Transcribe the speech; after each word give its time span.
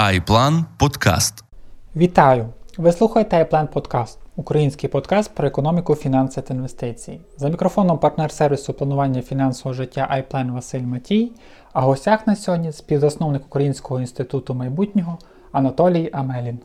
iPlan 0.00 0.64
Подкаст. 0.78 1.44
Вітаю! 1.96 2.48
Ви 2.78 2.92
слухаєте 2.92 3.36
iPlan 3.36 3.66
Подкаст, 3.66 4.18
український 4.36 4.88
подкаст 4.88 5.34
про 5.34 5.48
економіку, 5.48 5.94
фінанси 5.94 6.40
та 6.40 6.54
інвестиції. 6.54 7.20
За 7.38 7.48
мікрофоном 7.48 7.98
партнер 7.98 8.32
сервісу 8.32 8.72
планування 8.72 9.22
фінансового 9.22 9.74
життя 9.74 10.24
iPlan 10.32 10.52
Василь 10.52 10.80
Матій, 10.80 11.32
а 11.72 11.80
гостях 11.80 12.26
на 12.26 12.36
сьогодні 12.36 12.72
співзасновник 12.72 13.46
Українського 13.46 14.00
інституту 14.00 14.54
майбутнього 14.54 15.18
Анатолій 15.52 16.10
Амелін. 16.12 16.58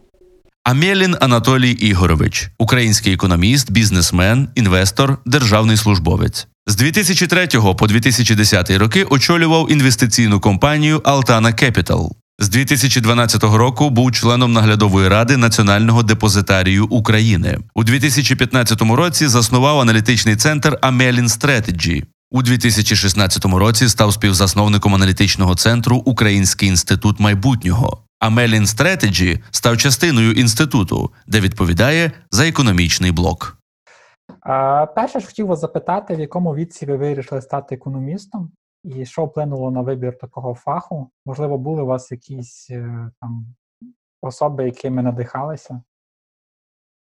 Амєлін 0.63 1.15
Анатолій 1.20 1.71
Ігорович, 1.71 2.49
український 2.59 3.13
економіст, 3.13 3.71
бізнесмен, 3.71 4.49
інвестор, 4.55 5.17
державний 5.25 5.77
службовець. 5.77 6.47
З 6.67 6.75
2003 6.75 7.47
по 7.77 7.88
2010 7.88 8.71
роки 8.71 9.04
очолював 9.04 9.71
інвестиційну 9.71 10.39
компанію 10.39 10.97
Altana 10.97 11.63
Capital. 11.63 12.09
З 12.39 12.49
2012 12.49 13.44
року 13.44 13.89
був 13.89 14.12
членом 14.12 14.53
наглядової 14.53 15.07
ради 15.07 15.38
Національного 15.38 16.03
депозитарію 16.03 16.85
України. 16.85 17.59
У 17.75 17.84
2015 17.84 18.81
році 18.81 19.27
заснував 19.27 19.80
аналітичний 19.80 20.35
центр 20.35 20.80
Amelin 20.81 21.27
Strategy. 21.27 22.03
У 22.31 22.41
2016 22.41 23.45
році 23.45 23.89
став 23.89 24.13
співзасновником 24.13 24.95
аналітичного 24.95 25.55
центру 25.55 25.98
Український 25.98 26.70
інститут 26.70 27.20
майбутнього. 27.20 27.98
Amelin 28.21 28.61
Strategy 28.61 29.39
став 29.52 29.77
частиною 29.77 30.31
інституту, 30.31 31.11
де 31.27 31.39
відповідає 31.39 32.11
за 32.31 32.47
економічний 32.47 33.11
блок. 33.11 33.58
Перше 34.95 35.20
ж 35.20 35.25
хотів 35.25 35.47
вас 35.47 35.59
запитати, 35.59 36.16
в 36.16 36.20
якому 36.20 36.55
віці 36.55 36.86
ви 36.86 36.97
вирішили 36.97 37.41
стати 37.41 37.75
економістом, 37.75 38.52
і 38.84 39.06
що 39.06 39.24
вплинуло 39.24 39.70
на 39.70 39.82
вибір 39.82 40.19
такого 40.19 40.55
фаху? 40.55 41.10
Можливо, 41.27 41.59
були 41.59 41.82
у 41.82 41.87
вас 41.87 42.12
якісь 42.12 42.70
е, 42.70 43.10
там 43.20 43.55
особи, 44.23 44.64
якими 44.64 45.03
надихалися? 45.03 45.83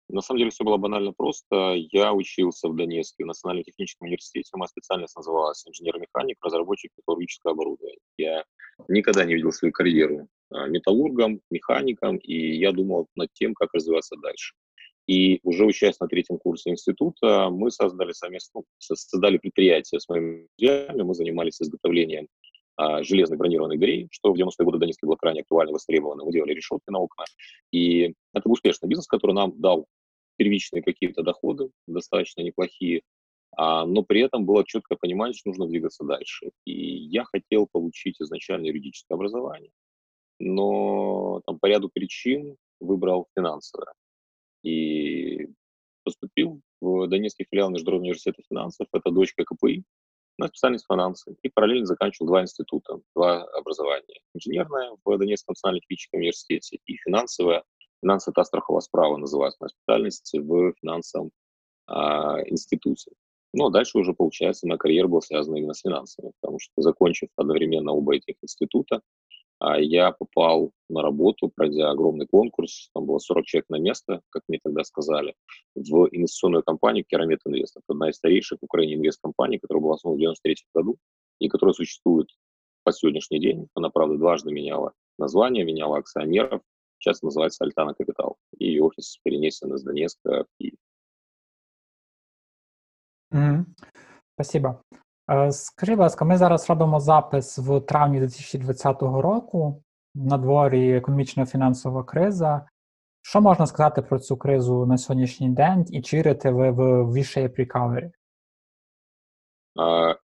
На 0.09 0.22
самом 0.22 0.39
деле 0.39 0.52
все 0.52 0.63
было 0.63 0.77
банально 0.77 1.13
просто. 1.13 1.73
Я 1.75 2.13
учился 2.13 2.69
в 2.69 2.75
Донецке 2.75 3.23
в 3.23 3.27
Национальном 3.27 3.63
техническом 3.63 4.05
университете. 4.05 4.50
Моя 4.53 4.67
специальность 4.67 5.17
называлась 5.17 5.67
инженер-механик, 5.67 6.38
разработчик 6.41 6.91
металлургического 6.97 7.52
оборудования. 7.52 8.00
Я 8.17 8.45
никогда 8.88 9.25
не 9.25 9.36
видел 9.36 9.52
свою 9.52 9.73
карьеру 9.73 10.30
а, 10.50 10.67
металлургом, 10.67 11.41
механиком, 11.50 12.17
и 12.17 12.55
я 12.55 12.72
думал 12.72 13.08
над 13.16 13.33
тем, 13.33 13.53
как 13.53 13.73
развиваться 13.73 14.16
дальше. 14.22 14.55
И 15.06 15.41
уже 15.42 15.64
учась 15.64 15.98
на 16.00 16.06
третьем 16.06 16.39
курсе 16.39 16.70
института, 16.70 17.48
мы 17.50 17.70
создали 17.70 18.12
совместно, 18.12 18.61
ну, 18.61 18.64
создали 18.78 19.39
предприятие 19.39 20.00
с 20.00 20.09
моими 20.09 20.47
друзьями, 20.59 21.03
мы 21.03 21.14
занимались 21.14 21.61
изготовлением 21.61 22.28
а, 22.77 23.03
железных 23.03 23.39
бронированных 23.39 23.78
дверей, 23.78 24.09
что 24.11 24.33
в 24.33 24.36
90-е 24.36 24.64
годы 24.64 24.77
в 24.77 24.81
Донецке 24.81 25.06
было 25.06 25.17
крайне 25.17 25.41
актуально, 25.41 25.72
востребовано. 25.72 26.25
Мы 26.25 26.33
делали 26.33 26.55
решетки 26.55 26.89
на 26.89 27.00
окна. 27.00 27.25
И 27.72 28.14
это 28.33 28.42
был 28.44 28.53
успешный 28.53 28.89
бизнес, 28.89 29.06
который 29.06 29.34
нам 29.34 29.61
дал 29.61 29.86
первичные 30.36 30.83
какие-то 30.83 31.22
доходы, 31.22 31.70
достаточно 31.87 32.41
неплохие, 32.41 33.03
а, 33.56 33.84
но 33.84 34.03
при 34.03 34.22
этом 34.22 34.47
было 34.47 34.64
четкое 34.64 34.97
понимание, 34.98 35.34
что 35.34 35.50
нужно 35.50 35.66
двигаться 35.66 36.05
дальше. 36.05 36.50
И 36.64 36.72
я 36.72 37.25
хотел 37.25 37.69
получить 37.70 38.20
изначально 38.20 38.66
юридическое 38.66 39.16
образование, 39.16 39.70
но 40.39 41.42
там, 41.47 41.59
по 41.59 41.66
ряду 41.66 41.91
причин 41.92 42.56
выбрал 42.81 43.27
финансовое 43.37 43.92
и 44.62 45.48
поступил 46.05 46.60
в 46.80 47.06
Донецкий 47.06 47.46
филиал 47.50 47.70
Международного 47.70 48.10
университета 48.10 48.42
финансов, 48.48 48.88
это 48.92 49.10
дочка 49.10 49.44
КПИ, 49.44 49.84
на 50.38 50.48
специальность 50.48 50.86
финансы. 50.91 51.36
И 51.42 51.48
параллельно 51.48 51.86
заканчивал 51.86 52.28
два 52.28 52.42
института, 52.42 53.00
два 53.14 53.44
образования. 53.44 54.20
Инженерное 54.34 54.96
в 55.04 55.19
Донецком 55.19 55.52
национальном 55.52 55.80
техническом 55.80 56.20
университете 56.20 56.78
и 56.86 56.96
финансовое. 56.96 57.62
Финансовая 58.02 58.34
та 58.34 58.44
страховая 58.44 58.80
справа 58.80 59.16
называется 59.16 59.58
моя 59.60 59.69
специальность 59.69 60.34
в 60.34 60.72
финансовом 60.80 61.30
а, 61.87 62.41
институте. 62.48 63.12
А 63.60 63.70
дальше 63.70 63.98
уже, 63.98 64.14
получается, 64.14 64.66
моя 64.66 64.78
карьера 64.78 65.08
была 65.08 65.20
связана 65.20 65.56
именно 65.56 65.75
с 65.75 65.82
финансами, 65.82 66.32
потому 66.41 66.58
что, 66.58 66.72
закончив 66.81 67.28
одновременно 67.37 67.92
оба 67.92 68.16
этих 68.16 68.37
института, 68.42 69.03
я 69.78 70.12
попал 70.12 70.73
на 70.89 71.03
работу, 71.03 71.50
пройдя 71.55 71.91
огромный 71.91 72.27
конкурс, 72.27 72.91
там 72.95 73.06
было 73.06 73.19
40 73.19 73.45
человек 73.47 73.69
на 73.69 73.78
место, 73.78 74.21
как 74.31 74.43
мне 74.49 74.59
тогда 74.62 74.84
сказали, 74.84 75.34
в 75.75 76.09
инвестиционную 76.11 76.62
компанию 76.62 77.05
Керамет 77.06 77.41
Инвест. 77.45 77.77
Это 77.77 77.84
одна 77.89 78.11
из 78.11 78.17
старейших 78.17 78.59
в 78.61 78.65
Украине 78.65 78.95
инвесткомпаний, 78.95 79.59
которая 79.59 79.83
была 79.83 79.95
основана 79.95 80.17
в 80.17 80.21
93 80.21 80.56
году 80.75 80.99
и 81.39 81.49
которая 81.49 81.75
существует 81.75 82.28
по 82.84 82.93
сегодняшний 82.93 83.41
день. 83.41 83.69
Она, 83.75 83.91
правда, 83.91 84.17
дважды 84.17 84.53
меняла 84.53 84.93
название, 85.19 85.65
меняла 85.65 85.99
акционеров. 85.99 86.62
Сейчас 86.99 87.23
называется 87.23 87.65
Альтана 87.65 87.94
Капитал. 87.94 88.37
И 88.59 88.79
офис 88.81 89.19
перенесен 89.25 89.75
из 89.75 89.83
Донецка 89.83 90.44
в 90.44 90.47
Киев. 90.59 90.79
Mm-hmm. 93.33 93.65
Спасибо. 94.34 94.83
Е, 95.31 95.51
скажіть, 95.51 95.95
будь 95.95 96.01
ласка, 96.01 96.25
ми 96.25 96.38
зараз 96.38 96.69
робимо 96.69 97.00
запис 97.00 97.57
в 97.57 97.79
травні 97.79 98.19
2020 98.19 99.01
року. 99.01 99.84
На 100.16 100.38
дворі 100.38 100.91
економічна 100.97 101.45
фінансова 101.45 102.03
криза. 102.03 102.68
Що 103.22 103.41
можна 103.41 103.68
сказати 103.68 104.01
про 104.01 104.19
цю 104.19 104.38
кризу 104.38 104.85
на 104.85 104.97
сьогоднішній 104.97 105.50
день 105.50 105.85
і 105.90 106.01
чи 106.01 106.18
вірите 106.18 106.51
ви 106.51 106.72
в 106.72 106.79
V-shape 107.12 107.56
recovery? 107.59 108.12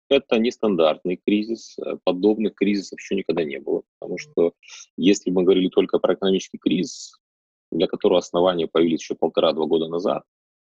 Это 0.10 0.38
нестандартный 0.38 1.20
кризис. 1.26 1.78
Подобных 2.04 2.54
кризисов 2.54 3.00
еще 3.00 3.16
никогда 3.16 3.44
не 3.44 3.60
было. 3.60 3.82
Потому 4.00 4.18
что 4.18 4.54
если 4.96 5.32
мы 5.32 5.44
говорили 5.44 5.70
только 5.70 6.00
про 6.00 6.14
экономический 6.14 6.60
кризис, 6.60 7.20
для 7.72 7.88
которого 7.88 8.20
основания 8.20 8.68
появились 8.68 9.02
еще 9.02 9.16
полтора-два 9.16 9.66
года 9.66 9.88
назад, 9.88 10.24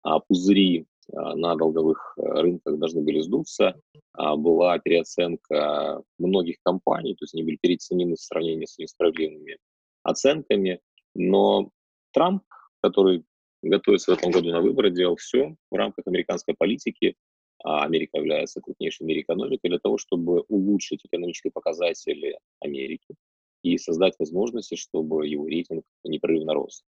а 0.02 0.20
пузыри 0.20 0.80
а, 0.80 0.84
на 1.11 1.55
долговых 1.55 2.13
э, 2.17 2.21
рынках 2.21 2.77
должны 2.77 3.01
были 3.01 3.21
сдуться, 3.21 3.79
а, 4.13 4.35
была 4.35 4.77
переоценка 4.79 6.01
многих 6.17 6.57
компаний, 6.63 7.15
то 7.15 7.23
есть 7.23 7.33
они 7.33 7.43
были 7.43 7.57
переоценены 7.61 8.15
в 8.15 8.21
сравнении 8.21 8.65
с 8.65 8.77
несправедливыми 8.77 9.57
оценками, 10.03 10.79
но 11.15 11.69
Трамп, 12.13 12.43
который 12.81 13.23
готовится 13.61 14.11
в 14.11 14.17
этом 14.17 14.31
году 14.31 14.49
на 14.49 14.61
выборы, 14.61 14.91
делал 14.91 15.15
все 15.15 15.55
в 15.69 15.75
рамках 15.75 16.07
американской 16.07 16.55
политики, 16.57 17.15
а 17.63 17.83
Америка 17.83 18.17
является 18.17 18.59
крупнейшей 18.59 19.05
в 19.05 19.07
мире 19.07 19.21
экономикой, 19.21 19.69
для 19.69 19.79
того, 19.79 19.97
чтобы 19.97 20.41
улучшить 20.47 21.05
экономические 21.05 21.51
показатели 21.51 22.37
Америки 22.59 23.15
и 23.63 23.77
создать 23.77 24.15
возможности, 24.17 24.75
чтобы 24.75 25.27
его 25.27 25.47
рейтинг 25.47 25.83
непрерывно 26.03 26.53
рос. 26.53 26.83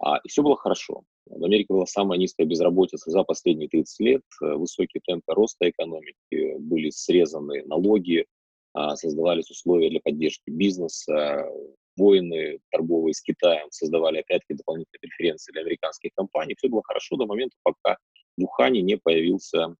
А, 0.00 0.18
и 0.18 0.28
все 0.28 0.42
было 0.42 0.56
хорошо. 0.56 1.02
В 1.26 1.44
Америке 1.44 1.66
была 1.68 1.86
самая 1.86 2.18
низкая 2.18 2.46
безработица 2.46 3.10
за 3.10 3.24
последние 3.24 3.68
30 3.68 4.00
лет, 4.00 4.22
э, 4.42 4.54
высокие 4.54 5.00
темпы 5.04 5.34
роста 5.34 5.68
экономики, 5.68 6.56
были 6.58 6.90
срезаны 6.90 7.64
налоги, 7.64 8.26
а, 8.74 8.94
создавались 8.96 9.50
условия 9.50 9.90
для 9.90 10.00
поддержки 10.00 10.50
бизнеса, 10.50 11.50
войны 11.96 12.60
торговые 12.70 13.14
с 13.14 13.22
Китаем 13.22 13.68
создавали 13.70 14.18
опять-таки 14.18 14.54
дополнительные 14.54 15.00
преференции 15.00 15.52
для 15.52 15.62
американских 15.62 16.10
компаний. 16.14 16.54
Все 16.56 16.68
было 16.68 16.82
хорошо 16.84 17.16
до 17.16 17.26
момента, 17.26 17.56
пока 17.62 17.96
в 18.36 18.44
Ухане 18.44 18.82
не 18.82 18.96
появился 18.96 19.74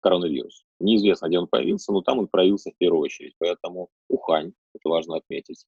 коронавирус. 0.00 0.64
Неизвестно, 0.78 1.28
где 1.28 1.38
он 1.38 1.48
появился, 1.48 1.92
но 1.92 2.02
там 2.02 2.18
он 2.18 2.28
проявился 2.28 2.70
в 2.70 2.76
первую 2.76 3.02
очередь. 3.02 3.34
Поэтому 3.38 3.88
Ухань, 4.08 4.52
это 4.74 4.88
важно 4.88 5.16
отметить, 5.16 5.64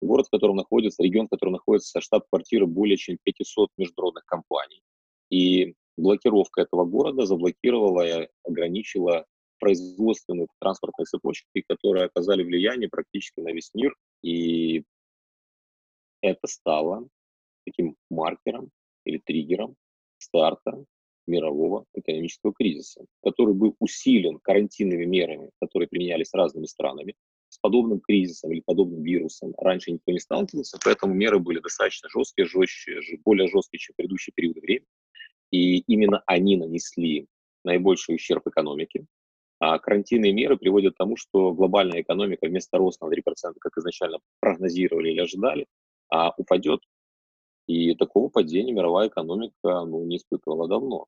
город, 0.00 0.26
в 0.26 0.30
котором 0.30 0.56
находится, 0.56 1.02
регион, 1.02 1.26
в 1.26 1.30
котором 1.30 1.54
находится 1.54 2.00
штаб-квартира 2.00 2.66
более 2.66 2.96
чем 2.96 3.18
500 3.22 3.70
международных 3.76 4.24
компаний. 4.24 4.82
И 5.30 5.74
блокировка 5.96 6.62
этого 6.62 6.84
города 6.84 7.26
заблокировала 7.26 8.06
и 8.06 8.28
ограничила 8.44 9.26
производственных 9.58 10.48
транспортных 10.60 11.08
цепочки, 11.08 11.64
которые 11.68 12.04
оказали 12.06 12.42
влияние 12.42 12.88
практически 12.88 13.40
на 13.40 13.52
весь 13.52 13.70
мир. 13.74 13.94
И 14.22 14.84
это 16.22 16.46
стало 16.46 17.08
таким 17.64 17.96
маркером 18.10 18.70
или 19.04 19.18
триггером 19.18 19.76
старта 20.18 20.84
мирового 21.26 21.84
экономического 21.94 22.52
кризиса, 22.52 23.04
который 23.22 23.54
был 23.54 23.76
усилен 23.78 24.38
карантинными 24.38 25.04
мерами, 25.04 25.50
которые 25.60 25.88
применялись 25.88 26.32
разными 26.32 26.66
странами, 26.66 27.14
подобным 27.60 28.00
кризисом 28.00 28.52
или 28.52 28.60
подобным 28.60 29.02
вирусом 29.02 29.54
раньше 29.58 29.92
никто 29.92 30.12
не 30.12 30.20
сталкивался, 30.20 30.78
поэтому 30.84 31.14
меры 31.14 31.38
были 31.38 31.60
достаточно 31.60 32.08
жесткие, 32.08 32.46
жестче, 32.46 33.00
более 33.24 33.48
жесткие, 33.48 33.78
чем 33.78 33.94
в 33.94 33.96
предыдущие 33.96 34.32
периоды 34.34 34.60
времени. 34.60 34.86
И 35.50 35.78
именно 35.78 36.22
они 36.26 36.56
нанесли 36.56 37.26
наибольший 37.64 38.14
ущерб 38.14 38.46
экономике. 38.46 39.06
А 39.60 39.78
карантинные 39.78 40.32
меры 40.32 40.56
приводят 40.56 40.94
к 40.94 40.98
тому, 40.98 41.16
что 41.16 41.52
глобальная 41.52 42.02
экономика 42.02 42.46
вместо 42.46 42.78
роста 42.78 43.06
на 43.06 43.12
3%, 43.12 43.20
как 43.58 43.76
изначально 43.76 44.18
прогнозировали 44.40 45.10
или 45.10 45.20
ожидали, 45.20 45.66
а 46.10 46.30
упадет. 46.36 46.80
И 47.66 47.94
такого 47.94 48.28
падения 48.28 48.72
мировая 48.72 49.08
экономика 49.08 49.84
ну, 49.84 50.04
не 50.04 50.18
испытывала 50.18 50.68
давно. 50.68 51.06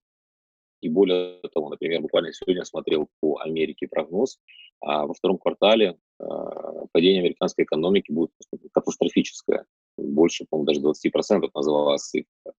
И 0.81 0.89
более 0.89 1.41
того, 1.55 1.69
например, 1.69 2.01
буквально 2.01 2.33
сегодня 2.33 2.65
смотрел 2.65 3.09
по 3.21 3.39
Америке 3.41 3.87
прогноз, 3.89 4.39
а 4.81 5.07
во 5.07 5.15
втором 5.15 5.39
квартале 5.39 5.99
а, 6.19 6.87
падение 6.93 7.21
американской 7.21 7.65
экономики 7.65 8.11
будет 8.11 8.31
катастрофическое. 8.73 9.67
больше, 9.99 10.47
по-моему, 10.49 10.67
даже 10.67 11.09
20% 11.11 11.51
называлась 11.55 12.03
цифра. 12.03 12.55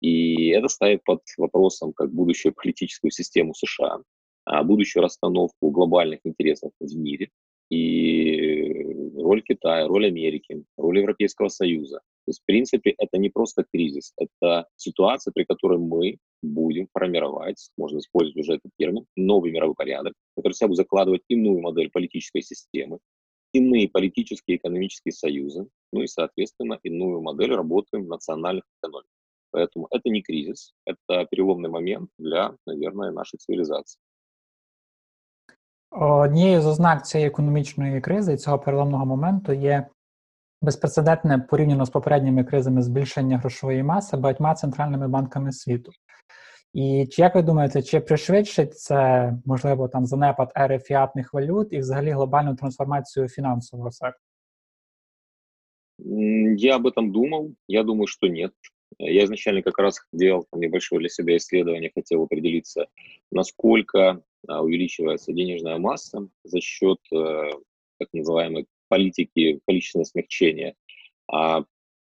И 0.00 0.48
это 0.50 0.68
ставит 0.68 1.02
под 1.04 1.20
вопросом 1.36 1.92
как 1.92 2.12
будущую 2.12 2.54
политическую 2.54 3.10
систему 3.10 3.52
США, 3.54 4.00
а 4.44 4.62
будущую 4.62 5.02
расстановку 5.02 5.70
глобальных 5.70 6.20
интересов 6.24 6.72
в 6.80 6.96
мире 6.96 7.30
и 7.70 8.82
роль 9.16 9.42
Китая, 9.42 9.86
роль 9.86 10.06
Америки, 10.06 10.64
роль 10.76 11.00
Европейского 11.00 11.48
Союза. 11.48 12.00
То 12.27 12.29
есть, 12.29 12.41
в 12.41 12.45
принципе, 12.45 12.95
это 12.97 13.17
не 13.17 13.29
просто 13.29 13.65
кризис, 13.73 14.13
это 14.17 14.65
ситуация, 14.77 15.33
при 15.33 15.43
которой 15.43 15.77
мы 15.77 16.17
будем 16.41 16.87
формировать, 16.93 17.69
можно 17.77 17.99
использовать 17.99 18.37
уже 18.37 18.53
этот 18.53 18.71
термин, 18.77 19.05
новый 19.17 19.51
мировой 19.51 19.75
порядок, 19.75 20.13
который 20.37 20.53
себя 20.53 20.69
будет 20.69 20.77
закладывать 20.77 21.23
иную 21.27 21.59
модель 21.59 21.89
политической 21.89 22.41
системы, 22.41 22.99
иные 23.53 23.89
политические 23.89 24.55
и 24.55 24.57
экономические 24.57 25.11
союзы, 25.11 25.67
ну 25.91 26.01
и, 26.01 26.07
соответственно, 26.07 26.79
иную 26.83 27.21
модель 27.21 27.53
работы 27.53 27.97
национальных 27.97 28.63
экономик. 28.81 29.09
Поэтому 29.51 29.87
это 29.91 30.09
не 30.09 30.21
кризис, 30.21 30.73
это 30.85 31.27
переломный 31.29 31.69
момент 31.69 32.09
для, 32.17 32.55
наверное, 32.65 33.11
нашей 33.11 33.37
цивілізації. 33.37 34.01
Однією 35.91 36.61
з 36.61 36.65
ознак 36.65 37.07
цієї 37.07 37.29
економічної 37.29 38.01
кризи, 38.01 38.37
цього 38.37 38.59
переломного 38.59 39.05
моменту, 39.05 39.53
є 39.53 39.87
безпрецедентне 40.61 41.39
порівняно 41.49 41.85
з 41.85 41.89
попередніми 41.89 42.43
кризами 42.43 42.81
збільшення 42.81 43.37
грошової 43.37 43.83
маси 43.83 44.17
багатьма 44.17 44.53
центральними 44.53 45.07
банками 45.07 45.51
світу. 45.51 45.91
І 46.73 47.07
чи 47.11 47.21
як 47.21 47.35
ви 47.35 47.41
думаєте, 47.41 47.81
чи 47.81 47.99
пришвидшить 47.99 48.79
це 48.79 49.33
можливо 49.45 49.87
там 49.87 50.05
занепад 50.05 50.51
ери 50.57 50.79
фіатних 50.79 51.33
валют 51.33 51.73
і 51.73 51.79
взагалі 51.79 52.11
глобальну 52.11 52.55
трансформацію 52.55 53.27
фінансового 53.27 53.91
сектору? 53.91 54.23
Я 56.57 56.75
об 56.75 56.87
этом 56.87 57.11
думал. 57.11 57.55
Я 57.67 57.83
думаю, 57.83 58.07
что 58.07 58.27
нет. 58.27 58.51
Я 58.99 59.23
изначально 59.23 59.61
как 59.61 59.79
раз 59.79 59.99
делал 60.11 60.47
там, 60.51 60.61
небольшое 60.61 60.99
для 60.99 61.09
себя 61.09 61.37
исследование, 61.37 61.91
хотел 61.95 62.23
определиться, 62.23 62.87
насколько 63.31 64.21
а, 64.47 64.61
увеличивается 64.61 65.33
денежная 65.33 65.77
масса 65.77 66.27
за 66.43 66.59
счет 66.61 66.99
э, 67.11 67.49
так 67.99 68.09
называемой 68.13 68.67
политики 68.88 69.60
количественного 69.66 70.04
смягчения, 70.04 70.74
а 71.30 71.64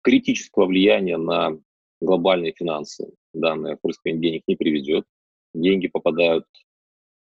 критического 0.02 0.66
влияния 0.66 1.16
на 1.16 1.58
глобальные 2.00 2.52
финансы 2.52 3.12
данное 3.32 3.76
впрыскивание 3.76 4.20
денег 4.20 4.42
не 4.46 4.56
приведет. 4.56 5.04
Деньги 5.54 5.88
попадают 5.88 6.44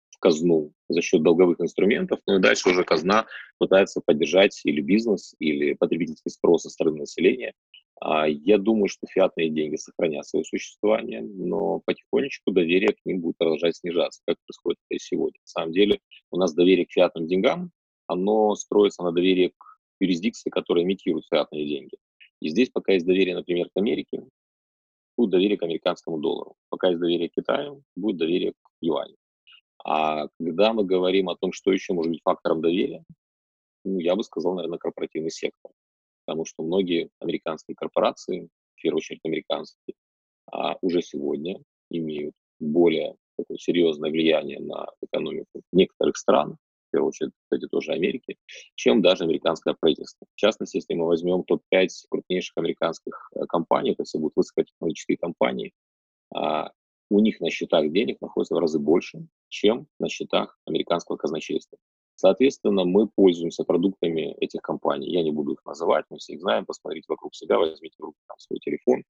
в 0.09 0.19
казну 0.19 0.73
за 0.89 1.01
счет 1.01 1.21
долговых 1.21 1.61
инструментов, 1.61 2.19
ну 2.25 2.37
и 2.37 2.41
дальше 2.41 2.69
уже 2.69 2.83
казна 2.83 3.27
пытается 3.59 4.01
поддержать 4.03 4.59
или 4.63 4.81
бизнес, 4.81 5.35
или 5.39 5.73
потребительский 5.73 6.29
спрос 6.29 6.63
со 6.63 6.69
стороны 6.69 6.99
населения. 6.99 7.53
А 7.99 8.27
я 8.27 8.57
думаю, 8.57 8.89
что 8.89 9.07
фиатные 9.07 9.49
деньги 9.49 9.75
сохранят 9.75 10.27
свое 10.27 10.45
существование, 10.45 11.21
но 11.21 11.81
потихонечку 11.85 12.51
доверие 12.51 12.93
к 12.93 13.05
ним 13.05 13.21
будет 13.21 13.37
продолжать 13.37 13.75
снижаться, 13.75 14.21
как 14.25 14.37
происходит 14.45 14.79
это 14.89 14.97
и 14.97 14.99
сегодня. 14.99 15.39
На 15.41 15.47
самом 15.47 15.71
деле 15.71 15.99
у 16.31 16.37
нас 16.37 16.53
доверие 16.53 16.85
к 16.85 16.91
фиатным 16.91 17.27
деньгам, 17.27 17.71
оно 18.07 18.55
строится 18.55 19.03
на 19.03 19.11
доверии 19.11 19.53
к 19.57 19.79
юрисдикции, 19.99 20.49
которая 20.49 20.83
имитирует 20.83 21.25
фиатные 21.29 21.67
деньги. 21.67 21.97
И 22.41 22.49
здесь 22.49 22.69
пока 22.69 22.93
есть 22.93 23.05
доверие, 23.05 23.35
например, 23.35 23.69
к 23.69 23.77
Америке, 23.77 24.23
будет 25.17 25.31
доверие 25.31 25.57
к 25.57 25.63
американскому 25.63 26.19
доллару. 26.19 26.55
Пока 26.69 26.89
есть 26.89 26.99
доверие 26.99 27.29
к 27.29 27.33
Китаю, 27.33 27.83
будет 27.95 28.17
доверие 28.17 28.53
к 28.53 28.69
юаню. 28.81 29.15
А 29.83 30.27
когда 30.39 30.73
мы 30.73 30.83
говорим 30.83 31.29
о 31.29 31.35
том, 31.35 31.51
что 31.51 31.71
еще 31.71 31.93
может 31.93 32.11
быть 32.11 32.21
фактором 32.23 32.61
доверия, 32.61 33.03
ну, 33.83 33.99
я 33.99 34.15
бы 34.15 34.23
сказал, 34.23 34.55
наверное, 34.55 34.79
корпоративный 34.79 35.31
сектор. 35.31 35.71
Потому 36.25 36.45
что 36.45 36.63
многие 36.63 37.09
американские 37.19 37.75
корпорации, 37.75 38.49
в 38.75 38.81
первую 38.81 38.97
очередь 38.97 39.21
американские, 39.23 39.95
а, 40.51 40.77
уже 40.81 41.01
сегодня 41.01 41.61
имеют 41.89 42.35
более 42.59 43.15
такое 43.37 43.57
серьезное 43.57 44.11
влияние 44.11 44.59
на 44.59 44.87
экономику 45.01 45.61
некоторых 45.71 46.17
стран, 46.17 46.57
первую 46.91 47.09
очередь, 47.09 47.31
кстати, 47.43 47.67
тоже 47.67 47.91
Америки, 47.93 48.37
чем 48.75 49.01
даже 49.01 49.23
американское 49.23 49.75
правительство. 49.79 50.27
В 50.33 50.39
частности, 50.39 50.77
если 50.77 50.93
мы 50.93 51.05
возьмем 51.05 51.43
топ-5 51.43 51.87
крупнейших 52.09 52.57
американских 52.57 53.29
э, 53.35 53.45
компаний, 53.47 53.91
это 53.91 54.03
все 54.03 54.19
будут 54.19 54.35
высокотехнологические 54.35 55.17
компании, 55.17 55.73
а, 56.33 56.71
у 57.09 57.19
них 57.19 57.39
на 57.39 57.49
счетах 57.49 57.89
денег 57.91 58.19
находится 58.21 58.55
в 58.55 58.59
разы 58.59 58.79
больше, 58.79 59.27
чем 59.49 59.87
на 59.99 60.09
счетах 60.09 60.59
американского 60.65 61.17
казначейства. 61.17 61.77
Соответственно, 62.15 62.83
мы 62.83 63.07
пользуемся 63.07 63.63
продуктами 63.63 64.35
этих 64.39 64.61
компаний. 64.61 65.11
Я 65.11 65.23
не 65.23 65.31
буду 65.31 65.53
их 65.53 65.63
называть, 65.65 66.05
мы 66.09 66.17
все 66.17 66.33
их 66.33 66.41
знаем. 66.41 66.65
Посмотрите 66.65 67.05
вокруг 67.09 67.35
себя, 67.35 67.59
возьмите 67.59 67.95
в 67.99 68.03
руки 68.03 68.17
там, 68.27 68.39
свой 68.39 68.59
телефон, 68.59 69.03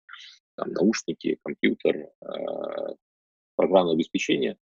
там, 0.56 0.72
наушники, 0.72 1.38
компьютер, 1.42 2.10
э, 2.20 2.94
программное 3.54 3.94
обеспечение 3.94 4.58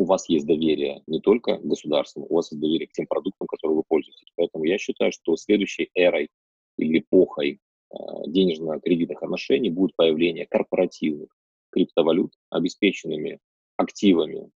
у 0.00 0.04
вас 0.06 0.30
есть 0.30 0.46
доверие 0.46 1.02
не 1.06 1.20
только 1.20 1.58
к 1.58 1.62
государству, 1.62 2.24
у 2.26 2.34
вас 2.36 2.50
есть 2.50 2.62
доверие 2.62 2.88
к 2.88 2.92
тем 2.92 3.06
продуктам, 3.06 3.46
которые 3.46 3.76
вы 3.76 3.82
пользуетесь. 3.86 4.32
Поэтому 4.34 4.64
я 4.64 4.78
считаю, 4.78 5.12
что 5.12 5.36
следующей 5.36 5.90
эрой 5.94 6.30
или 6.78 7.00
эпохой 7.00 7.60
э, 7.90 7.96
денежно-кредитных 8.26 9.22
отношений 9.22 9.68
будет 9.68 9.94
появление 9.96 10.46
корпоративных 10.46 11.28
криптовалют, 11.68 12.32
обеспеченными 12.48 13.40
активами, 13.76 14.50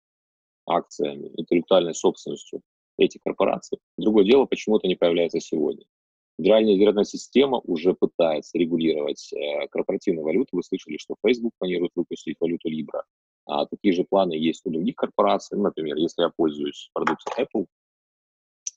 акциями, 0.65 1.29
интеллектуальной 1.35 1.93
собственностью 1.93 2.61
этих 2.97 3.19
корпораций. 3.21 3.79
Другое 3.97 4.23
дело, 4.23 4.45
почему 4.45 4.77
это 4.77 4.87
не 4.87 4.95
появляется 4.95 5.41
сегодня. 5.41 5.83
Федеральная 6.39 6.75
резервная 6.75 7.03
система 7.03 7.59
уже 7.65 7.93
пытается 7.93 8.57
регулировать 8.57 9.33
э, 9.33 9.67
корпоративную 9.67 10.23
валюту. 10.23 10.51
Вы 10.53 10.63
слышали, 10.63 10.95
что 10.97 11.15
Facebook 11.21 11.51
планирует 11.59 11.91
выпустить 11.95 12.37
валюту 12.39 12.69
Libra. 12.69 13.01
А 13.45 13.65
такие 13.65 13.93
же 13.93 14.03
планы 14.03 14.33
есть 14.33 14.65
у 14.65 14.71
других 14.71 14.95
корпораций. 14.95 15.57
Ну, 15.57 15.63
например, 15.63 15.97
если 15.97 16.21
я 16.21 16.29
пользуюсь 16.29 16.89
продукцией 16.93 17.45
Apple, 17.45 17.65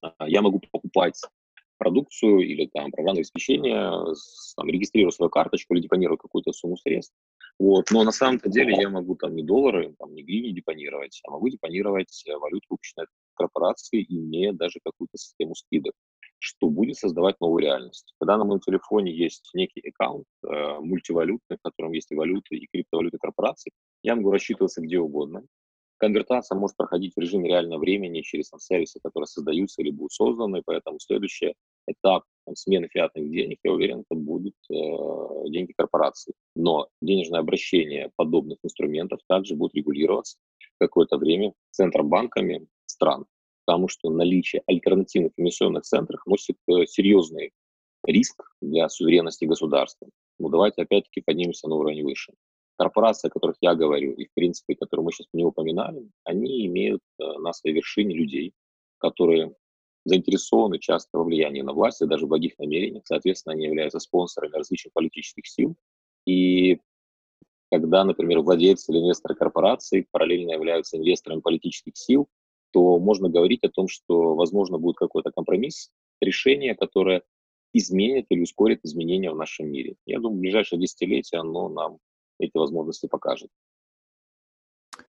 а, 0.03 0.29
я 0.29 0.43
могу 0.43 0.61
покупать 0.71 1.21
продукцию 1.79 2.41
или 2.41 2.67
там 2.67 2.91
программное 2.91 3.21
обеспечение, 3.21 3.93
там, 4.57 4.69
регистрирую 4.69 5.13
свою 5.13 5.31
карточку 5.31 5.75
или 5.75 5.83
депонирую 5.83 6.19
какую-то 6.19 6.53
сумму 6.53 6.77
средств. 6.77 7.15
Вот. 7.59 7.91
Но 7.91 8.03
на 8.03 8.13
самом-то 8.13 8.49
деле 8.49 8.75
я 8.81 8.89
могу 8.89 9.15
там 9.15 9.35
не 9.35 9.43
доллары, 9.43 9.95
там, 9.99 10.15
не 10.15 10.23
гривни 10.23 10.51
депонировать, 10.51 11.21
а 11.27 11.31
могу 11.31 11.49
депонировать 11.49 12.25
э, 12.27 12.37
валюту 12.37 12.67
выпущенной 12.71 13.07
корпорации, 13.35 14.05
имея 14.09 14.53
даже 14.53 14.81
какую-то 14.83 15.19
систему 15.19 15.55
скидок 15.55 15.95
что 16.39 16.69
будет 16.69 16.97
создавать 16.97 17.41
новую 17.41 17.63
реальность. 17.63 18.15
Когда 18.19 18.37
на 18.37 18.45
моем 18.45 18.61
телефоне 18.61 19.13
есть 19.13 19.51
некий 19.55 19.83
аккаунт 19.89 20.27
э, 20.45 20.79
мультивалютный, 20.81 21.57
в 21.57 21.63
котором 21.63 21.93
есть 21.93 22.11
и 22.13 22.15
валюты, 22.15 22.57
и 22.57 22.67
криптовалюты 22.71 23.19
корпораций, 23.19 23.73
я 24.03 24.15
могу 24.17 24.31
рассчитываться 24.31 24.81
где 24.81 24.99
угодно. 24.99 25.45
Конвертация 25.99 26.59
может 26.59 26.77
проходить 26.77 27.15
в 27.17 27.21
режиме 27.21 27.49
реального 27.49 27.81
времени 27.81 28.21
через 28.21 28.51
там, 28.51 28.61
сервисы, 28.61 29.01
которые 29.03 29.27
создаются 29.27 29.81
или 29.81 29.91
будут 29.91 30.13
созданы, 30.13 30.63
поэтому 30.65 30.99
следующий 31.01 31.55
этап 31.87 32.25
там, 32.45 32.55
смены 32.55 32.89
фиатных 32.89 33.31
денег, 33.31 33.59
я 33.65 33.73
уверен, 33.73 34.05
это 34.09 34.21
будут 34.21 34.55
э, 34.71 35.49
деньги 35.49 35.73
корпораций. 35.73 36.35
Но 36.55 36.89
денежное 37.01 37.41
обращение 37.41 38.11
подобных 38.17 38.59
инструментов 38.63 39.21
также 39.27 39.57
будет 39.57 39.75
регулироваться 39.75 40.37
какое-то 40.79 41.17
время 41.17 41.55
центробанками 41.71 42.67
стран 42.85 43.25
потому 43.67 43.89
что 43.89 44.09
наличие 44.11 44.63
альтернативных 44.67 45.33
эмиссионных 45.37 45.83
центров 45.83 46.23
носит 46.25 46.57
э, 46.69 46.87
серьезный 46.87 47.53
риск 48.05 48.45
для 48.63 48.89
суверенности 48.89 49.45
государства. 49.45 50.09
Но 50.39 50.49
давайте 50.49 50.83
опять-таки 50.83 51.21
поднимемся 51.21 51.69
на 51.69 51.75
уровень 51.75 52.05
выше. 52.05 52.33
Корпорации, 52.79 53.29
о 53.29 53.31
которых 53.31 53.57
я 53.61 53.75
говорю, 53.75 54.13
и 54.13 54.27
в 54.27 54.35
принципе, 54.35 54.77
которые 54.77 55.05
мы 55.05 55.13
сейчас 55.13 55.27
не 55.33 55.45
упоминали, 55.45 56.09
они 56.25 56.67
имеют 56.67 57.03
э, 57.19 57.25
на 57.39 57.53
своей 57.53 57.75
вершине 57.75 58.15
людей, 58.15 58.53
которые 58.99 59.55
заинтересованы 60.05 60.79
часто 60.79 61.19
во 61.19 61.25
влиянии 61.25 61.63
на 61.63 61.73
власть 61.73 62.01
и 62.01 62.07
даже 62.07 62.27
в 62.27 62.29
благих 62.29 62.57
намерениях. 62.59 63.03
Соответственно, 63.05 63.55
они 63.55 63.65
являются 63.65 63.99
спонсорами 63.99 64.53
различных 64.53 64.93
политических 64.93 65.47
сил. 65.49 65.75
И 66.25 66.79
когда, 67.73 68.05
например, 68.05 68.41
владельцы 68.41 68.93
или 68.93 69.01
инвесторы 69.01 69.35
корпораций 69.35 70.07
параллельно 70.13 70.53
являются 70.53 70.97
инвесторами 70.97 71.41
политических 71.41 71.97
сил, 71.97 72.29
то 72.76 73.00
можно 73.00 73.30
говорить 73.30 73.64
о 73.64 73.70
том, 73.70 73.88
что, 73.88 74.36
возможно, 74.36 74.78
будет 74.78 74.98
какой-то 74.98 75.32
компромисс, 75.32 75.92
решение, 76.22 76.76
которое 76.76 77.22
изменит 77.74 78.26
или 78.30 78.42
ускорит 78.42 78.86
изменения 78.86 79.32
в 79.32 79.38
нашем 79.38 79.70
мире. 79.70 79.96
Я 80.06 80.20
думаю, 80.20 80.38
в 80.38 80.42
ближайшее 80.42 80.80
десятилетие 80.80 81.42
оно 81.42 81.70
нам 81.70 81.98
эти 82.40 82.58
возможности 82.58 83.08
покажет. 83.08 83.50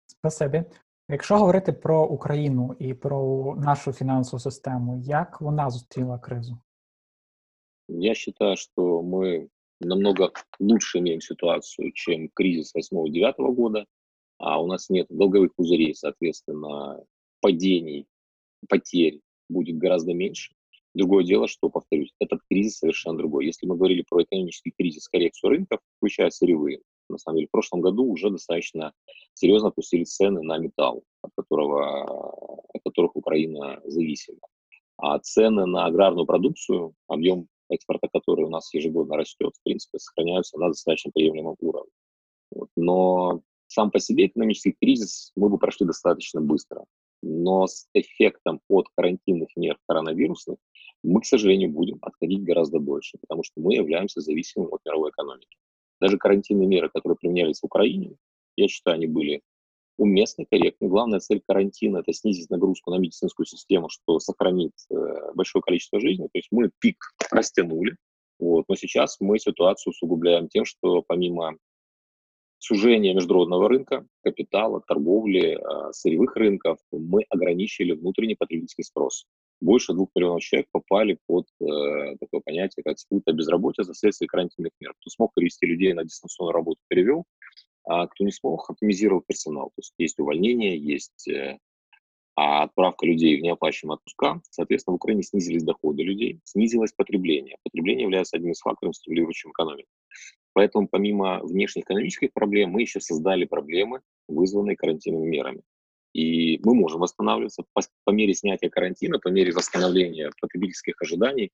Спасибі. 0.06 0.64
Якщо 1.08 1.36
говорити 1.36 1.72
про 1.72 2.06
Україну 2.06 2.76
і 2.78 2.94
про 2.94 3.54
нашу 3.56 3.92
фінансову 3.92 4.40
систему, 4.40 4.98
як 5.04 5.40
вона 5.40 5.70
зустріла 5.70 6.18
кризу? 6.18 6.58
Я 7.88 8.14
считаю, 8.14 8.56
что 8.56 9.02
мы 9.02 9.48
намного 9.80 10.30
лучше 10.60 10.98
имеем 10.98 11.20
ситуацию, 11.20 11.92
чем 11.92 12.28
кризис 12.34 12.74
8-9 12.92 13.54
года, 13.54 13.86
а 14.38 14.60
у 14.60 14.66
нас 14.66 14.90
нет 14.90 15.06
долговых 15.10 15.54
пузырей, 15.56 15.94
соответственно, 15.94 17.02
падений, 17.43 18.07
потерь 18.69 19.19
будет 19.49 19.77
гораздо 19.77 20.13
меньше. 20.13 20.53
Другое 20.93 21.25
дело, 21.25 21.47
что, 21.47 21.69
повторюсь, 21.69 22.13
этот 22.19 22.39
кризис 22.49 22.77
совершенно 22.77 23.17
другой. 23.17 23.45
Если 23.45 23.67
мы 23.67 23.75
говорили 23.75 24.05
про 24.07 24.23
экономический 24.23 24.71
кризис, 24.77 25.09
коррекцию 25.09 25.49
рынков, 25.49 25.79
включая 25.97 26.29
сырьевые, 26.29 26.79
на 27.09 27.17
самом 27.17 27.37
деле, 27.37 27.47
в 27.47 27.51
прошлом 27.51 27.81
году 27.81 28.05
уже 28.05 28.29
достаточно 28.29 28.93
серьезно 29.33 29.69
опустились 29.69 30.15
цены 30.15 30.41
на 30.41 30.57
металл, 30.57 31.03
от, 31.21 31.31
которого, 31.35 32.61
от 32.73 32.81
которых 32.85 33.15
Украина 33.15 33.81
зависима. 33.83 34.39
А 34.97 35.19
цены 35.19 35.65
на 35.65 35.85
аграрную 35.85 36.25
продукцию, 36.25 36.93
объем 37.07 37.47
экспорта 37.69 38.07
которой 38.13 38.45
у 38.45 38.49
нас 38.49 38.73
ежегодно 38.73 39.17
растет, 39.17 39.53
в 39.59 39.63
принципе, 39.63 39.99
сохраняются 39.99 40.57
на 40.57 40.69
достаточно 40.69 41.11
приемлемом 41.11 41.55
уровне. 41.59 41.91
Вот. 42.51 42.69
Но 42.77 43.41
сам 43.67 43.91
по 43.91 43.99
себе 43.99 44.27
экономический 44.27 44.75
кризис 44.79 45.31
мы 45.35 45.49
бы 45.49 45.57
прошли 45.57 45.85
достаточно 45.85 46.39
быстро. 46.39 46.85
Но 47.25 47.67
с 47.67 47.87
эффектом 47.93 48.59
от 48.67 48.87
карантинных 48.95 49.49
мер 49.55 49.77
коронавирусных 49.87 50.57
мы, 51.03 51.21
к 51.21 51.25
сожалению, 51.25 51.69
будем 51.69 51.97
отходить 52.01 52.43
гораздо 52.43 52.79
дольше, 52.79 53.17
потому 53.21 53.43
что 53.43 53.61
мы 53.61 53.75
являемся 53.75 54.19
зависимым 54.19 54.73
от 54.73 54.81
мировой 54.85 55.11
экономики. 55.11 55.57
Даже 56.01 56.17
карантинные 56.17 56.67
меры, 56.67 56.89
которые 56.89 57.15
применялись 57.15 57.61
в 57.61 57.65
Украине, 57.65 58.17
я 58.57 58.67
считаю, 58.67 58.95
они 58.95 59.07
были 59.07 59.41
уместны, 59.97 60.45
корректны. 60.49 60.89
Главная 60.89 61.19
цель 61.19 61.41
карантина– 61.47 61.97
это 61.99 62.11
снизить 62.11 62.49
нагрузку 62.49 62.91
на 62.91 62.97
медицинскую 62.97 63.45
систему, 63.45 63.87
что 63.89 64.19
сохранит 64.19 64.73
э, 64.89 64.95
большое 65.33 65.61
количество 65.61 66.01
жизней. 66.01 66.27
То 66.27 66.39
есть 66.39 66.49
мы 66.51 66.71
пик 66.79 66.97
растянули, 67.31 67.95
вот, 68.39 68.65
но 68.67 68.75
сейчас 68.75 69.17
мы 69.21 69.39
ситуацию 69.39 69.91
усугубляем 69.91 70.49
тем, 70.49 70.65
что 70.65 71.03
помимо 71.07 71.57
сужения 72.63 73.13
международного 73.13 73.67
рынка, 73.69 74.05
капитала, 74.21 74.81
торговли, 74.87 75.57
э, 75.57 75.91
сырьевых 75.91 76.35
рынков, 76.35 76.79
мы 76.91 77.23
ограничили 77.29 77.93
внутренний 77.93 78.35
потребительский 78.35 78.83
спрос 78.83 79.25
больше 79.63 79.93
двух 79.93 80.09
миллионов 80.15 80.41
человек 80.41 80.67
попали 80.71 81.17
под 81.25 81.47
э, 81.61 82.17
такое 82.19 82.41
понятие, 82.41 82.83
как 82.83 82.99
скрытая 82.99 83.33
безработица 83.33 83.93
вследствие 83.93 84.27
карантинных 84.27 84.71
мер. 84.79 84.93
Кто 84.99 85.09
смог 85.09 85.33
перевести 85.33 85.65
людей 85.65 85.93
на 85.93 86.03
дистанционную 86.03 86.53
работу, 86.53 86.79
перевел, 86.89 87.23
а 87.85 88.07
кто 88.07 88.23
не 88.23 88.31
смог, 88.31 88.69
оптимизировал 88.69 89.23
персонал. 89.25 89.67
То 89.67 89.79
есть 89.79 89.93
есть 89.97 90.19
увольнение, 90.19 90.77
есть 90.77 91.27
э, 91.29 91.57
а 92.35 92.63
отправка 92.63 93.05
людей 93.05 93.37
в 93.37 93.41
неоплачиваемые 93.41 93.97
отпуска. 93.97 94.41
Соответственно, 94.49 94.93
в 94.93 94.95
Украине 94.95 95.23
снизились 95.23 95.63
доходы 95.63 96.03
людей, 96.03 96.39
снизилось 96.43 96.91
потребление. 96.91 97.57
Потребление 97.63 98.03
является 98.03 98.37
одним 98.37 98.51
из 98.51 98.59
факторов, 98.59 98.95
стимулирующим 98.95 99.51
экономику. 99.51 99.89
Поэтому 100.53 100.87
помимо 100.87 101.39
внешнеэкономических 101.43 102.31
проблем 102.31 102.71
мы 102.71 102.81
еще 102.81 103.01
создали 103.01 103.45
проблемы, 103.45 104.01
вызванные 104.27 104.75
карантинными 104.75 105.27
мерами. 105.27 105.61
И 106.13 106.59
мы 106.63 106.75
можем 106.75 107.01
восстанавливаться 107.01 107.63
по, 107.73 107.81
по 108.03 108.11
мере 108.11 108.35
снятия 108.35 108.69
карантина, 108.69 109.19
по 109.19 109.29
мере 109.29 109.51
восстановления 109.51 110.29
потребительских 110.39 111.01
ожиданий, 111.01 111.51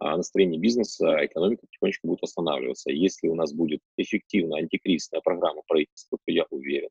а 0.00 0.16
настроение 0.16 0.58
бизнеса, 0.58 1.24
экономика 1.26 1.66
потихонечку 1.66 2.08
будет 2.08 2.22
восстанавливаться. 2.22 2.90
Если 2.90 3.28
у 3.28 3.34
нас 3.34 3.52
будет 3.52 3.80
эффективная 3.96 4.60
антикризисная 4.60 5.20
программа 5.20 5.62
правительства, 5.66 6.18
то 6.24 6.32
я 6.32 6.44
уверен, 6.50 6.88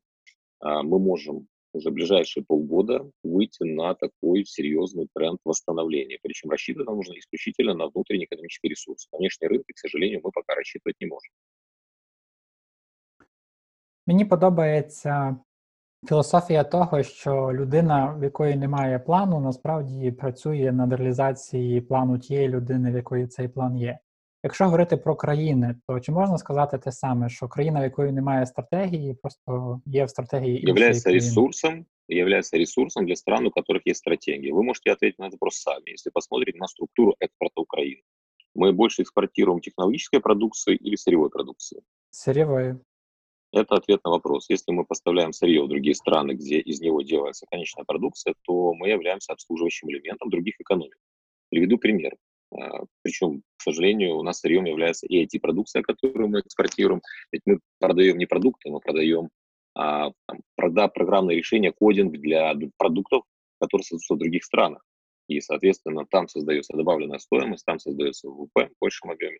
а, 0.60 0.82
мы 0.82 0.98
можем 0.98 1.48
уже 1.77 1.89
в 1.89 1.93
ближайшие 1.93 2.43
полгода 2.43 3.09
выйти 3.23 3.63
на 3.63 3.95
такой 3.95 4.45
серьезный 4.45 5.07
тренд 5.13 5.39
восстановления. 5.43 6.19
Причем 6.21 6.49
рассчитывать 6.51 6.87
нам 6.87 6.97
нужно 6.97 7.17
исключительно 7.17 7.73
на 7.73 7.87
внутренний 7.87 8.25
экономический 8.25 8.69
ресурс. 8.69 9.07
На 9.11 9.17
внешние 9.17 9.49
рынки, 9.49 9.73
к 9.73 9.77
сожалению, 9.77 10.21
мы 10.23 10.31
пока 10.31 10.55
рассчитывать 10.55 10.95
не 10.99 11.07
можем. 11.07 11.33
Мені 14.05 14.25
подобається 14.25 15.37
Філософія 16.07 16.63
того, 16.63 17.03
що 17.03 17.51
людина, 17.53 18.15
в 18.19 18.23
якої 18.23 18.55
немає 18.55 18.99
плану, 18.99 19.39
насправді 19.39 20.11
працює 20.11 20.71
над 20.71 20.93
реалізацією 20.93 21.87
плану 21.87 22.19
тієї 22.19 22.49
людини, 22.49 22.91
в 22.91 22.95
якої 22.95 23.27
цей 23.27 23.47
план 23.47 23.77
є. 23.77 23.99
Якщо 24.45 24.65
говорити 24.65 24.97
про 24.97 25.15
країни, 25.15 25.75
то 25.87 25.99
чи 25.99 26.11
можна 26.11 26.37
сказати 26.37 26.77
те 26.77 26.91
саме, 26.91 27.29
що 27.29 27.47
країна, 27.47 27.79
в 27.79 27.83
якої 27.83 28.11
немає 28.11 28.45
стратегії, 28.45 29.13
просто 29.13 29.81
є 29.85 30.05
в 30.05 30.09
стратегії 30.09 30.61
является 30.67 31.11
ресурсом, 31.11 31.85
является 32.07 32.57
ресурсом 32.57 33.05
для 33.05 33.15
стран, 33.15 33.47
у 33.47 33.51
которых 33.51 33.81
есть 33.85 33.99
стратегия. 33.99 34.53
Вы 34.53 34.63
можете 34.63 34.91
ответить 34.91 35.19
на 35.19 35.27
этот 35.27 35.33
вопрос 35.33 35.61
сами, 35.61 35.91
если 35.91 36.11
посмотреть 36.11 36.55
на 36.55 36.67
структуру 36.67 37.15
экспорта 37.19 37.61
Украины. 37.61 38.01
Мы 38.55 38.73
больше 38.73 39.01
экспортируем 39.01 39.61
технологической 39.61 40.19
продукции 40.19 40.75
или 40.75 40.95
сырьевой 40.95 41.29
продукции? 41.29 41.81
Сырьевой. 42.11 42.75
Это 43.53 43.75
ответ 43.75 44.03
на 44.03 44.11
вопрос. 44.11 44.49
Если 44.49 44.73
мы 44.73 44.83
поставляем 44.83 45.31
сырье 45.31 45.63
в 45.63 45.67
другие 45.67 45.95
страны, 45.95 46.33
где 46.33 46.59
из 46.59 46.81
него 46.81 47.01
делается 47.01 47.45
конечная 47.49 47.85
продукция, 47.85 48.33
то 48.41 48.73
мы 48.73 48.89
являемся 48.89 49.31
обслуживающим 49.33 49.89
элементом 49.89 50.29
других 50.29 50.55
экономик. 50.59 50.97
Приведу 51.49 51.77
пример. 51.77 52.17
А, 52.58 52.84
Причем, 53.02 53.42
к 53.56 53.62
сожалению, 53.62 54.16
у 54.16 54.22
нас 54.22 54.40
сырьем 54.40 54.64
является 54.64 55.06
и 55.06 55.24
IT-продукция, 55.24 55.82
которую 55.82 56.28
мы 56.28 56.40
экспортируем. 56.40 57.02
Ведь 57.32 57.42
мы 57.46 57.60
продаем 57.78 58.18
не 58.18 58.26
продукты, 58.26 58.70
мы 58.70 58.80
продаем 58.80 59.28
а, 59.74 60.10
там, 60.26 60.40
прода, 60.56 60.88
программное 60.88 61.34
решение, 61.34 61.72
кодинг 61.72 62.12
для 62.18 62.54
продуктов, 62.76 63.22
которые 63.60 63.84
создаются 63.84 64.14
в 64.14 64.18
других 64.18 64.44
странах. 64.44 64.82
И, 65.28 65.40
соответственно, 65.40 66.06
там 66.10 66.28
создается 66.28 66.76
добавленная 66.76 67.18
стоимость, 67.18 67.64
там 67.66 67.78
создается 67.78 68.28
ВВП 68.28 68.68
в 68.68 68.80
большем 68.80 69.10
объеме 69.10 69.38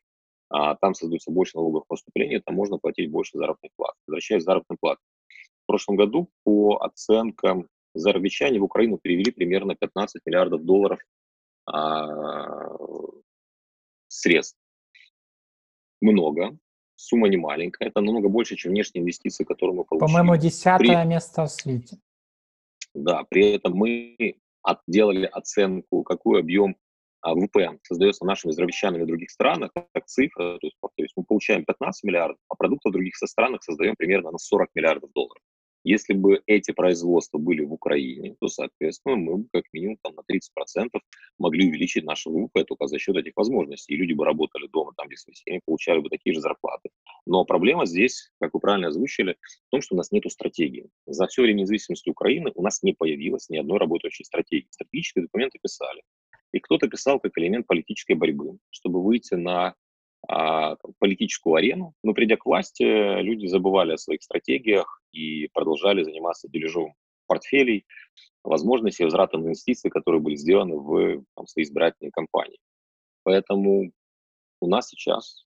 а 0.51 0.77
там 0.77 0.95
создается 0.95 1.31
больше 1.31 1.57
налоговых 1.57 1.87
поступлений, 1.87 2.41
там 2.41 2.55
можно 2.55 2.79
платить 2.79 3.11
больше 3.11 3.37
заработных 3.37 3.73
плат. 3.77 3.95
Возвращаясь 4.07 4.43
к 4.43 4.47
заработной 4.47 4.79
платы. 4.81 5.01
В 5.65 5.67
прошлом 5.67 5.97
году 5.97 6.31
по 6.45 6.79
оценкам 6.79 7.69
зарабичане 7.95 8.59
в 8.59 8.65
Украину 8.65 8.99
перевели 8.99 9.31
примерно 9.31 9.75
15 9.75 10.23
миллиардов 10.25 10.65
долларов 10.65 11.01
средств. 14.09 14.59
Много, 16.01 16.59
сумма 16.95 17.29
не 17.29 17.37
маленькая, 17.37 17.89
это 17.89 18.01
намного 18.01 18.29
больше, 18.29 18.57
чем 18.57 18.73
внешние 18.73 19.03
инвестиции, 19.03 19.45
которые 19.45 19.77
мы 19.77 19.85
получили. 19.85 20.07
По-моему, 20.07 20.37
десятое 20.37 21.03
при... 21.03 21.09
место 21.09 21.45
в 21.45 21.51
свете. 21.51 21.99
Да, 22.95 23.25
при 23.25 23.53
этом 23.53 23.75
мы 23.75 24.17
делали 24.87 25.27
оценку, 25.27 26.03
какой 26.03 26.41
объем 26.41 26.77
а 27.21 27.35
создается 27.83 28.25
нашими 28.25 28.53
здравещанами 28.53 29.03
в 29.03 29.07
других 29.07 29.31
странах, 29.31 29.73
как 29.75 30.07
цифра, 30.07 30.59
то 30.59 30.67
есть, 30.67 30.77
повторюсь, 30.81 31.13
мы 31.17 31.25
получаем 31.25 31.65
15 31.65 32.05
миллиардов, 32.05 32.39
а 32.49 32.55
продукты 32.55 32.91
в 32.91 32.93
других 32.93 33.17
странах 33.17 33.63
создаем 33.65 33.97
примерно 33.97 34.31
на 34.31 34.39
40 34.39 34.69
миллиардов 34.75 35.11
долларов. 35.13 35.43
Если 35.85 36.13
бы 36.13 36.43
эти 36.47 36.73
производства 36.73 37.39
были 37.39 37.65
в 37.65 37.73
Украине, 37.73 38.37
то, 38.41 38.49
соответственно, 38.49 39.17
мы 39.17 39.37
бы 39.39 39.49
как 39.53 39.65
минимум 39.73 39.99
там, 40.03 40.15
на 40.15 40.21
30% 40.21 40.89
могли 41.39 41.69
увеличить 41.69 42.05
наше 42.05 42.31
ВВП 42.31 42.65
только 42.65 42.87
за 42.87 42.99
счет 42.99 43.17
этих 43.17 43.33
возможностей. 43.37 43.95
И 43.95 43.97
люди 43.97 44.13
бы 44.13 44.25
работали 44.25 44.67
дома, 44.67 44.93
там, 44.97 45.09
где 45.09 45.17
семьи, 45.17 45.61
получали 45.65 46.01
бы 46.01 46.09
такие 46.09 46.35
же 46.35 46.41
зарплаты. 46.41 46.91
Но 47.27 47.45
проблема 47.45 47.87
здесь, 47.87 48.31
как 48.41 48.55
вы 48.55 48.61
правильно 48.61 48.89
озвучили, 48.89 49.37
в 49.69 49.71
том, 49.71 49.81
что 49.81 49.95
у 49.95 49.99
нас 49.99 50.13
нет 50.13 50.25
стратегии. 50.31 50.89
За 51.07 51.27
все 51.27 51.43
время 51.43 51.61
независимости 51.61 52.09
Украины 52.09 52.51
у 52.55 52.63
нас 52.63 52.83
не 52.83 52.93
появилось 52.93 53.49
ни 53.49 53.57
одной 53.57 53.79
работающей 53.79 54.25
стратегии. 54.25 54.69
Стратегические 54.71 55.25
документы 55.25 55.59
писали. 55.63 56.03
И 56.53 56.61
кто-то 56.61 56.89
писал 56.89 57.21
как 57.21 57.33
элемент 57.37 57.67
политической 57.67 58.15
борьбы, 58.15 58.59
чтобы 58.71 59.03
выйти 59.03 59.35
на 59.35 59.75
политическую 60.99 61.55
арену. 61.55 61.95
Но 62.03 62.13
придя 62.13 62.37
к 62.37 62.47
власти, 62.47 62.83
люди 63.21 63.47
забывали 63.47 63.93
о 63.93 63.99
своих 63.99 64.23
стратегиях 64.23 65.03
и 65.13 65.49
продолжали 65.49 66.03
заниматься 66.03 66.49
дележом 66.49 66.95
портфелей, 67.27 67.87
возможностей 68.43 69.05
возврата 69.05 69.37
инвестиций, 69.37 69.91
которые 69.91 70.21
были 70.21 70.37
сделаны 70.37 70.77
в 70.77 71.25
там, 71.35 71.47
свои 71.47 71.65
избирательные 71.65 72.11
кампании. 72.11 72.59
Поэтому 73.23 73.93
у 74.61 74.69
нас 74.69 74.89
сейчас 74.89 75.45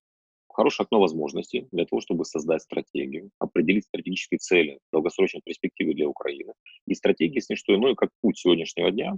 хорошее 0.48 0.84
окно 0.84 1.00
возможностей 1.00 1.66
для 1.72 1.84
того, 1.84 2.00
чтобы 2.00 2.24
создать 2.24 2.62
стратегию, 2.62 3.30
определить 3.38 3.84
стратегические 3.84 4.38
цели 4.38 4.78
в 4.88 4.92
долгосрочной 4.92 5.40
перспективе 5.44 5.94
для 5.94 6.08
Украины. 6.08 6.52
И 6.86 6.94
стратегия 6.94 7.40
не 7.48 7.56
что 7.56 7.74
иное, 7.74 7.94
как 7.94 8.10
путь 8.20 8.38
сегодняшнего 8.38 8.90
дня 8.90 9.14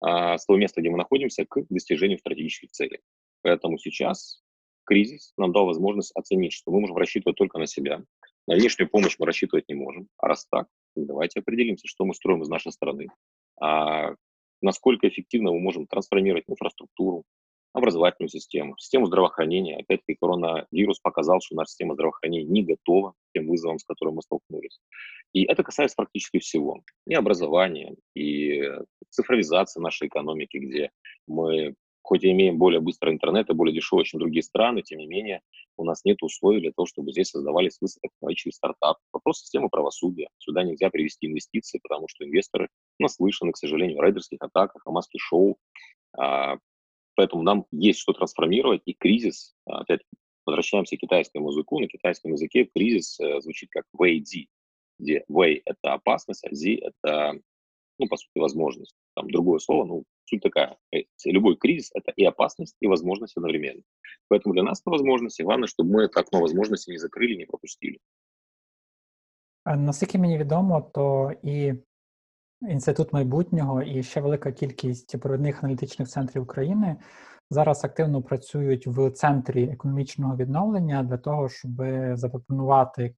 а, 0.00 0.38
с 0.38 0.46
того 0.46 0.58
места, 0.58 0.80
где 0.80 0.90
мы 0.90 0.98
находимся, 0.98 1.44
к 1.46 1.64
достижению 1.68 2.18
стратегических 2.18 2.70
целей. 2.70 3.00
Поэтому 3.42 3.78
сейчас 3.78 4.43
кризис 4.84 5.32
нам 5.36 5.52
дал 5.52 5.66
возможность 5.66 6.12
оценить, 6.14 6.52
что 6.52 6.70
мы 6.70 6.80
можем 6.80 6.96
рассчитывать 6.96 7.36
только 7.36 7.58
на 7.58 7.66
себя. 7.66 8.02
На 8.46 8.56
внешнюю 8.56 8.88
помощь 8.88 9.16
мы 9.18 9.26
рассчитывать 9.26 9.68
не 9.68 9.74
можем. 9.74 10.08
А 10.18 10.28
раз 10.28 10.46
так, 10.50 10.66
давайте 10.94 11.40
определимся, 11.40 11.86
что 11.86 12.04
мы 12.04 12.14
строим 12.14 12.42
из 12.42 12.48
нашей 12.48 12.72
страны. 12.72 13.08
А 13.60 14.14
насколько 14.60 15.08
эффективно 15.08 15.52
мы 15.52 15.60
можем 15.60 15.86
трансформировать 15.86 16.44
инфраструктуру, 16.48 17.24
образовательную 17.74 18.28
систему, 18.28 18.78
систему 18.78 19.06
здравоохранения. 19.06 19.78
Опять-таки 19.78 20.16
коронавирус 20.20 21.00
показал, 21.00 21.40
что 21.40 21.56
наша 21.56 21.70
система 21.70 21.94
здравоохранения 21.94 22.44
не 22.44 22.62
готова 22.62 23.12
к 23.12 23.14
тем 23.34 23.48
вызовам, 23.48 23.78
с 23.78 23.84
которыми 23.84 24.16
мы 24.16 24.22
столкнулись. 24.22 24.78
И 25.32 25.44
это 25.44 25.64
касается 25.64 25.96
практически 25.96 26.38
всего. 26.38 26.82
И 27.06 27.14
образования, 27.14 27.96
и 28.14 28.62
цифровизации 29.10 29.80
нашей 29.80 30.06
экономики, 30.06 30.56
где 30.56 30.90
мы 31.26 31.74
хоть 32.04 32.22
и 32.22 32.30
имеем 32.30 32.58
более 32.58 32.80
быстрый 32.80 33.12
интернет 33.12 33.50
и 33.50 33.54
более 33.54 33.74
дешевый, 33.74 34.04
чем 34.04 34.20
другие 34.20 34.42
страны, 34.42 34.82
тем 34.82 34.98
не 34.98 35.06
менее 35.06 35.40
у 35.76 35.84
нас 35.84 36.04
нет 36.04 36.22
условий 36.22 36.60
для 36.60 36.70
того, 36.70 36.86
чтобы 36.86 37.10
здесь 37.10 37.30
создавались 37.30 37.78
высокотехнологичные 37.80 38.52
стартапы. 38.52 39.00
Вопрос 39.12 39.40
системы 39.40 39.68
правосудия. 39.68 40.28
Сюда 40.38 40.62
нельзя 40.62 40.90
привести 40.90 41.26
инвестиции, 41.26 41.80
потому 41.82 42.06
что 42.08 42.24
инвесторы 42.24 42.68
наслышаны, 43.00 43.52
к 43.52 43.56
сожалению, 43.56 43.98
о 43.98 44.04
рейдерских 44.04 44.38
атаках, 44.40 44.82
о 44.86 44.92
маске-шоу, 44.92 45.56
Поэтому 47.16 47.42
нам 47.42 47.66
есть 47.70 48.00
что 48.00 48.12
трансформировать, 48.12 48.82
и 48.86 48.92
кризис, 48.92 49.54
опять 49.66 50.00
возвращаемся 50.46 50.96
к 50.96 51.00
китайскому 51.00 51.50
языку, 51.50 51.80
на 51.80 51.88
китайском 51.88 52.32
языке 52.32 52.64
кризис 52.64 53.18
э, 53.20 53.40
звучит 53.40 53.70
как 53.70 53.84
Wei-Zi, 53.96 54.46
где 54.98 55.24
Wei– 55.30 55.62
это 55.64 55.94
опасность, 55.94 56.44
а 56.44 56.50
Zi– 56.50 56.80
это, 56.82 57.40
ну, 57.99 58.07
по 58.07 58.17
сути, 58.17 58.39
возможность. 58.39 58.95
Там 59.15 59.29
другое 59.29 59.59
слово, 59.59 59.85
ну, 59.85 60.03
суть 60.25 60.41
такая. 60.41 60.77
Э, 60.95 60.99
любой 61.25 61.57
кризис – 61.57 61.93
это 61.93 62.11
и 62.15 62.23
опасность, 62.23 62.75
и 62.79 62.87
возможность 62.87 63.37
одновременно. 63.37 63.81
Поэтому 64.29 64.53
для 64.53 64.63
нас 64.63 64.81
это 64.81 64.91
возможность, 64.91 65.39
и 65.39 65.43
главное, 65.43 65.67
чтобы 65.67 65.91
мы 65.91 66.03
это 66.03 66.19
окно 66.19 66.39
возможности 66.39 66.91
не 66.91 66.97
закрыли, 66.97 67.35
не 67.35 67.45
пропустили. 67.45 67.97
Наскільки 69.65 70.17
мені 70.17 70.37
відомо, 70.37 70.81
то 70.93 71.33
і 71.43 71.73
Інститут 72.61 73.13
майбутнього, 73.13 73.81
і 73.81 74.03
ще 74.03 74.21
велика 74.21 74.51
кількість 74.51 75.19
провідних 75.19 75.63
аналітичних 75.63 76.07
центрів 76.09 76.43
України 76.43 76.95
зараз 77.49 77.85
активно 77.85 78.21
працюють 78.21 78.87
в 78.87 79.11
центрі 79.11 79.63
економічного 79.63 80.35
відновлення 80.35 81.03
для 81.03 81.17
того, 81.17 81.49
щоб 81.49 81.71
запропонувати 82.13 83.15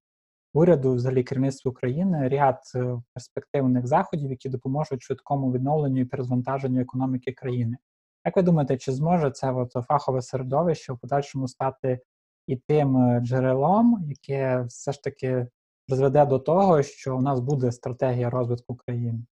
уряду, 0.57 0.95
взагалі 0.95 1.23
керівництву 1.23 1.71
України, 1.71 2.29
ряд 2.29 2.61
е, 2.75 3.03
перспективних 3.15 3.87
заходів, 3.87 4.31
які 4.31 4.49
допоможуть 4.49 5.03
швидкому 5.03 5.53
відновленню 5.53 6.01
і 6.01 6.05
перезвантаженню 6.05 6.81
економіки 6.81 7.33
країни. 7.33 7.77
Як 8.25 8.37
ви 8.37 8.43
думаєте, 8.43 8.77
чи 8.77 8.93
зможе 8.93 9.31
це 9.31 9.53
от 9.53 9.73
фахове 9.73 10.23
середовище 10.23 10.93
в 10.93 10.99
подальшому 10.99 11.49
стати 11.49 12.01
і 12.47 12.57
тим 12.57 12.97
е, 12.97 13.21
джерелом, 13.21 14.05
яке 14.09 14.63
все 14.63 14.93
ж 14.93 15.03
таки 15.03 15.47
призведе 15.87 16.27
до 16.27 16.39
того, 16.39 16.83
що 16.83 17.17
у 17.17 17.21
нас 17.21 17.41
буде 17.41 17.73
стратегія 17.73 18.31
розвитку 18.31 18.75
країни? 18.75 19.27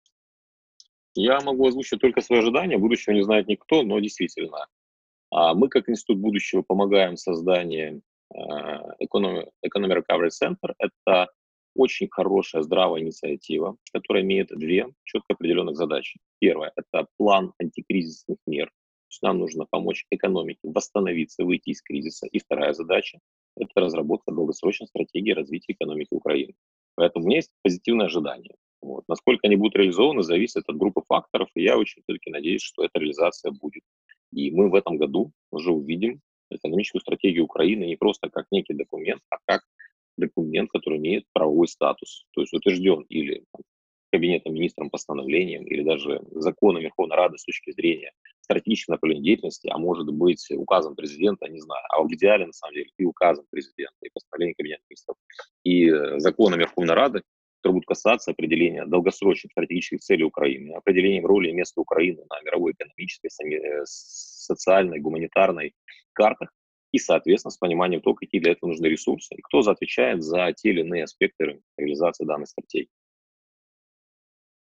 Я 1.14 1.40
могу 1.40 1.66
озвучить 1.66 2.00
только 2.00 2.22
свои 2.22 2.38
ожидания. 2.38 2.78
Будущего 2.78 3.16
не 3.16 3.24
знает 3.24 3.48
никто, 3.48 3.82
но 3.82 4.00
действительно. 4.00 4.66
Мы, 5.54 5.68
как 5.68 5.88
Институт 5.88 6.18
будущего, 6.18 6.62
помогаем 6.62 7.14
в 7.14 7.20
создании 7.20 8.02
Economy, 8.34 9.46
Economy 9.64 10.02
Recovery 10.02 10.30
Center. 10.30 10.74
Это 10.78 11.28
очень 11.74 12.08
хорошая, 12.10 12.62
здравая 12.62 13.02
инициатива, 13.02 13.76
которая 13.92 14.22
имеет 14.22 14.48
две 14.48 14.86
четко 15.04 15.34
определенных 15.34 15.76
задачи. 15.76 16.18
Первое– 16.38 16.72
это 16.76 17.06
план 17.16 17.52
антикризисных 17.60 18.38
мер. 18.46 18.66
То 18.66 19.08
есть 19.10 19.22
нам 19.22 19.38
нужно 19.38 19.66
помочь 19.70 20.06
экономике 20.10 20.60
восстановиться, 20.62 21.44
выйти 21.44 21.70
из 21.70 21.82
кризиса. 21.82 22.26
И 22.26 22.38
вторая 22.38 22.72
задача– 22.72 23.18
это 23.56 23.80
разработка 23.80 24.32
долгосрочной 24.32 24.88
стратегии 24.88 25.32
развития 25.32 25.72
экономики 25.72 26.08
Украины. 26.12 26.54
Поэтому 26.96 27.24
у 27.24 27.28
меня 27.28 27.38
есть 27.38 27.50
позитивное 27.62 28.06
ожидание. 28.06 28.54
Вот. 28.80 29.04
Насколько 29.08 29.46
они 29.46 29.56
будут 29.56 29.76
реализованы, 29.76 30.22
зависит 30.22 30.64
от 30.68 30.76
группы 30.76 31.02
факторов, 31.08 31.48
и 31.54 31.62
я 31.62 31.78
очень 31.78 32.02
все-таки 32.02 32.30
надеюсь, 32.30 32.62
что 32.62 32.84
эта 32.84 32.98
реализация 32.98 33.50
будет. 33.50 33.82
И 34.32 34.50
мы 34.50 34.68
в 34.68 34.74
этом 34.74 34.98
году 34.98 35.32
уже 35.50 35.70
увидим 35.70 36.20
экономическую 36.54 37.00
стратегию 37.00 37.44
Украины 37.44 37.84
не 37.84 37.96
просто 37.96 38.30
как 38.30 38.46
некий 38.50 38.74
документ, 38.74 39.22
а 39.30 39.36
как 39.44 39.62
документ, 40.16 40.70
который 40.70 40.98
имеет 40.98 41.24
правовой 41.32 41.68
статус, 41.68 42.26
то 42.32 42.40
есть 42.40 42.52
утвержден 42.52 43.02
или 43.08 43.44
кабинетом 44.14 44.54
министром 44.54 44.90
постановлением, 44.90 45.64
или 45.64 45.82
даже 45.82 46.22
законом 46.30 46.82
Верховной 46.82 47.16
Рады 47.16 47.36
с 47.36 47.44
точки 47.44 47.72
зрения 47.72 48.12
стратегического 48.42 48.94
направления 48.94 49.24
деятельности, 49.24 49.68
а 49.68 49.76
может 49.76 50.06
быть 50.12 50.46
указом 50.52 50.94
президента, 50.94 51.48
не 51.48 51.58
знаю, 51.58 51.82
а 51.90 52.00
в 52.00 52.12
идеале 52.14 52.46
на 52.46 52.52
самом 52.52 52.74
деле 52.74 52.90
и 52.96 53.04
указом 53.04 53.44
президента, 53.50 53.96
и 54.02 54.10
постановлением 54.14 54.54
кабинета 54.56 54.82
министров, 54.88 55.16
и 55.64 55.90
э, 55.90 56.20
законом 56.20 56.60
Верховной 56.60 56.94
Рады, 56.94 57.22
которые 57.60 57.74
будут 57.74 57.88
касаться 57.88 58.30
определения 58.30 58.86
долгосрочных 58.86 59.50
стратегических 59.50 60.00
целей 60.00 60.24
Украины, 60.24 60.74
определения 60.74 61.26
роли 61.26 61.48
и 61.48 61.52
места 61.52 61.80
Украины 61.80 62.22
на 62.30 62.40
мировой 62.42 62.72
экономической, 62.72 63.30
э, 63.30 63.84
социальной, 64.43 64.99
гуманитарной 64.99 65.73
картах, 66.13 66.49
и, 66.91 66.99
соответственно, 66.99 67.51
с 67.51 67.57
пониманием 67.57 68.01
того, 68.01 68.15
какие 68.15 68.41
для 68.41 68.51
этого 68.51 68.69
нужны 68.69 68.87
ресурсы, 68.87 69.35
и 69.35 69.41
кто 69.41 69.59
отвечает 69.59 70.23
за 70.23 70.51
те 70.53 70.69
или 70.69 70.81
иные 70.81 71.03
аспекти 71.03 71.59
реалізації 71.77 72.27
даної 72.27 72.45
стратегії. 72.45 72.89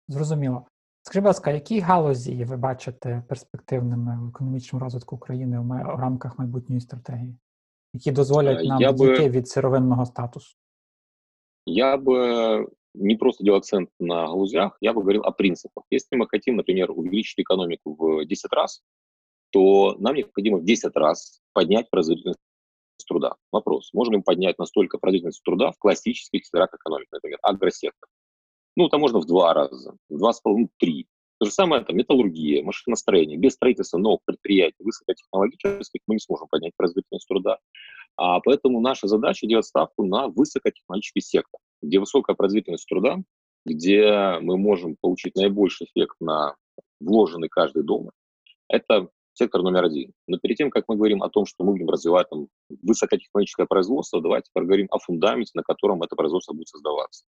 Зрозуміло. 0.08 0.66
Скажіть, 1.02 1.22
будь 1.22 1.26
ласка, 1.26 1.50
які 1.50 1.80
галузі 1.80 2.44
ви 2.44 2.56
бачите 2.56 3.22
перспективними 3.28 4.18
в 4.24 4.28
економічному 4.28 4.84
розвитку 4.84 5.16
України 5.16 5.60
в 5.60 6.00
рамках 6.00 6.38
майбутньої 6.38 6.80
стратегії, 6.80 7.36
які 7.92 8.12
дозволять 8.12 8.64
нам 8.64 8.78
відійти 8.78 9.30
від 9.30 9.48
сировинного 9.48 10.06
статусу? 10.06 10.56
Я 11.66 11.96
бы 11.96 12.66
не 12.94 13.16
просто 13.16 13.44
делал 13.44 13.58
акцент 13.58 13.90
на 14.00 14.26
галузях, 14.26 14.78
я 14.80 14.92
бы 14.92 15.00
говорил 15.00 15.22
о 15.24 15.32
принципах. 15.32 15.84
Если 15.90 16.18
мы 16.18 16.26
хотим, 16.30 16.56
например, 16.56 16.90
увеличить 16.90 17.38
экономику 17.38 17.96
в 17.98 18.24
10 18.26 18.52
раз, 18.52 18.84
то 19.51 19.95
нам 19.99 20.15
необходимо 20.15 20.57
в 20.57 20.63
10 20.63 20.95
раз 20.95 21.41
поднять 21.53 21.89
производительность 21.89 22.39
труда. 23.07 23.35
Вопрос, 23.51 23.89
можем 23.93 24.13
ли 24.13 24.17
мы 24.17 24.23
поднять 24.23 24.59
настолько 24.59 24.97
производительность 24.97 25.43
труда 25.43 25.71
в 25.71 25.77
классических 25.79 26.45
секторах 26.45 26.73
экономики, 26.73 27.09
например, 27.11 27.39
агросектор? 27.41 28.07
Ну, 28.75 28.87
там 28.87 29.01
можно 29.01 29.19
в 29.19 29.25
два 29.25 29.53
раза, 29.53 29.95
в 30.09 30.17
два 30.17 30.31
с 30.31 30.39
половиной, 30.39 30.69
три. 30.77 31.07
То 31.39 31.45
же 31.45 31.51
самое 31.51 31.81
это 31.81 31.93
металлургия, 31.93 32.63
машиностроение. 32.63 33.37
Без 33.37 33.53
строительства 33.53 33.97
новых 33.97 34.19
предприятий 34.25 34.83
высокотехнологических 34.83 36.01
мы 36.05 36.15
не 36.15 36.19
сможем 36.19 36.47
поднять 36.49 36.73
производительность 36.75 37.27
труда. 37.27 37.57
А 38.17 38.39
поэтому 38.41 38.81
наша 38.81 39.07
задача 39.07 39.47
делать 39.47 39.65
ставку 39.65 40.05
на 40.05 40.27
высокотехнологический 40.27 41.21
сектор, 41.21 41.59
где 41.81 41.99
высокая 41.99 42.35
производительность 42.35 42.87
труда, 42.87 43.17
где 43.65 44.37
мы 44.41 44.57
можем 44.57 44.97
получить 44.99 45.35
наибольший 45.35 45.87
эффект 45.87 46.17
на 46.19 46.55
вложенный 46.99 47.47
каждый 47.47 47.83
доллар. 47.83 48.11
Это 48.67 49.09
сектор 49.33 49.61
номер 49.61 49.85
один. 49.85 50.11
Но 50.27 50.37
перед 50.37 50.57
тем, 50.57 50.69
как 50.69 50.85
мы 50.87 50.95
говорим 50.95 51.23
о 51.23 51.29
том, 51.29 51.45
что 51.45 51.63
мы 51.63 51.73
будем 51.73 51.89
развивать 51.89 52.29
там, 52.29 52.47
высокотехнологическое 52.81 53.65
производство, 53.65 54.21
давайте 54.21 54.49
поговорим 54.53 54.87
о 54.91 54.99
фундаменте, 54.99 55.51
на 55.55 55.63
котором 55.63 56.03
это 56.03 56.15
производство 56.15 56.53
будет 56.53 56.67
создаваться. 56.67 57.25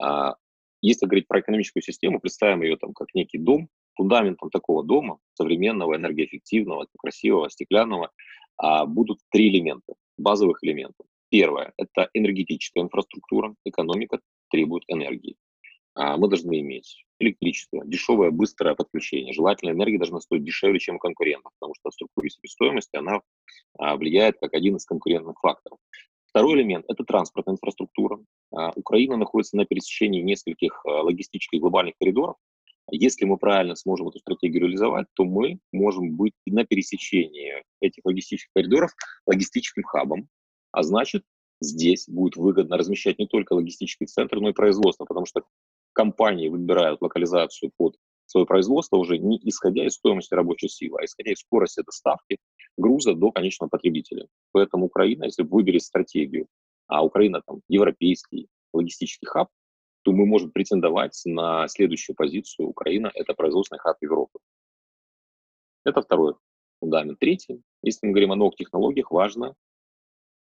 А, 0.00 0.36
если 0.80 1.06
говорить 1.06 1.28
про 1.28 1.40
экономическую 1.40 1.82
систему, 1.82 2.20
представим 2.20 2.62
ее 2.62 2.76
там 2.76 2.92
как 2.92 3.08
некий 3.14 3.38
дом, 3.38 3.68
фундаментом 3.94 4.50
такого 4.50 4.84
дома, 4.84 5.18
современного, 5.34 5.96
энергоэффективного, 5.96 6.86
красивого, 6.98 7.50
стеклянного, 7.50 8.10
а, 8.56 8.86
будут 8.86 9.18
три 9.30 9.48
элемента, 9.48 9.94
базовых 10.18 10.58
элементов. 10.62 11.06
Первое– 11.30 11.72
это 11.78 12.08
энергетическая 12.14 12.84
инфраструктура, 12.84 13.54
экономика 13.64 14.20
требует 14.50 14.84
энергии. 14.88 15.36
А, 15.94 16.16
мы 16.16 16.28
должны 16.28 16.60
иметь 16.60 17.04
электричество, 17.22 17.82
дешевое, 17.84 18.30
быстрое 18.30 18.74
подключение. 18.74 19.32
Желательно 19.32 19.70
энергия 19.70 19.98
должна 19.98 20.20
стоить 20.20 20.44
дешевле, 20.44 20.78
чем 20.78 20.98
конкурентов, 20.98 21.52
потому 21.58 21.74
что 21.74 21.90
структура 21.90 22.28
себестоимости 22.28 22.96
она 22.96 23.20
а, 23.78 23.96
влияет 23.96 24.38
как 24.40 24.54
один 24.54 24.76
из 24.76 24.84
конкурентных 24.84 25.38
факторов. 25.40 25.78
Второй 26.26 26.54
элемент– 26.54 26.84
это 26.88 27.04
транспортная 27.04 27.54
инфраструктура. 27.54 28.18
А, 28.54 28.72
Украина 28.74 29.16
находится 29.16 29.56
на 29.56 29.64
пересечении 29.64 30.22
нескольких 30.22 30.84
логистических 30.84 31.60
глобальных 31.60 31.94
коридоров. 31.98 32.36
Если 32.90 33.24
мы 33.24 33.38
правильно 33.38 33.76
сможем 33.76 34.08
эту 34.08 34.18
стратегию 34.18 34.62
реализовать, 34.62 35.06
то 35.14 35.24
мы 35.24 35.58
можем 35.72 36.16
быть 36.16 36.34
на 36.46 36.64
пересечении 36.64 37.62
этих 37.80 38.04
логистических 38.04 38.50
коридоров 38.54 38.90
логистическим 39.26 39.84
хабом, 39.84 40.28
а 40.72 40.82
значит, 40.82 41.22
здесь 41.60 42.08
будет 42.08 42.36
выгодно 42.36 42.76
размещать 42.76 43.18
не 43.18 43.26
только 43.26 43.52
логистический 43.52 44.06
центр, 44.06 44.40
но 44.40 44.48
и 44.48 44.52
производство, 44.52 45.04
потому 45.04 45.26
что 45.26 45.42
компании 45.92 46.48
выбирают 46.48 47.00
локализацию 47.02 47.72
под 47.76 47.96
свое 48.26 48.46
производство 48.46 48.96
уже 48.96 49.18
не 49.18 49.38
исходя 49.48 49.86
из 49.86 49.94
стоимости 49.94 50.34
рабочей 50.34 50.68
силы, 50.68 50.98
а 51.00 51.04
исходя 51.04 51.32
из 51.32 51.40
скорости 51.40 51.82
доставки 51.84 52.38
груза 52.76 53.14
до 53.14 53.30
конечного 53.30 53.68
потребителя. 53.68 54.26
Поэтому 54.52 54.86
Украина, 54.86 55.24
если 55.24 55.42
выберет 55.42 55.82
стратегию, 55.82 56.46
а 56.86 57.04
Украина 57.04 57.42
там 57.46 57.60
европейский 57.68 58.48
логистический 58.72 59.26
хаб, 59.26 59.48
то 60.02 60.12
мы 60.12 60.26
можем 60.26 60.50
претендовать 60.50 61.20
на 61.24 61.68
следующую 61.68 62.16
позицию. 62.16 62.68
Украина– 62.68 63.10
это 63.14 63.34
производственный 63.34 63.78
хаб 63.78 63.96
Европы. 64.00 64.38
Это 65.84 66.00
второй 66.00 66.34
фундамент. 66.80 67.18
Третий, 67.18 67.62
если 67.82 68.06
мы 68.06 68.12
говорим 68.12 68.32
о 68.32 68.36
новых 68.36 68.56
технологиях, 68.56 69.10
важно 69.10 69.54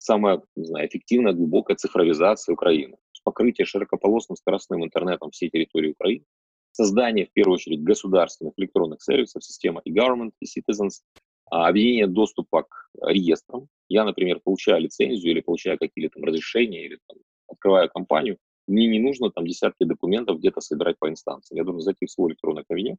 самая 0.02 0.42
не 0.56 0.66
знаю, 0.66 0.88
эффективная, 0.88 1.34
глубокая 1.34 1.78
цифровизация 1.78 2.54
Украины 2.54 2.98
покрытие 3.24 3.66
широкополосным 3.66 4.36
скоростным 4.36 4.84
интернетом 4.84 5.32
всей 5.32 5.50
территории 5.50 5.92
Украины, 5.92 6.26
создание, 6.72 7.26
в 7.26 7.34
первую 7.34 7.56
очередь, 7.56 7.84
государственных 7.84 8.54
электронных 8.58 9.02
сервисов, 9.02 9.44
система 9.44 9.82
e-government 9.86 10.32
и 10.40 10.46
citizens, 10.46 11.02
а, 11.50 11.68
объединение 11.68 12.08
доступа 12.08 12.64
к 12.64 12.90
реестрам. 13.02 13.68
Я, 13.90 14.06
например, 14.06 14.40
получаю 14.44 14.82
лицензию 14.82 15.32
или 15.32 15.42
получаю 15.42 15.78
какие-то 15.78 16.16
там 16.16 16.24
разрешения, 16.24 16.86
или 16.86 17.00
там, 17.08 17.18
открываю 17.48 17.90
компанию, 17.90 18.38
мне 18.68 18.88
не 18.88 19.00
нужно 19.00 19.32
там 19.32 19.46
десятки 19.46 19.84
документов 19.84 20.38
где-то 20.38 20.62
собирать 20.62 20.98
по 20.98 21.10
инстанциям. 21.10 21.58
Я 21.58 21.64
должен 21.64 21.82
зайти 21.82 22.06
в 22.06 22.12
свой 22.12 22.32
электронный 22.32 22.64
кабинет, 22.64 22.98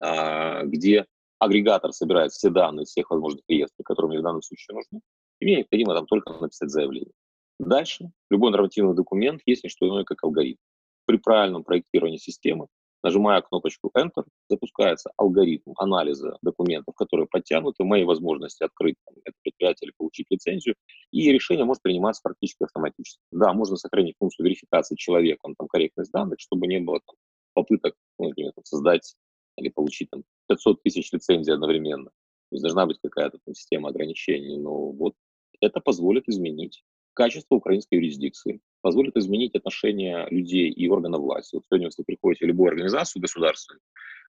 а, 0.00 0.64
где 0.64 1.06
агрегатор 1.38 1.92
собирает 1.92 2.32
все 2.32 2.50
данные 2.50 2.86
всех 2.86 3.10
возможных 3.10 3.44
реестров, 3.48 3.84
которые 3.84 4.08
мне 4.10 4.20
в 4.20 4.22
данном 4.22 4.42
случае 4.42 4.74
нужны, 4.74 5.00
и 5.40 5.44
мне 5.44 5.56
необходимо 5.56 5.94
там 5.94 6.06
только 6.06 6.32
написать 6.32 6.70
заявление. 6.70 7.12
Дальше 7.58 8.10
любой 8.30 8.50
нормативный 8.50 8.94
документ 8.94 9.40
есть 9.46 9.64
не 9.64 9.70
что 9.70 9.88
иное, 9.88 10.04
как 10.04 10.22
алгоритм. 10.24 10.60
При 11.06 11.18
правильном 11.18 11.64
проектировании 11.64 12.18
системы 12.18 12.66
Нажимая 13.06 13.40
кнопочку 13.40 13.92
Enter, 13.96 14.24
запускается 14.48 15.12
алгоритм 15.16 15.74
анализа 15.76 16.38
документов, 16.42 16.96
которые 16.96 17.28
подтянуты, 17.28 17.84
мои 17.84 18.02
возможности 18.02 18.64
открыть 18.64 18.96
там, 19.06 19.14
это 19.24 19.36
предприятие 19.44 19.86
или 19.86 19.94
получить 19.96 20.26
лицензию, 20.28 20.74
и 21.12 21.30
решение 21.30 21.64
может 21.64 21.84
приниматься 21.84 22.20
практически 22.24 22.64
автоматически. 22.64 23.20
Да, 23.30 23.52
можно 23.52 23.76
сохранить 23.76 24.16
функцию 24.18 24.46
верификации 24.46 24.96
человеком, 24.96 25.54
там, 25.56 25.68
корректность 25.68 26.10
данных, 26.10 26.40
чтобы 26.40 26.66
не 26.66 26.80
было 26.80 26.98
там, 27.06 27.14
попыток 27.54 27.94
ну, 28.18 28.28
например, 28.28 28.52
создать 28.64 29.14
или 29.56 29.68
получить 29.68 30.10
там, 30.10 30.24
500 30.48 30.82
тысяч 30.82 31.12
лицензий 31.12 31.54
одновременно. 31.54 32.06
То 32.06 32.56
есть 32.56 32.62
должна 32.62 32.86
быть 32.86 32.98
какая-то 33.00 33.38
там, 33.44 33.54
система 33.54 33.90
ограничений, 33.90 34.58
но 34.58 34.90
вот 34.90 35.14
это 35.60 35.80
позволит 35.80 36.28
изменить 36.28 36.84
качество 37.14 37.56
украинской 37.56 37.94
юрисдикции, 37.94 38.60
позволит 38.82 39.16
изменить 39.16 39.54
отношение 39.54 40.28
людей 40.30 40.70
и 40.70 40.88
органов 40.88 41.22
власти. 41.22 41.56
Вот 41.56 41.64
сегодня, 41.68 41.86
если 41.86 42.02
приходите 42.02 42.44
в 42.44 42.48
любую 42.48 42.68
организацию 42.68 43.22
государственную, 43.22 43.80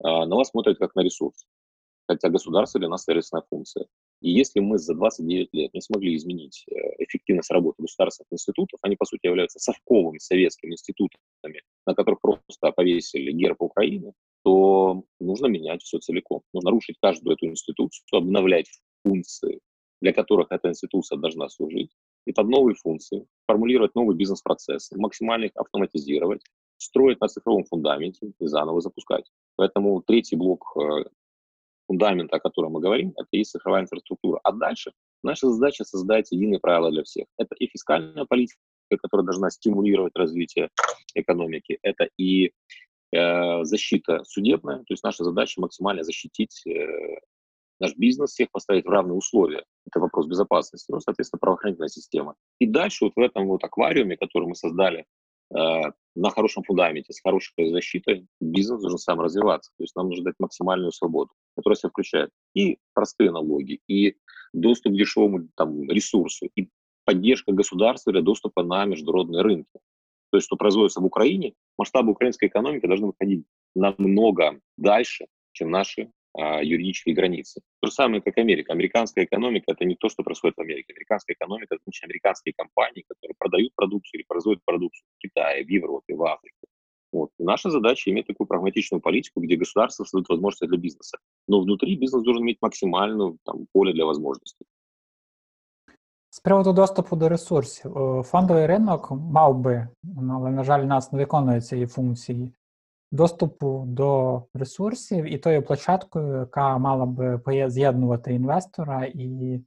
а, 0.04 0.26
на 0.26 0.36
вас 0.36 0.50
смотрят 0.50 0.80
как 0.80 0.96
на 0.96 1.02
ресурс, 1.02 1.46
хотя 2.08 2.30
государство 2.30 2.80
для 2.80 2.90
нас 2.90 3.04
сервисная 3.04 3.44
функция. 3.50 3.86
И 4.22 4.32
если 4.32 4.60
мы 4.60 4.78
за 4.78 4.94
29 4.94 5.50
лет 5.54 5.74
не 5.74 5.82
смогли 5.82 6.16
изменить 6.16 6.64
э, 6.70 6.74
эффективность 7.00 7.50
работы 7.52 7.82
государственных 7.82 8.34
институтов, 8.34 8.80
они, 8.84 8.96
по 8.96 9.06
сути, 9.06 9.26
являются 9.26 9.60
совковыми 9.60 10.20
советскими 10.20 10.74
институтами, 10.74 11.62
на 11.88 11.96
которых 11.96 12.22
просто 12.22 12.72
повесили 12.72 13.32
герб 13.32 13.62
Украины, 13.62 14.14
то 14.44 15.04
нужно 15.20 15.48
менять 15.48 15.82
все 15.82 15.98
целиком. 16.00 16.42
Нужно 16.54 16.72
рушить 16.72 16.98
каждую 17.02 17.36
эту 17.36 17.48
институцию, 17.48 18.04
обновлять 18.12 18.68
функции, 19.04 19.60
для 20.02 20.14
которых 20.14 20.48
эта 20.50 20.70
институция 20.70 21.18
должна 21.18 21.48
служить, 21.50 21.92
и 22.26 22.34
под 22.34 22.48
новые 22.48 22.76
функции, 22.76 23.26
формулировать 23.48 23.96
новые 23.96 24.18
бизнес-процессы, 24.18 24.98
максимально 24.98 25.46
их 25.46 25.52
автоматизировать, 25.56 26.42
строить 26.78 27.22
на 27.22 27.28
цифровом 27.28 27.64
фундаменте 27.66 28.32
и 28.40 28.48
заново 28.48 28.82
запускать. 28.82 29.26
Поэтому 29.56 30.02
третий 30.02 30.36
блок 30.36 30.76
э, 30.76 31.06
фундамента, 31.88 32.38
о 32.38 32.40
котором 32.40 32.74
мы 32.74 32.82
говорим, 32.82 33.14
это 33.16 33.28
и 33.32 33.44
цифровая 33.44 33.84
инфраструктура. 33.84 34.40
А 34.44 34.52
дальше 34.52 34.92
наша 35.24 35.50
задача 35.52 35.84
создать 35.84 36.32
единые 36.32 36.60
правила 36.60 36.90
для 36.92 37.04
всех. 37.04 37.28
Это 37.38 37.54
и 37.56 37.68
фискальная 37.68 38.26
политика, 38.26 38.60
которая 39.02 39.26
должна 39.26 39.52
стимулировать 39.52 40.16
развитие 40.16 40.70
экономики, 41.14 41.78
это 41.84 42.10
и 42.18 42.52
э, 43.14 43.64
защита 43.64 44.24
судебная, 44.26 44.80
то 44.80 44.94
есть 44.94 45.04
наша 45.04 45.24
задача 45.24 45.62
максимально 45.62 46.04
защитить 46.04 46.66
э, 46.66 47.20
наш 47.82 47.96
бизнес, 47.96 48.32
всех 48.32 48.50
поставить 48.52 48.86
в 48.86 48.90
равные 48.90 49.16
условия. 49.16 49.64
Это 49.86 50.00
вопрос 50.00 50.28
безопасности, 50.28 50.92
ну, 50.92 51.00
соответственно, 51.00 51.40
правоохранительная 51.40 51.90
система. 51.90 52.36
И 52.60 52.66
дальше 52.66 53.06
вот 53.06 53.14
в 53.16 53.20
этом 53.20 53.48
вот 53.48 53.64
аквариуме, 53.64 54.18
который 54.18 54.48
мы 54.48 54.56
создали 54.56 55.06
э, 55.54 55.82
на 56.16 56.30
хорошем 56.30 56.64
фундаменте, 56.64 57.14
с 57.14 57.22
хорошей 57.22 57.70
защитой, 57.72 58.28
бизнес 58.40 58.82
должен 58.82 59.00
сам 59.00 59.20
развиваться. 59.20 59.72
То 59.78 59.84
есть 59.84 59.96
нам 59.96 60.10
нужно 60.10 60.26
дать 60.26 60.36
максимальную 60.40 60.92
свободу, 60.92 61.32
которая 61.56 61.76
себя 61.76 61.90
включает 61.90 62.30
и 62.54 62.78
простые 62.94 63.32
налоги, 63.32 63.80
и 63.88 64.16
доступ 64.54 64.94
к 64.94 64.96
дешевому 64.96 65.50
там, 65.56 65.90
ресурсу, 65.90 66.50
и 66.56 66.70
поддержка 67.06 67.52
государства 67.52 68.14
для 68.14 68.22
доступа 68.22 68.64
на 68.64 68.86
международные 68.86 69.42
рынки. 69.42 69.80
То 70.32 70.38
есть, 70.38 70.46
что 70.46 70.56
производится 70.56 71.02
в 71.02 71.06
Украине, 71.06 71.54
масштабы 71.78 72.12
украинской 72.12 72.48
экономики 72.48 72.86
должны 72.86 73.08
выходить 73.08 73.46
намного 73.76 74.60
дальше, 74.78 75.26
чем 75.52 75.72
наши 75.72 76.12
юридические 76.39 77.15
границы. 77.15 77.61
То 77.81 77.87
же 77.89 77.95
самое, 77.95 78.21
как 78.21 78.37
Америка. 78.39 78.73
Американская 78.73 79.25
экономика – 79.25 79.73
это 79.73 79.85
не 79.87 79.97
то, 79.97 80.09
что 80.09 80.23
происходит 80.23 80.57
в 80.57 80.61
Америке. 80.61 80.93
Американская 80.93 81.35
экономика – 81.35 81.77
это 81.77 81.83
значит, 81.85 82.05
американские 82.05 82.53
компании, 82.57 83.05
которые 83.09 83.35
продают 83.39 83.73
продукцию 83.75 84.21
или 84.21 84.27
производят 84.29 84.63
продукцию 84.65 85.07
в 85.17 85.23
Китае, 85.23 85.65
в 85.65 85.71
Европе, 85.71 86.15
в 86.15 86.23
Африке. 86.23 86.67
Вот. 87.13 87.31
И 87.39 87.45
наша 87.45 87.71
задача 87.71 88.11
иметь 88.11 88.27
такую 88.27 88.47
прагматичную 88.47 89.01
политику, 89.01 89.41
где 89.41 89.57
государство 89.57 90.05
создает 90.05 90.29
возможности 90.29 90.67
для 90.67 90.77
бизнеса. 90.77 91.19
Но 91.49 91.61
внутри 91.61 91.97
бизнес 91.97 92.23
должен 92.23 92.43
иметь 92.43 92.59
максимальную 92.61 93.39
там, 93.45 93.67
поле 93.73 93.93
для 93.93 94.05
возможностей. 94.05 94.67
З 96.31 96.41
приводу 96.41 96.73
доступу 96.73 97.17
до 97.17 97.29
ресурсів, 97.29 97.93
фондовий 98.23 98.67
ринок 98.67 99.11
мав 99.11 99.59
би, 99.59 99.89
але, 100.31 100.51
на 100.51 100.65
жаль, 100.65 100.85
нас 100.85 101.13
не 101.13 101.19
виконує 101.19 101.61
цієї 101.61 101.87
функції 101.87 102.53
доступу 103.11 103.85
до 103.87 104.43
ресурсів 104.55 105.25
і 105.25 105.39
тою 105.39 105.63
площадкою, 105.63 106.39
яка 106.39 106.79
мала 106.79 107.07
би 107.07 107.71
з'єднувати 107.71 108.35
інвестора 108.35 109.05
і 109.15 109.61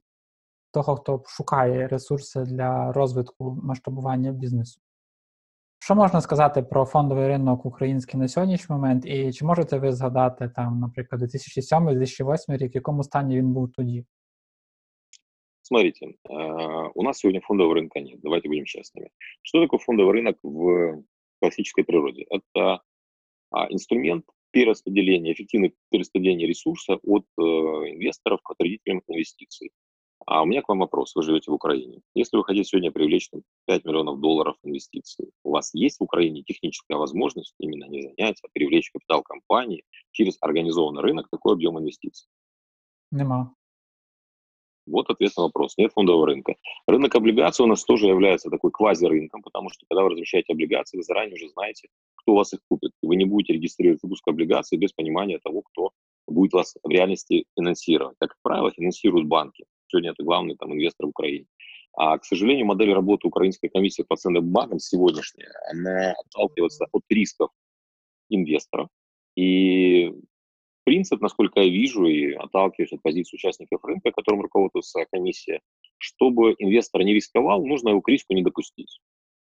того, 0.70 0.96
хто 0.96 1.22
шукає 1.26 1.88
ресурси 1.88 2.40
для 2.40 2.92
розвитку 2.92 3.58
масштабування 3.62 4.32
бізнесу. 4.32 4.80
Що 5.78 5.94
можна 5.94 6.20
сказати 6.20 6.62
про 6.62 6.84
фондовий 6.84 7.28
ринок 7.28 7.66
український 7.66 8.20
на 8.20 8.28
сьогоднішній 8.28 8.74
момент, 8.74 9.06
і 9.06 9.32
чи 9.32 9.44
можете 9.44 9.78
ви 9.78 9.92
згадати 9.92 10.48
там, 10.48 10.80
наприклад, 10.80 11.22
2007-2008 11.22 12.56
рік, 12.56 12.74
в 12.74 12.76
якому 12.76 13.04
стані 13.04 13.36
він 13.36 13.52
був 13.52 13.72
тоді? 13.72 14.04
Смотрите, 15.62 16.06
у 16.94 17.02
нас 17.02 17.18
сегодня 17.18 17.40
фондового 17.40 17.74
рынка 17.74 18.00
нет, 18.00 18.20
давайте 18.20 18.48
будем 18.48 18.64
честными. 18.64 19.10
Что 19.42 19.60
такое 19.60 19.78
фондовый 19.78 20.12
рынок 20.12 20.36
в 20.42 21.02
классической 21.40 21.84
природе? 21.84 22.26
Это 22.28 22.60
а, 22.60 22.80
инструмент 23.69 24.25
перераспределения, 24.51 25.33
эффективное 25.33 25.73
перераспределение 25.89 26.47
ресурса 26.47 26.97
от 27.03 27.25
э, 27.37 27.41
инвесторов 27.41 28.41
к 28.41 28.51
отредителям 28.51 29.01
инвестиций. 29.07 29.71
А 30.25 30.41
у 30.41 30.45
меня 30.45 30.61
к 30.61 30.69
вам 30.69 30.79
вопрос. 30.79 31.13
Вы 31.15 31.23
живете 31.23 31.51
в 31.51 31.53
Украине. 31.53 32.01
Если 32.15 32.37
вы 32.37 32.43
хотите 32.43 32.63
сегодня 32.63 32.91
привлечь 32.91 33.29
там, 33.29 33.41
5 33.67 33.85
миллионов 33.85 34.19
долларов 34.19 34.55
инвестиций, 34.63 35.29
у 35.43 35.51
вас 35.51 35.71
есть 35.73 35.99
в 35.99 36.03
Украине 36.03 36.43
техническая 36.43 36.97
возможность 36.97 37.53
именно 37.59 37.85
не 37.85 38.01
занять, 38.01 38.39
а 38.43 38.47
привлечь 38.53 38.91
капитал 38.91 39.23
компании 39.23 39.83
через 40.11 40.37
организованный 40.41 41.01
рынок 41.01 41.29
такой 41.29 41.53
объем 41.53 41.77
инвестиций? 41.77 42.27
Нема. 43.11 43.54
Вот 44.87 45.09
ответ 45.09 45.31
на 45.37 45.43
вопрос. 45.43 45.77
Нет 45.77 45.91
фондового 45.93 46.27
рынка. 46.27 46.55
Рынок 46.87 47.15
облигаций 47.15 47.63
у 47.65 47.67
нас 47.67 47.83
тоже 47.83 48.07
является 48.07 48.49
такой 48.49 48.71
квази-рынком, 48.71 49.41
потому 49.41 49.69
что 49.69 49.85
когда 49.89 50.03
вы 50.03 50.11
размещаете 50.11 50.53
облигации, 50.53 50.97
вы 50.97 51.03
заранее 51.03 51.35
уже 51.35 51.49
знаете, 51.49 51.89
кто 52.15 52.35
вас 52.35 52.53
их 52.53 52.59
купит. 52.69 52.91
Вы 53.01 53.15
не 53.15 53.25
будете 53.25 53.53
регистрировать 53.53 54.01
выпуск 54.03 54.27
облигаций 54.27 54.77
без 54.77 54.93
понимания 54.93 55.39
того, 55.39 55.61
кто 55.61 55.91
будет 56.27 56.53
вас 56.53 56.75
в 56.83 56.89
реальности 56.89 57.45
финансировать. 57.57 58.15
Как 58.19 58.35
правило, 58.41 58.71
финансируют 58.71 59.27
банки. 59.27 59.65
Сегодня 59.87 60.11
это 60.11 60.23
главный 60.23 60.55
там, 60.55 60.73
инвестор 60.73 61.07
в 61.07 61.09
Украине. 61.09 61.45
А, 61.97 62.17
к 62.17 62.25
сожалению, 62.25 62.65
модель 62.65 62.93
работы 62.93 63.27
Украинской 63.27 63.69
комиссии 63.69 64.03
по 64.03 64.15
ценным 64.17 64.45
бумагам 64.45 64.79
сегодняшняя, 64.79 65.49
она 65.71 66.11
отталкивается 66.11 66.87
от 66.91 67.03
рисков 67.09 67.51
инвесторов. 68.29 68.89
И 69.35 70.13
принцип, 70.85 71.19
насколько 71.19 71.59
я 71.59 71.69
вижу 71.69 72.05
и 72.05 72.31
отталкиваюсь 72.31 72.93
от 72.93 73.01
позиции 73.01 73.35
участников 73.35 73.83
рынка, 73.83 74.11
которым 74.11 74.41
руководствуется 74.41 75.05
комиссия, 75.11 75.59
чтобы 75.97 76.55
инвестор 76.59 77.03
не 77.03 77.13
рисковал, 77.13 77.65
нужно 77.65 77.89
его 77.89 78.01
к 78.01 78.07
риску 78.07 78.33
не 78.33 78.43
допустить. 78.43 79.01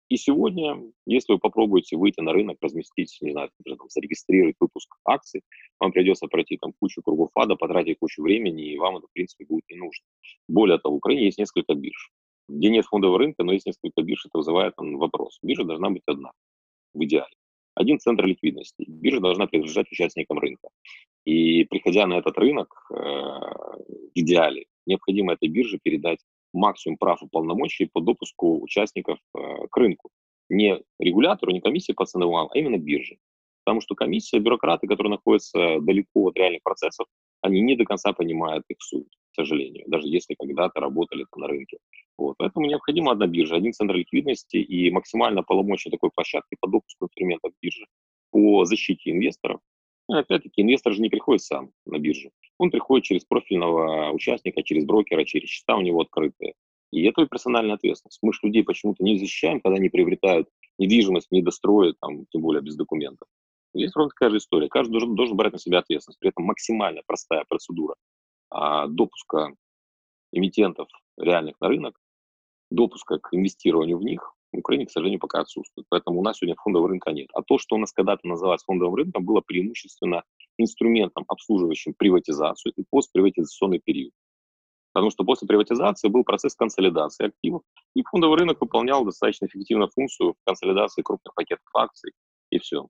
И 0.09 0.16
сегодня, 0.16 0.81
если 1.07 1.35
вы 1.35 1.38
попробуете 1.38 1.96
выйти 1.96 2.20
на 2.20 2.33
рынок, 2.33 2.57
разместить, 2.62 3.16
не 3.20 3.33
знаю, 3.33 3.51
там, 3.64 3.88
зарегистрировать 3.90 4.57
выпуск 4.59 4.88
акций, 5.05 5.42
вам 5.79 5.92
придется 5.92 6.27
пройти 6.29 6.57
там 6.57 6.72
кучу 6.81 7.03
кругов 7.03 7.31
ада, 7.35 7.57
потратить 7.57 7.98
кучу 7.98 8.22
времени, 8.22 8.72
и 8.72 8.79
вам 8.79 8.96
это, 8.96 9.07
в 9.07 9.12
принципе, 9.12 9.44
будет 9.44 9.64
не 9.68 9.77
нужно. 9.77 10.07
Более 10.48 10.79
того, 10.79 10.94
в 10.94 10.98
Украине 10.98 11.27
есть 11.27 11.38
несколько 11.38 11.74
бирж, 11.74 12.11
где 12.48 12.70
нет 12.70 12.87
фондового 12.87 13.18
рынка, 13.18 13.44
но 13.44 13.53
есть 13.53 13.66
несколько 13.66 14.03
бирж, 14.03 14.24
это 14.24 14.38
вызывает 14.38 14.74
там, 14.77 14.96
вопрос. 14.96 15.38
Биржа 15.42 15.64
должна 15.64 15.90
быть 15.90 16.03
одна, 16.07 16.33
в 16.94 17.05
идеале. 17.05 17.38
Один 17.79 18.01
центр 18.01 18.27
ликвидности. 18.27 18.85
Биржа 18.88 19.21
должна 19.21 19.47
принадлежать 19.47 19.87
участникам 19.93 20.41
рынка. 20.41 20.69
И 21.25 21.62
приходя 21.64 22.09
на 22.09 22.14
этот 22.14 22.37
рынок, 22.37 22.75
э, 22.91 22.95
в 22.95 24.11
идеале, 24.14 24.64
необходимо 24.85 25.35
этой 25.35 25.49
бирже 25.49 25.79
передать 25.81 26.19
максимум 26.53 26.99
прав 26.99 27.23
и 27.23 27.29
полномочий 27.29 27.87
по 27.87 28.01
допуску 28.01 28.61
участников 28.61 29.21
э, 29.37 29.69
к 29.71 29.77
рынку. 29.77 30.11
Не 30.49 30.83
регулятору, 30.99 31.53
не 31.53 31.61
комиссии 31.61 31.93
по 31.93 32.05
ценовым, 32.05 32.49
а 32.53 32.59
именно 32.59 32.79
бирже. 32.79 33.19
Потому 33.64 33.81
что 33.81 33.95
комиссия, 33.95 34.41
бюрократы, 34.41 34.88
которые 34.88 35.12
находятся 35.12 35.79
далеко 35.81 36.31
от 36.31 36.37
реальных 36.37 36.64
процессов, 36.64 37.07
они 37.43 37.61
не 37.61 37.77
до 37.77 37.85
конца 37.85 38.12
понимают 38.12 38.64
их 38.69 38.79
суть, 38.81 39.17
сожалению, 39.42 39.85
даже 39.87 40.09
если 40.09 40.35
когда-то 40.38 40.81
работали 40.81 41.27
на 41.37 41.46
рынке. 41.46 41.79
Вот. 42.16 42.37
Поэтому 42.38 42.66
необходима 42.66 43.12
одна 43.12 43.27
биржа, 43.27 43.57
один 43.57 43.72
центр 43.72 43.94
ликвидности 43.94 44.57
и 44.57 44.90
максимально 44.90 45.42
полномочия 45.42 45.90
такой 45.90 46.11
площадки 46.14 46.57
по 46.61 46.68
допуску 46.68 47.05
инструментов 47.07 47.53
биржи 47.62 47.87
по 48.31 48.64
защите 48.64 49.11
инвесторов. 49.11 49.61
И 50.11 50.14
опять-таки, 50.14 50.62
инвестор 50.62 50.94
же 50.94 51.03
не 51.03 51.11
приходит 51.11 51.42
сам 51.42 51.70
на 51.87 51.98
биржу. 51.98 52.31
Он 52.59 52.70
приходит 52.70 53.05
через 53.05 53.24
профильного 53.24 54.11
участника, 54.11 54.62
через 54.62 54.85
брокера, 54.85 55.24
через 55.24 55.48
счета 55.48 55.77
у 55.77 55.83
него 55.83 56.01
открытые. 56.01 56.55
И 56.90 57.05
это 57.05 57.27
персональная 57.27 57.74
ответственность. 57.74 58.18
Мы 58.22 58.33
же 58.33 58.40
людей 58.42 58.64
почему-то 58.64 59.05
не 59.05 59.18
защищаем, 59.18 59.61
когда 59.61 59.77
они 59.77 59.90
приобретают 59.90 60.48
недвижимость, 60.79 61.31
не 61.31 61.42
достроят, 61.42 61.96
там, 62.01 62.24
тем 62.31 62.40
более 62.40 62.62
без 62.62 62.77
документов. 62.77 63.29
Здесь 63.74 63.94
ровно 63.94 64.09
такая 64.11 64.31
же 64.31 64.38
история. 64.38 64.68
Каждый 64.68 64.92
должен, 64.92 65.14
должен 65.14 65.37
брать 65.37 65.53
на 65.53 65.59
себя 65.59 65.81
ответственность. 65.81 66.18
При 66.18 66.31
этом 66.31 66.46
максимально 66.46 67.03
простая 67.07 67.44
процедура 67.46 67.94
допуска 68.51 69.55
эмитентов 70.33 70.89
реальных 71.17 71.61
на 71.61 71.69
рынок, 71.69 71.99
допуска 72.71 73.19
к 73.19 73.29
инвестированию 73.33 73.99
в 73.99 74.03
них, 74.03 74.35
в 74.53 74.59
Украине, 74.59 74.87
к 74.87 74.91
сожалению, 74.91 75.21
пока 75.21 75.41
отсутствует. 75.41 75.87
Поэтому 75.91 76.21
у 76.21 76.23
нас 76.23 76.39
сегодня 76.39 76.57
фондового 76.57 76.89
рынка 76.89 77.11
нет. 77.13 77.29
А 77.35 77.43
то, 77.43 77.59
что 77.59 77.77
у 77.77 77.79
нас 77.79 77.93
когда-то 77.93 78.27
называлось 78.27 78.65
фондовым 78.65 78.95
рынком, 78.95 79.25
было 79.25 79.41
преимущественно 79.41 80.23
инструментом, 80.57 81.25
обслуживающим 81.29 81.95
приватизацию 81.97 82.73
и 82.77 82.85
постприватизационный 82.91 83.81
период. 83.85 84.13
Потому 84.93 85.11
что 85.11 85.25
после 85.25 85.47
приватизации 85.47 86.09
был 86.09 86.25
процесс 86.25 86.55
консолидации 86.55 87.27
активов, 87.27 87.63
и 87.95 88.03
фондовый 88.03 88.39
рынок 88.39 88.61
выполнял 88.61 89.05
достаточно 89.05 89.47
эффективную 89.47 89.91
функцию 89.91 90.35
консолидации 90.45 91.03
крупных 91.03 91.35
пакетов 91.35 91.67
акций, 91.75 92.13
и 92.51 92.59
все. 92.59 92.87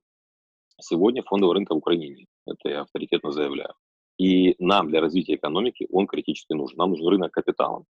Сегодня 0.81 1.23
фондового 1.23 1.55
рынка 1.55 1.73
в 1.73 1.77
Украине 1.79 2.09
нет. 2.09 2.27
Это 2.47 2.69
я 2.69 2.81
авторитетно 2.81 3.31
заявляю. 3.31 3.73
И 4.19 4.55
нам 4.59 4.89
для 4.89 4.99
развития 5.01 5.35
экономики 5.35 5.87
он 5.91 6.05
критически 6.05 6.53
нужен. 6.53 6.77
Нам 6.77 6.91
нужен 6.91 7.07
рынок 7.07 7.31
капитала. 7.31 7.85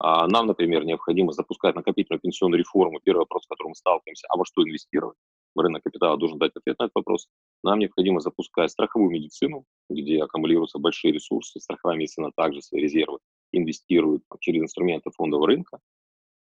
А 0.00 0.26
нам, 0.26 0.46
например, 0.46 0.84
необходимо 0.84 1.32
запускать 1.32 1.74
накопительную 1.74 2.20
пенсионную 2.20 2.58
реформу. 2.58 3.00
Первый 3.02 3.20
вопрос, 3.20 3.44
с 3.44 3.46
которым 3.46 3.70
мы 3.70 3.74
сталкиваемся, 3.74 4.26
а 4.28 4.36
во 4.36 4.44
что 4.44 4.62
инвестировать? 4.62 5.16
Рынок 5.56 5.82
капитала 5.82 6.16
должен 6.16 6.38
дать 6.38 6.52
ответ 6.54 6.78
на 6.78 6.84
этот 6.84 6.94
вопрос. 6.94 7.28
Нам 7.64 7.78
необходимо 7.78 8.20
запускать 8.20 8.70
страховую 8.70 9.10
медицину, 9.10 9.64
где 9.88 10.22
аккумулируются 10.22 10.78
большие 10.78 11.12
ресурсы. 11.12 11.58
Страховая 11.60 11.96
медицина 11.96 12.30
также 12.36 12.60
свои 12.62 12.82
резервы 12.82 13.18
инвестирует 13.52 14.22
через 14.40 14.62
инструменты 14.62 15.10
фондового 15.10 15.46
рынка, 15.46 15.78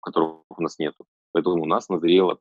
которых 0.00 0.42
у 0.50 0.62
нас 0.62 0.78
нет. 0.78 0.94
Поэтому 1.32 1.62
у 1.62 1.66
нас 1.66 1.88
назрела 1.88 2.38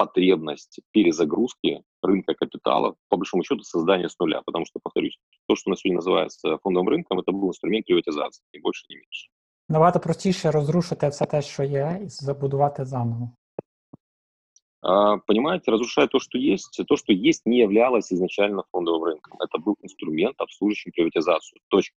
потребность 0.00 0.80
перезагрузки 0.92 1.82
рынка 2.02 2.34
капитала, 2.34 2.94
по 3.08 3.16
большому 3.16 3.42
счету, 3.44 3.62
создания 3.62 4.08
с 4.08 4.18
нуля. 4.18 4.42
Потому 4.44 4.66
что, 4.66 4.78
повторюсь, 4.82 5.18
то, 5.48 5.56
что 5.56 5.70
у 5.70 5.72
нас 5.72 5.80
сегодня 5.80 5.96
называется 5.96 6.58
фондовым 6.62 6.88
рынком, 6.88 7.18
это 7.18 7.32
был 7.32 7.48
инструмент 7.48 7.86
приватизации, 7.86 8.44
ни 8.52 8.60
больше, 8.60 8.84
ни 8.90 8.96
меньше. 8.96 9.28
Набагато 9.68 10.00
простіше 10.00 10.50
розрушити 10.50 11.08
все 11.08 11.26
те, 11.26 11.42
що 11.42 11.62
є, 11.62 12.00
і 12.04 12.08
забудувати 12.08 12.84
заново. 12.84 13.30
А, 14.82 15.16
понимаете, 15.18 15.70
разрушая 15.70 16.06
то, 16.06 16.20
что 16.20 16.38
есть, 16.38 16.80
то, 16.86 16.96
что 16.96 17.12
есть, 17.12 17.46
не 17.46 17.58
являлось 17.58 18.12
изначально 18.12 18.62
фондовым 18.72 19.04
рынком. 19.04 19.36
Это 19.40 19.58
был 19.58 19.74
инструмент, 19.82 20.40
обслуживающий 20.40 20.92
приватизацию. 20.92 21.60
Точка. 21.68 21.96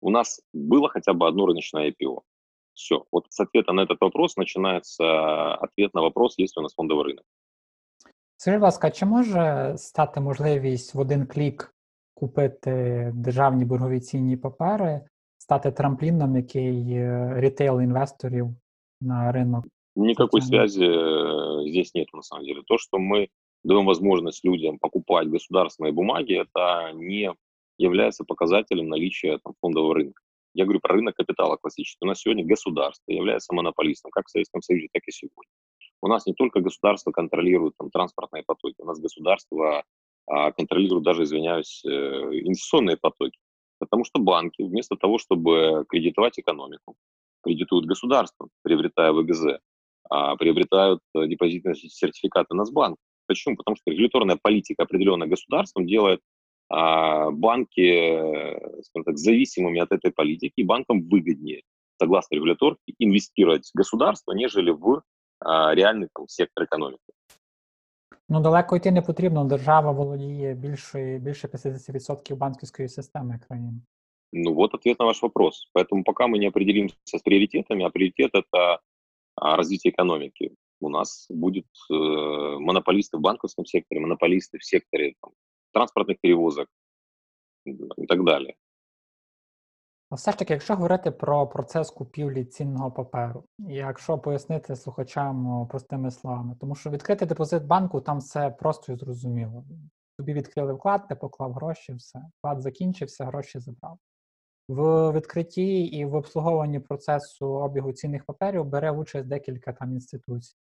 У 0.00 0.10
нас 0.10 0.40
было 0.52 0.88
хотя 0.88 1.12
бы 1.12 1.28
одно 1.28 1.46
рыночное 1.46 1.90
IPO. 1.90 2.22
Все. 2.74 3.04
Вот 3.12 3.26
с 3.28 3.40
ответа 3.40 3.72
на 3.72 3.82
этот 3.82 4.00
вопрос 4.00 4.36
начинается 4.36 5.54
ответ 5.54 5.94
на 5.94 6.00
вопрос, 6.00 6.38
есть 6.38 6.56
ли 6.56 6.60
у 6.60 6.62
нас 6.62 6.74
фондовый 6.74 7.04
рынок. 7.04 7.24
Скажіть, 8.36 8.58
будь 8.58 8.64
ласка, 8.64 8.90
чи 8.90 9.06
може 9.06 9.74
стати 9.76 10.20
можливість 10.20 10.94
в 10.94 10.98
один 11.00 11.26
клік 11.26 11.74
купити 12.14 13.12
державні 13.14 13.64
боргові 13.64 14.00
цінні 14.00 14.36
папери, 14.36 15.00
стати 15.38 15.72
трампліном, 15.72 16.36
який 16.36 17.00
рітейл 17.40 17.80
інвесторів 17.80 18.48
на 19.00 19.32
ринок? 19.32 19.64
Никакой 19.96 20.40
Социально. 20.40 20.68
связи 20.68 20.84
э, 20.84 21.68
здесь 21.68 21.94
нет 21.94 22.08
на 22.14 22.22
самом 22.22 22.44
деле. 22.44 22.62
То, 22.66 22.78
что 22.78 22.98
мы 22.98 23.28
даем 23.64 23.86
возможность 23.86 24.44
людям 24.44 24.78
покупать 24.78 25.28
государственные 25.28 25.92
бумаги, 25.92 26.34
это 26.34 26.92
не 26.94 27.32
является 27.78 28.24
показателем 28.24 28.88
наличия 28.88 29.38
там, 29.38 29.54
фондового 29.60 29.94
рынка. 29.94 30.22
Я 30.55 30.63
говорю 30.63 30.79
про 30.79 30.93
рынок 30.93 31.15
капитала 31.17 31.57
классический. 31.57 32.05
У 32.05 32.07
нас 32.07 32.21
сегодня 32.21 32.45
государство 32.45 33.11
является 33.11 33.53
монополистом, 33.53 34.09
как 34.11 34.25
в 34.25 34.29
Советском 34.29 34.61
Союзе, 34.61 34.87
так 34.93 35.03
и 35.05 35.11
сегодня. 35.11 35.51
У 36.01 36.07
нас 36.07 36.25
не 36.25 36.33
только 36.33 36.61
государство 36.61 37.11
контролирует 37.11 37.73
там, 37.77 37.89
транспортные 37.89 38.43
потоки, 38.47 38.75
у 38.79 38.85
нас 38.85 38.97
государство 38.97 39.83
а, 40.27 40.53
контролирует 40.53 41.03
даже, 41.03 41.23
извиняюсь, 41.23 41.83
э, 41.83 41.89
инвестиционные 41.89 42.95
потоки. 42.95 43.37
Потому 43.79 44.05
что 44.05 44.21
банки 44.21 44.61
вместо 44.61 44.95
того, 44.95 45.17
чтобы 45.17 45.83
кредитовать 45.89 46.39
экономику, 46.39 46.95
кредитуют 47.43 47.85
государство, 47.85 48.47
приобретая 48.61 49.11
ВГЗ, 49.11 49.59
а, 50.09 50.37
приобретают 50.37 51.01
депозитные 51.13 51.75
сертификаты 51.75 52.55
Нацбанк. 52.55 52.95
Почему? 53.27 53.57
Потому 53.57 53.75
что 53.75 53.91
регуляторная 53.91 54.39
политика, 54.41 54.83
определенная 54.83 55.27
государством, 55.27 55.85
делает 55.85 56.21
банки, 56.74 57.80
э, 57.80 58.82
скажем 58.84 59.04
так, 59.04 59.18
зависимыми 59.18 59.80
от 59.80 59.90
этой 59.90 60.12
политики, 60.12 60.52
и 60.56 60.64
банкам 60.64 61.02
выгоднее, 61.02 61.62
согласно 62.00 62.36
регуляторке, 62.36 62.94
инвестировать 62.98 63.66
в 63.66 63.76
государство, 63.76 64.32
нежели 64.32 64.70
в 64.70 65.02
а, 65.40 65.74
реальный 65.74 66.08
там, 66.14 66.28
сектор 66.28 66.64
экономики. 66.64 67.12
Ну, 68.28 68.40
далеко 68.40 68.76
йти 68.76 68.90
не 68.90 69.02
потрібно. 69.02 69.44
Держава 69.44 69.92
володіє 69.92 70.54
більше, 70.54 71.18
більше 71.18 71.48
50% 71.48 72.36
банківської 72.36 72.88
системи 72.88 73.40
країни. 73.48 73.80
Ну 74.32 74.54
вот 74.54 74.74
ответ 74.74 75.00
на 75.00 75.06
ваш 75.06 75.22
вопрос. 75.22 75.70
Поэтому 75.74 76.04
пока 76.04 76.28
мы 76.28 76.38
не 76.38 76.48
определимся 76.48 76.96
с 77.04 77.22
приоритетами, 77.22 77.84
а 77.84 77.90
приоритет 77.90 78.30
это 78.34 78.78
а, 79.34 79.56
развитие 79.56 79.90
экономики. 79.90 80.54
У 80.80 80.88
нас 80.88 81.26
будет 81.30 81.66
э, 81.90 81.94
монополисты 82.58 83.18
в 83.18 83.20
банковском 83.20 83.66
секторе, 83.66 84.00
монополисты 84.00 84.58
в 84.58 84.64
секторе 84.64 85.14
там, 85.20 85.32
транспортных 85.75 86.17
перевозок 86.21 86.67
и 87.97 88.05
так 88.07 88.23
далі. 88.23 88.55
Все 90.11 90.31
ж 90.31 90.37
таки, 90.37 90.53
якщо 90.53 90.75
говорити 90.75 91.11
про 91.11 91.47
процес 91.47 91.91
купівлі 91.91 92.45
цінного 92.45 92.91
паперу, 92.91 93.43
якщо 93.59 94.17
пояснити 94.17 94.75
слухачам 94.75 95.67
простими 95.67 96.11
словами, 96.11 96.55
тому 96.59 96.75
що 96.75 96.89
відкрити 96.89 97.25
депозит 97.25 97.63
банку 97.63 98.01
там 98.01 98.19
все 98.19 98.49
просто 98.49 98.93
і 98.93 98.95
зрозуміло. 98.95 99.65
Тобі 100.17 100.33
відкрили 100.33 100.73
вклад, 100.73 101.07
ти 101.07 101.15
поклав 101.15 101.53
гроші, 101.53 101.93
все. 101.93 102.21
Вклад 102.37 102.61
закінчився, 102.61 103.25
гроші 103.25 103.59
забрав. 103.59 103.99
В 104.67 105.11
відкритті 105.11 105.79
і 105.79 106.05
в 106.05 106.15
обслуговуванні 106.15 106.79
процесу 106.79 107.47
обігу 107.47 107.93
цінних 107.93 108.25
паперів 108.25 108.65
бере 108.65 108.91
участь 108.91 109.27
декілька 109.27 109.73
там 109.73 109.93
інституцій. 109.93 110.55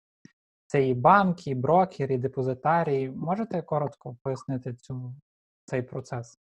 Це 0.72 0.88
і 0.88 0.94
банки, 0.94 1.50
і 1.50 1.54
брокери, 1.54 2.14
і 2.14 2.18
депозитарії. 2.18 3.10
Можете 3.10 3.62
коротко 3.62 4.16
пояснити 4.22 4.74
цю, 4.74 5.14
цей 5.64 5.82
процес? 5.82 6.38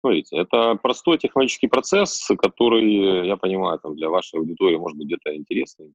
Смотрите, 0.00 0.36
это 0.36 0.76
простой 0.76 1.18
технологический 1.18 1.68
процесс, 1.68 2.30
который, 2.38 3.26
я 3.26 3.36
понимаю, 3.36 3.78
там, 3.78 3.96
для 3.96 4.08
вашей 4.08 4.40
аудитории 4.40 4.76
может 4.76 4.96
быть 4.96 5.06
где-то 5.06 5.36
интересный. 5.36 5.92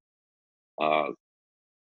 А, 0.80 1.08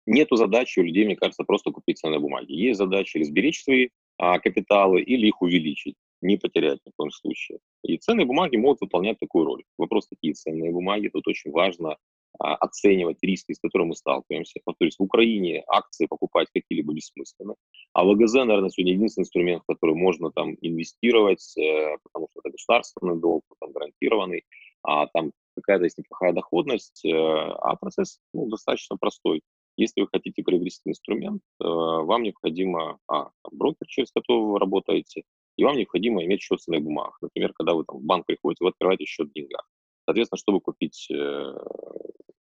нету 0.06 0.36
задачи 0.36 0.80
у 0.80 0.82
людей, 0.82 1.06
мне 1.06 1.16
кажется, 1.16 1.44
просто 1.44 1.70
купить 1.70 1.98
ценные 1.98 2.20
бумаги. 2.20 2.52
Есть 2.52 2.78
задача 2.78 3.18
или 3.18 3.24
сберечь 3.24 3.62
свои 3.62 3.88
а, 4.18 4.38
капиталы, 4.38 5.00
или 5.00 5.28
их 5.28 5.40
увеличить, 5.40 5.96
не 6.20 6.36
потерять 6.36 6.80
ни 6.84 6.90
в 6.90 6.94
коем 6.96 7.10
случае. 7.10 7.58
И 7.82 7.96
ценные 7.96 8.26
бумаги 8.26 8.56
могут 8.56 8.82
выполнять 8.82 9.18
такую 9.18 9.46
роль. 9.46 9.62
Вопрос, 9.78 10.06
какие 10.06 10.32
ценные 10.32 10.72
бумаги, 10.72 11.08
тут 11.08 11.26
очень 11.26 11.50
важно 11.50 11.92
а, 11.92 11.96
оценивать 12.39 13.17
риски, 13.21 13.53
с 13.53 13.59
которыми 13.59 13.89
мы 13.89 13.95
сталкиваемся. 13.95 14.59
Повторюсь, 14.63 14.97
в 14.97 15.03
Украине 15.03 15.63
акции 15.67 16.05
покупать 16.07 16.47
какие-либо 16.53 16.93
бессмысленно. 16.93 17.55
А 17.93 18.03
ВГЗ, 18.03 18.33
наверное, 18.33 18.69
сегодня 18.69 18.93
единственный 18.93 19.23
инструмент, 19.23 19.63
в 19.63 19.73
который 19.73 19.95
можно 19.95 20.31
там 20.31 20.55
инвестировать, 20.61 21.57
э, 21.57 21.97
потому 22.03 22.27
что 22.31 22.41
это 22.41 22.51
государственный 22.51 23.19
долг, 23.19 23.43
там 23.59 23.71
гарантированный, 23.71 24.43
а 24.83 25.07
там 25.07 25.31
какая-то 25.55 25.85
есть 25.85 25.97
неплохая 25.97 26.33
доходность, 26.33 27.05
э, 27.05 27.11
а 27.11 27.75
процесс 27.75 28.19
ну, 28.33 28.47
достаточно 28.47 28.97
простой. 28.97 29.41
Если 29.77 30.01
вы 30.01 30.07
хотите 30.07 30.43
приобрести 30.43 30.89
инструмент, 30.89 31.41
э, 31.61 31.65
вам 31.65 32.23
необходимо, 32.23 32.97
а, 33.07 33.29
брокер, 33.51 33.87
через 33.87 34.11
которого 34.11 34.53
вы 34.53 34.59
работаете, 34.59 35.23
и 35.57 35.63
вам 35.63 35.77
необходимо 35.77 36.23
иметь 36.23 36.41
счет 36.41 36.59
в 36.59 36.63
ценных 36.63 36.83
бумагах. 36.83 37.17
Например, 37.21 37.53
когда 37.53 37.73
вы 37.73 37.83
там, 37.85 37.97
в 37.97 38.03
банк 38.03 38.25
приходите, 38.25 38.63
вы 38.63 38.69
открываете 38.69 39.05
счет 39.05 39.29
в 39.29 39.33
деньгах. 39.33 39.67
Соответственно, 40.05 40.37
чтобы 40.37 40.61
купить 40.61 41.09
э, 41.11 41.53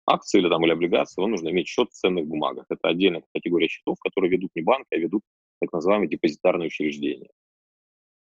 акции 0.06 0.40
или, 0.40 0.50
там, 0.50 0.66
или 0.66 0.72
облигации, 0.72 1.22
вам 1.22 1.32
нужно 1.32 1.50
иметь 1.50 1.68
счет 1.68 1.90
в 1.90 1.94
ценных 1.94 2.26
бумагах. 2.26 2.66
Это 2.70 2.88
отдельная 2.88 3.24
категория 3.34 3.68
счетов, 3.68 3.98
которые 4.00 4.32
ведут 4.32 4.52
не 4.56 4.62
банки, 4.62 4.88
а 4.92 4.98
ведут 4.98 5.22
так 5.60 5.72
называемые 5.72 6.10
депозитарные 6.10 6.68
учреждения. 6.68 7.30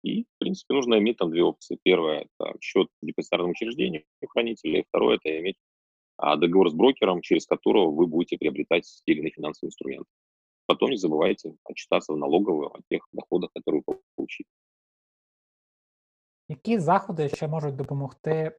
И, 0.03 0.23
в 0.23 0.37
принципе, 0.37 0.73
нужно 0.75 0.99
иметь 0.99 1.17
там 1.17 1.31
две 1.31 1.43
опции. 1.43 1.79
Первое– 1.83 2.27
это 2.39 2.53
счет 2.61 2.87
в 3.01 3.05
депозитарном 3.05 3.51
учреждении 3.51 4.05
у 4.21 4.27
хранителя, 4.27 4.79
и 4.79 4.83
второе– 4.87 5.15
это 5.21 5.37
иметь 5.39 5.57
а, 6.17 6.35
договор 6.35 6.69
с 6.69 6.73
брокером, 6.73 7.21
через 7.21 7.45
которого 7.45 7.91
вы 7.91 8.07
будете 8.07 8.37
приобретать 8.37 8.83
те 9.05 9.11
или 9.11 9.19
иные 9.19 9.31
финансовые 9.31 9.69
инструменты. 9.69 10.09
Потом 10.67 10.91
не 10.91 10.97
забывайте 10.97 11.55
отчитаться 11.63 12.13
в 12.13 12.17
налоговую 12.17 12.67
о 12.67 12.79
тех 12.89 13.07
доходах, 13.11 13.49
которые 13.53 13.83
вы 13.87 13.99
получили. 14.15 14.47
Які 16.49 16.79
заходи 16.79 17.29
ще 17.29 17.47
можуть 17.47 17.75
допомогти 17.75 18.51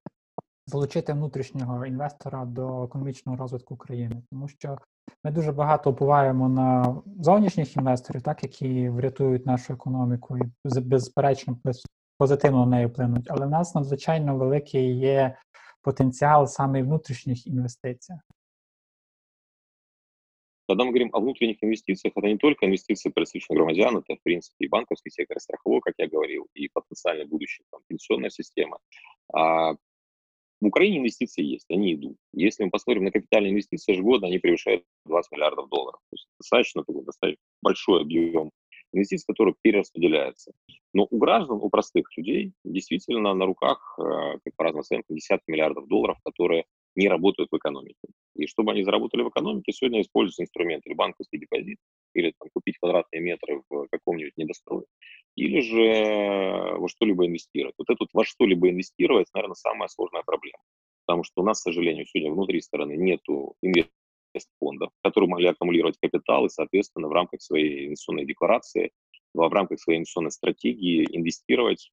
залучити 0.68 1.14
внутрішнього 1.14 1.86
інвестора 1.86 2.46
до 2.46 2.84
економічного 2.84 3.38
розвитку 3.38 3.78
країни? 3.78 4.22
Тому 4.32 4.48
що 4.48 4.78
ми 5.24 5.32
дуже 5.32 5.52
багато 5.52 5.92
впливаємо 5.92 6.50
на 6.50 6.96
зовнішніх 7.20 7.78
інвесторів, 7.78 8.22
так 8.22 8.44
які 8.44 8.90
врятують 8.90 9.46
нашу 9.46 9.74
економіку 9.74 10.38
і 10.38 10.42
з- 10.66 10.78
безперечно 10.82 11.60
без- 11.64 11.86
позитивно 12.18 12.66
на 12.66 12.72
неї 12.72 12.86
вплинуть. 12.86 13.28
Але 13.30 13.46
в 13.46 13.50
нас 13.50 13.76
надзвичайно 13.76 14.38
великий 14.38 14.98
є 14.98 15.38
потенціал 15.82 16.48
саме 16.48 16.82
в 16.82 16.86
внутрішніх 16.86 17.48
інвестиціях. 17.48 18.22
Когда 20.70 20.84
мы 20.86 20.88
говорим 20.88 21.10
о 21.14 21.20
внутренних 21.20 21.62
инвестициях, 21.64 22.14
это 22.16 22.26
не 22.28 22.38
только 22.38 22.66
инвестиции 22.66 23.10
пересечных 23.12 23.58
громадян, 23.58 23.98
это, 23.98 24.16
в 24.16 24.24
принципе, 24.24 24.66
и 24.66 24.70
банковский 24.70 25.12
сектор, 25.12 25.38
и 25.38 25.40
страховой, 25.40 25.82
как 25.82 25.96
я 25.98 26.08
говорил, 26.08 26.48
и 26.54 26.70
потенциально 26.74 27.26
будущая 27.26 27.66
там, 27.72 27.82
пенсионная 27.88 28.30
система. 28.30 28.78
А 29.34 29.74
В 30.61 30.67
Украине 30.67 30.99
инвестиции 30.99 31.45
есть, 31.45 31.67
они 31.71 31.95
идут. 31.95 32.17
Если 32.33 32.65
мы 32.65 32.71
посмотрим 32.71 33.05
на 33.05 33.13
капитальные 33.13 33.53
инвестиции 33.53 33.93
ежегодно, 33.93 34.27
они 34.27 34.39
превышают 34.39 34.83
20 35.07 35.33
миллиардов 35.33 35.69
долларов. 35.69 36.01
То 36.11 36.15
есть 36.15 36.29
достаточно 36.41 36.85
достаточно 36.87 37.43
большой 37.63 38.03
объем 38.03 38.51
инвестиций, 38.93 39.25
который 39.29 39.55
перераспределяется. 39.63 40.53
Но 40.93 41.07
у 41.11 41.19
граждан, 41.19 41.59
у 41.63 41.69
простых 41.69 42.09
людей 42.17 42.53
действительно 42.65 43.35
на 43.35 43.47
руках, 43.47 43.97
э, 43.99 44.39
как 44.45 44.57
по 44.57 44.65
разным 44.65 44.81
оценкам, 44.81 45.17
десятки 45.17 45.51
миллиардов 45.51 45.87
долларов, 45.87 46.19
которые 46.25 46.65
не 46.99 47.09
работают 47.09 47.49
в 47.53 47.57
экономике. 47.57 48.09
И 48.35 48.47
чтобы 48.47 48.73
они 48.73 48.83
заработали 48.83 49.23
в 49.23 49.29
экономике, 49.29 49.73
сегодня 49.73 50.01
используются 50.01 50.43
инструменты 50.43 50.89
или 50.89 50.97
банковский 50.97 51.39
депозит, 51.39 51.79
или 52.15 52.35
там, 52.39 52.49
купить 52.53 52.77
квадратные 52.79 53.21
метры 53.23 53.63
в 53.71 53.87
каком-нибудь 53.91 54.37
недострое, 54.37 54.85
или 55.37 55.61
же 55.61 56.77
во 56.77 56.89
что-либо 56.89 57.27
инвестировать. 57.27 57.77
Вот 57.79 57.89
это 57.89 57.99
вот 58.01 58.09
во 58.13 58.25
что-либо 58.25 58.69
инвестировать, 58.69 59.29
наверное, 59.33 59.55
самая 59.55 59.89
сложная 59.89 60.23
проблема. 60.27 60.59
Потому 61.07 61.23
что 61.23 61.43
у 61.43 61.45
нас, 61.45 61.61
к 61.61 61.63
сожалению, 61.63 62.05
сегодня 62.07 62.33
внутри 62.33 62.61
страны 62.61 62.97
нету 62.97 63.55
инвестфондов, 63.63 64.91
которые 65.03 65.31
могли 65.31 65.47
аккумулировать 65.47 65.99
капитал 66.01 66.47
и, 66.47 66.51
соответственно, 66.51 67.09
в 67.09 67.13
рамках 67.13 67.41
своей 67.41 67.87
инвестиционной 67.87 68.27
декларации, 68.27 68.91
в 69.35 69.49
рамках 69.49 69.79
своей 69.79 69.99
инвестиционной 69.99 70.33
стратегии 70.33 71.07
инвестировать 71.13 71.93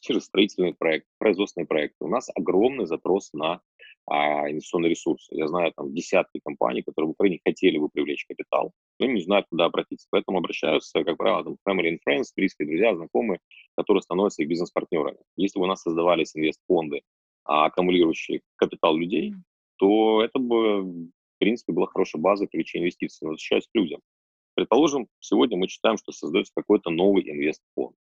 через 0.00 0.24
строительный 0.24 0.74
проект, 0.74 1.06
производственные 1.18 1.66
проекты. 1.66 2.04
У 2.04 2.08
нас 2.08 2.30
огромный 2.34 2.86
запрос 2.86 3.32
на 3.32 3.60
а, 4.06 4.50
инвестиционные 4.50 4.90
ресурсы. 4.90 5.34
Я 5.34 5.48
знаю 5.48 5.72
там 5.74 5.94
десятки 5.94 6.40
компаний, 6.44 6.82
которые 6.82 7.08
в 7.08 7.12
Украине 7.12 7.40
хотели 7.44 7.78
бы 7.78 7.88
привлечь 7.88 8.26
капитал, 8.26 8.72
но 8.98 9.06
не 9.06 9.22
знают, 9.22 9.46
куда 9.48 9.64
обратиться. 9.64 10.06
Поэтому 10.10 10.38
обращаются, 10.38 11.02
как 11.04 11.16
правило, 11.16 11.44
там, 11.44 11.56
family 11.66 11.90
and 11.90 11.98
friends, 12.06 12.26
близкие 12.36 12.68
друзья, 12.68 12.94
знакомые, 12.94 13.40
которые 13.76 14.02
становятся 14.02 14.42
их 14.42 14.48
бизнес-партнерами. 14.48 15.18
Если 15.36 15.58
бы 15.58 15.64
у 15.64 15.68
нас 15.68 15.82
создавались 15.82 16.36
инвестфонды, 16.36 17.02
а, 17.44 17.66
аккумулирующие 17.66 18.40
капитал 18.56 18.96
людей, 18.96 19.34
то 19.76 20.22
это 20.22 20.38
бы, 20.38 20.82
в 20.82 21.38
принципе, 21.38 21.72
была 21.72 21.86
хорошая 21.86 22.20
база 22.20 22.46
привлечения 22.46 22.84
инвестиций. 22.84 23.18
Но 23.22 23.30
возвращаясь 23.30 23.66
к 23.66 23.74
людям. 23.74 24.00
Предположим, 24.54 25.08
сегодня 25.18 25.56
мы 25.58 25.66
читаем, 25.66 25.96
что 25.96 26.12
создается 26.12 26.52
какой-то 26.54 26.90
новый 26.90 27.28
инвестфонд. 27.28 27.96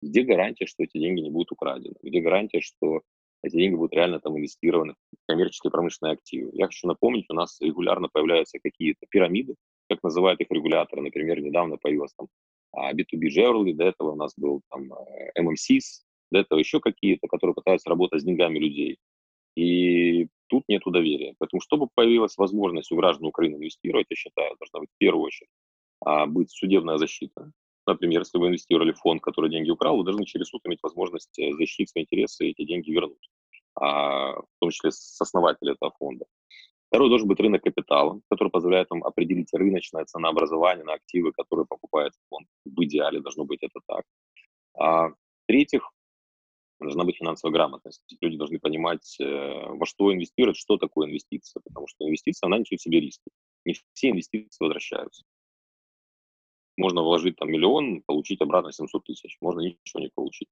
Где 0.00 0.22
гарантия, 0.22 0.66
что 0.66 0.84
эти 0.84 0.96
деньги 0.96 1.20
не 1.20 1.30
будут 1.30 1.50
украдены? 1.50 1.96
Где 2.02 2.20
гарантия, 2.20 2.60
что 2.60 3.00
эти 3.42 3.56
деньги 3.56 3.76
будут 3.76 3.94
реально 3.94 4.20
там 4.20 4.36
инвестированы 4.36 4.94
в 5.12 5.26
коммерческие 5.26 5.70
промышленные 5.70 6.14
активы? 6.14 6.50
Я 6.52 6.66
хочу 6.66 6.86
напомнить, 6.86 7.26
у 7.28 7.34
нас 7.34 7.60
регулярно 7.60 8.08
появляются 8.12 8.58
какие-то 8.58 9.06
пирамиды, 9.08 9.54
как 9.88 10.02
называют 10.02 10.40
их 10.40 10.50
регуляторы. 10.50 11.02
Например, 11.02 11.40
недавно 11.40 11.76
появилась 11.76 12.12
там 12.14 12.28
B2B 12.74 13.26
а, 13.26 13.28
Generally, 13.28 13.74
до 13.74 13.84
этого 13.84 14.12
у 14.12 14.16
нас 14.16 14.34
был 14.36 14.62
там 14.70 14.92
э, 14.92 15.40
MMCs, 15.40 16.02
до 16.30 16.40
этого 16.40 16.58
еще 16.58 16.80
какие-то, 16.80 17.26
которые 17.28 17.54
пытаются 17.54 17.88
работать 17.88 18.20
с 18.20 18.24
деньгами 18.24 18.58
людей. 18.58 18.98
И 19.56 20.28
тут 20.48 20.64
нет 20.68 20.82
доверия. 20.84 21.34
Поэтому, 21.38 21.60
чтобы 21.60 21.88
появилась 21.94 22.36
возможность 22.36 22.92
у 22.92 22.96
граждан 22.96 23.26
Украины 23.26 23.56
инвестировать, 23.56 24.06
я 24.10 24.16
считаю, 24.16 24.56
должна 24.58 24.80
быть 24.80 24.90
в 24.90 24.98
первую 24.98 25.24
очередь 25.24 25.50
а, 26.00 26.26
быть 26.26 26.50
судебная 26.50 26.98
защита. 26.98 27.50
Например, 27.88 28.20
если 28.20 28.36
вы 28.36 28.48
инвестировали 28.48 28.92
в 28.92 28.98
фонд, 28.98 29.22
который 29.22 29.50
деньги 29.50 29.70
украл, 29.70 29.96
вы 29.96 30.04
должны 30.04 30.26
через 30.26 30.48
суд 30.48 30.60
иметь 30.66 30.80
возможность 30.82 31.38
э, 31.38 31.54
защитить 31.54 31.88
свои 31.88 32.04
интересы 32.04 32.46
и 32.46 32.50
эти 32.50 32.64
деньги 32.66 32.90
вернуть, 32.90 33.30
а, 33.74 34.32
в 34.32 34.46
том 34.60 34.70
числе 34.70 34.90
с 34.90 35.18
основателя 35.18 35.72
этого 35.72 35.92
фонда. 35.98 36.26
Второй 36.88 37.08
должен 37.08 37.28
быть 37.28 37.40
рынок 37.40 37.62
капитала, 37.62 38.20
который 38.28 38.50
позволяет 38.50 38.90
вам 38.90 39.04
определить 39.04 39.48
рыночное 39.54 40.04
ценообразование 40.04 40.84
на 40.84 40.94
активы, 40.94 41.32
которые 41.32 41.64
покупает 41.64 42.12
фонд. 42.28 42.46
В 42.66 42.84
идеале 42.84 43.20
должно 43.20 43.44
быть 43.44 43.62
это 43.62 43.80
так. 43.86 44.04
А, 44.78 45.08
в-третьих, 45.44 45.90
должна 46.78 47.04
быть 47.04 47.16
финансовая 47.16 47.54
грамотность. 47.54 48.02
Люди 48.20 48.36
должны 48.36 48.58
понимать, 48.58 49.16
э, 49.18 49.66
во 49.66 49.86
что 49.86 50.12
инвестировать, 50.12 50.58
что 50.58 50.76
такое 50.76 51.08
инвестиция, 51.08 51.62
потому 51.64 51.86
что 51.88 52.06
инвестиция, 52.06 52.48
она 52.48 52.58
несет 52.58 52.80
в 52.80 52.82
себе 52.82 53.00
риски. 53.00 53.30
Не 53.64 53.74
все 53.94 54.10
инвестиции 54.10 54.62
возвращаются. 54.62 55.24
Можно 56.78 57.02
вложить 57.02 57.34
там 57.34 57.50
миллион, 57.50 58.02
получить 58.06 58.40
обратно 58.40 58.70
700 58.72 59.02
тысяч. 59.04 59.36
Можно 59.40 59.62
ничего 59.62 59.98
не 59.98 60.10
получить. 60.14 60.46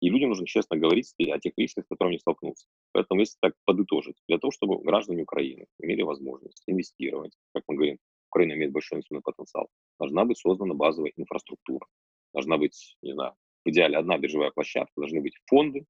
И 0.00 0.10
людям 0.10 0.28
нужно 0.28 0.46
честно 0.46 0.76
говорить 0.76 1.12
о 1.18 1.38
тех 1.40 1.54
рисках, 1.56 1.84
с 1.84 1.88
которыми 1.88 2.14
они 2.14 2.20
столкнутся. 2.20 2.68
Поэтому, 2.92 3.20
если 3.20 3.36
так 3.40 3.54
подытожить, 3.64 4.14
для 4.28 4.38
того, 4.38 4.52
чтобы 4.52 4.80
граждане 4.80 5.24
Украины 5.24 5.66
имели 5.80 6.02
возможность 6.02 6.62
инвестировать, 6.68 7.36
как 7.52 7.64
мы 7.66 7.74
говорим, 7.74 7.98
Украина 8.30 8.52
имеет 8.52 8.70
большой 8.70 8.96
инвестиционный 8.96 9.22
потенциал, 9.22 9.68
должна 9.98 10.24
быть 10.24 10.38
создана 10.38 10.72
базовая 10.74 11.12
инфраструктура. 11.16 11.84
Должна 12.32 12.58
быть, 12.58 12.96
не 13.02 13.14
знаю, 13.14 13.34
в 13.64 13.70
идеале 13.70 13.96
одна 13.96 14.18
биржевая 14.18 14.52
площадка, 14.52 14.92
должны 14.96 15.20
быть 15.20 15.34
фонды, 15.46 15.84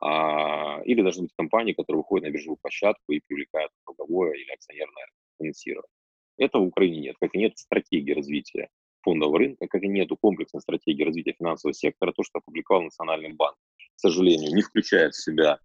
а, 0.00 0.80
или 0.86 1.02
должны 1.02 1.24
быть 1.24 1.34
компании, 1.36 1.74
которые 1.74 1.98
выходят 1.98 2.26
на 2.26 2.30
биржевую 2.30 2.56
площадку 2.56 3.12
и 3.12 3.20
привлекают 3.26 3.70
долговое 3.86 4.32
или 4.32 4.50
акционерное 4.50 5.08
финансирование. 5.38 5.90
Этого 6.38 6.64
в 6.64 6.68
Украине 6.68 7.00
нет, 7.00 7.16
как 7.20 7.34
и 7.34 7.38
нет 7.38 7.58
стратегии 7.58 8.12
развития 8.12 8.70
фондового 9.06 9.38
рынка, 9.38 9.68
как 9.68 9.82
и 9.84 9.88
нету 9.88 10.16
комплексной 10.16 10.60
стратегии 10.60 11.04
развития 11.04 11.34
финансового 11.38 11.74
сектора, 11.74 12.12
то, 12.12 12.24
что 12.24 12.38
опубликовал 12.38 12.82
Национальный 12.82 13.32
банк, 13.32 13.56
к 13.96 14.00
сожалению, 14.00 14.54
не 14.54 14.62
включает 14.62 15.14
в 15.14 15.22
себя 15.22 15.60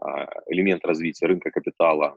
а, 0.00 0.26
элемент 0.48 0.84
развития 0.84 1.26
рынка 1.26 1.50
капитала. 1.50 2.16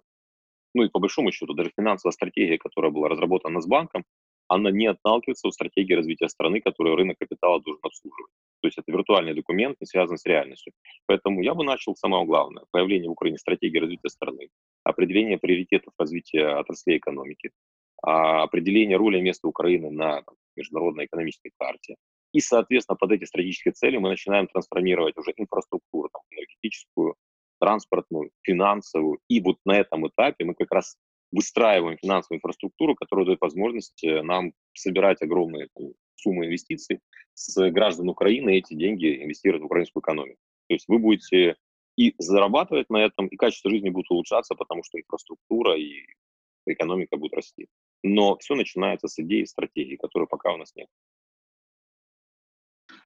Ну 0.73 0.83
и 0.83 0.89
по 0.89 0.99
большому 0.99 1.31
счету 1.31 1.53
даже 1.53 1.71
финансовая 1.77 2.13
стратегия, 2.13 2.57
которая 2.57 2.91
была 2.91 3.07
разработана 3.09 3.61
с 3.61 3.67
банком, 3.67 4.03
она 4.47 4.71
не 4.71 4.87
отталкивается 4.87 5.47
от 5.47 5.53
стратегии 5.53 5.93
развития 5.93 6.27
страны, 6.27 6.59
которую 6.59 6.95
рынок 6.95 7.17
капитала 7.19 7.61
должен 7.61 7.79
обслуживать. 7.83 8.31
То 8.61 8.67
есть 8.67 8.77
это 8.77 8.91
виртуальный 8.91 9.33
документ, 9.33 9.77
не 9.79 9.85
связан 9.85 10.17
с 10.17 10.25
реальностью. 10.25 10.73
Поэтому 11.05 11.41
я 11.41 11.53
бы 11.53 11.63
начал 11.63 11.95
с 11.95 11.99
самого 11.99 12.25
главного. 12.25 12.65
Появление 12.71 13.09
в 13.09 13.13
Украине 13.13 13.37
стратегии 13.37 13.77
развития 13.77 14.09
страны, 14.09 14.49
определение 14.83 15.37
приоритетов 15.37 15.93
развития 15.97 16.59
отраслей 16.59 16.97
экономики, 16.97 17.51
а, 18.01 18.43
определение 18.43 18.97
роли 18.97 19.21
места 19.21 19.47
Украины 19.47 19.89
на 19.89 20.21
там, 20.23 20.35
международной 20.55 21.05
экономической 21.05 21.51
карте. 21.57 21.95
И, 22.33 22.39
соответственно, 22.39 22.97
под 22.97 23.11
эти 23.11 23.25
стратегические 23.25 23.73
цели 23.73 23.97
мы 23.97 24.09
начинаем 24.09 24.47
трансформировать 24.47 25.17
уже 25.17 25.33
инфраструктуру 25.37 26.09
там, 26.11 26.21
энергетическую, 26.31 27.15
транспортную, 27.59 28.31
финансовую. 28.41 29.19
И 29.29 29.39
вот 29.39 29.57
на 29.65 29.77
этом 29.77 30.07
этапе 30.07 30.45
мы 30.45 30.55
как 30.55 30.71
раз 30.71 30.97
выстраиваем 31.31 31.97
финансовую 31.97 32.37
инфраструктуру, 32.37 32.95
которая 32.95 33.25
дает 33.25 33.41
возможность 33.41 34.03
э, 34.03 34.21
нам 34.21 34.53
собирать 34.73 35.21
огромные 35.21 35.67
суммы 36.15 36.45
инвестиций 36.45 36.99
с 37.33 37.71
граждан 37.71 38.09
Украины 38.09 38.55
и 38.55 38.59
эти 38.59 38.73
деньги 38.73 39.23
инвестировать 39.23 39.63
в 39.63 39.65
украинскую 39.65 40.01
экономику. 40.01 40.39
То 40.67 40.73
есть 40.73 40.87
вы 40.87 40.99
будете 40.99 41.55
и 41.95 42.15
зарабатывать 42.17 42.89
на 42.89 42.97
этом, 42.97 43.27
и 43.27 43.35
качество 43.35 43.69
жизни 43.69 43.89
будет 43.89 44.09
улучшаться, 44.09 44.55
потому 44.55 44.83
что 44.83 44.99
инфраструктура 44.99 45.77
и 45.77 46.05
экономика 46.65 47.17
будет 47.17 47.33
расти. 47.33 47.67
Но 48.03 48.33
все 48.33 48.55
начинается 48.55 49.07
з 49.07 49.19
ідеї 49.19 49.45
стратегії, 49.45 49.99
якої 50.01 50.25
поки 50.25 50.49
у 50.49 50.57
нас 50.57 50.75
нет. 50.75 50.87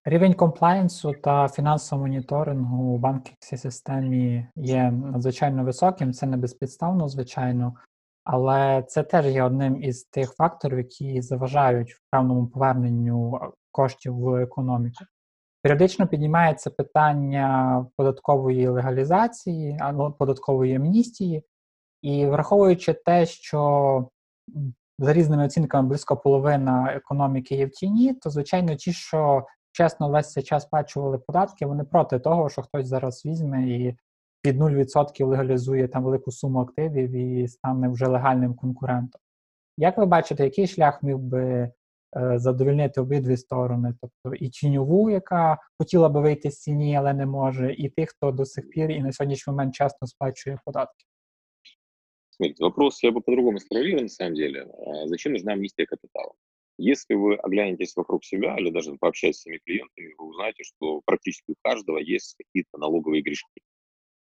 Рівень 0.06 0.34
комплаєнсу 0.34 1.14
та 1.24 1.48
фінансового 1.48 2.08
моніторингу 2.08 2.84
у 2.84 2.98
банківській 2.98 3.58
системі 3.58 4.48
є 4.56 4.92
надзвичайно 4.92 5.64
високим. 5.64 6.14
Це 6.14 6.26
не 6.26 6.38
безпідставно, 6.38 7.08
звичайно, 7.08 7.76
але 8.24 8.84
це 8.88 9.04
теж 9.04 9.26
є 9.26 9.44
одним 9.44 9.84
із 9.84 10.04
тих 10.04 10.34
факторів, 10.34 10.78
які 10.78 11.22
заважають 11.22 11.94
в 11.94 12.00
певному 12.12 12.48
поверненню 12.48 13.40
коштів 13.72 14.16
в 14.16 14.36
економіку. 14.36 15.06
Періодично 15.62 16.08
піднімається 16.08 16.70
питання 16.70 17.86
податкової 17.98 18.68
легалізації, 18.68 19.80
податкової 20.20 20.76
амністії, 20.76 21.44
і 22.02 22.26
враховуючи 22.26 22.94
те, 22.94 23.26
що 23.26 24.10
за 25.00 25.14
різними 25.14 25.46
оцінками 25.46 25.88
близько 25.88 26.18
половина 26.18 26.94
економіки 26.94 27.56
є 27.56 27.66
в 27.66 27.70
тіні, 27.70 28.14
то 28.14 28.30
звичайно, 28.30 28.76
ті, 28.76 28.94
що 28.94 29.46
чесно 29.72 30.10
весь 30.10 30.32
цей 30.32 30.44
час 30.44 30.64
сплачували 30.64 31.18
податки, 31.18 31.66
вони 31.66 31.84
проти 31.84 32.20
того, 32.20 32.50
що 32.50 32.62
хтось 32.62 32.88
зараз 32.88 33.26
візьме 33.26 33.70
і 33.70 33.98
під 34.42 34.62
0% 34.62 35.26
легалізує 35.26 35.88
там 35.88 36.04
велику 36.04 36.32
суму 36.32 36.60
активів 36.60 37.12
і 37.12 37.48
стане 37.48 37.90
вже 37.90 38.08
легальним 38.08 38.54
конкурентом. 38.56 39.22
Як 39.78 39.98
ви 39.98 40.06
бачите, 40.06 40.44
який 40.44 40.68
шлях 40.68 41.04
міг 41.04 41.18
би 41.18 41.44
е, 41.44 41.72
задовольнити 42.40 43.02
обидві 43.02 43.38
сторони, 43.38 43.94
тобто 44.02 44.36
і 44.36 44.50
тіньову, 44.50 45.10
яка 45.10 45.58
хотіла 45.80 46.10
би 46.10 46.22
вийти 46.22 46.52
з 46.52 46.60
ціні, 46.60 46.96
але 46.96 47.14
не 47.14 47.26
може, 47.26 47.74
і 47.74 47.90
тих, 47.90 48.10
хто 48.10 48.32
до 48.32 48.46
сих 48.46 48.70
пір 48.70 48.92
і 48.92 49.02
на 49.02 49.12
сьогоднішній 49.12 49.52
момент 49.52 49.76
чесно 49.76 50.08
сплачує 50.08 50.60
податки? 50.66 51.07
Смотрите, 52.38 52.64
вопрос 52.64 53.02
я 53.04 53.12
бы 53.12 53.22
по-другому 53.22 53.60
сформулировал 53.60 54.04
на 54.04 54.10
самом 54.10 54.36
деле. 54.36 54.62
А 54.64 55.08
зачем 55.08 55.34
нужна 55.34 55.54
амнистия 55.54 55.86
капитала? 55.86 56.34
Если 56.78 57.16
вы 57.16 57.36
оглянетесь 57.36 57.96
вокруг 57.96 58.24
себя 58.24 58.56
или 58.60 58.70
даже 58.70 58.96
пообщаетесь 58.96 59.40
с 59.40 59.42
своими 59.42 59.60
клиентами, 59.66 60.14
вы 60.18 60.28
узнаете, 60.28 60.64
что 60.64 61.02
практически 61.04 61.52
у 61.52 61.56
каждого 61.64 61.98
есть 61.98 62.36
какие-то 62.38 62.78
налоговые 62.78 63.24
грешки. 63.24 63.62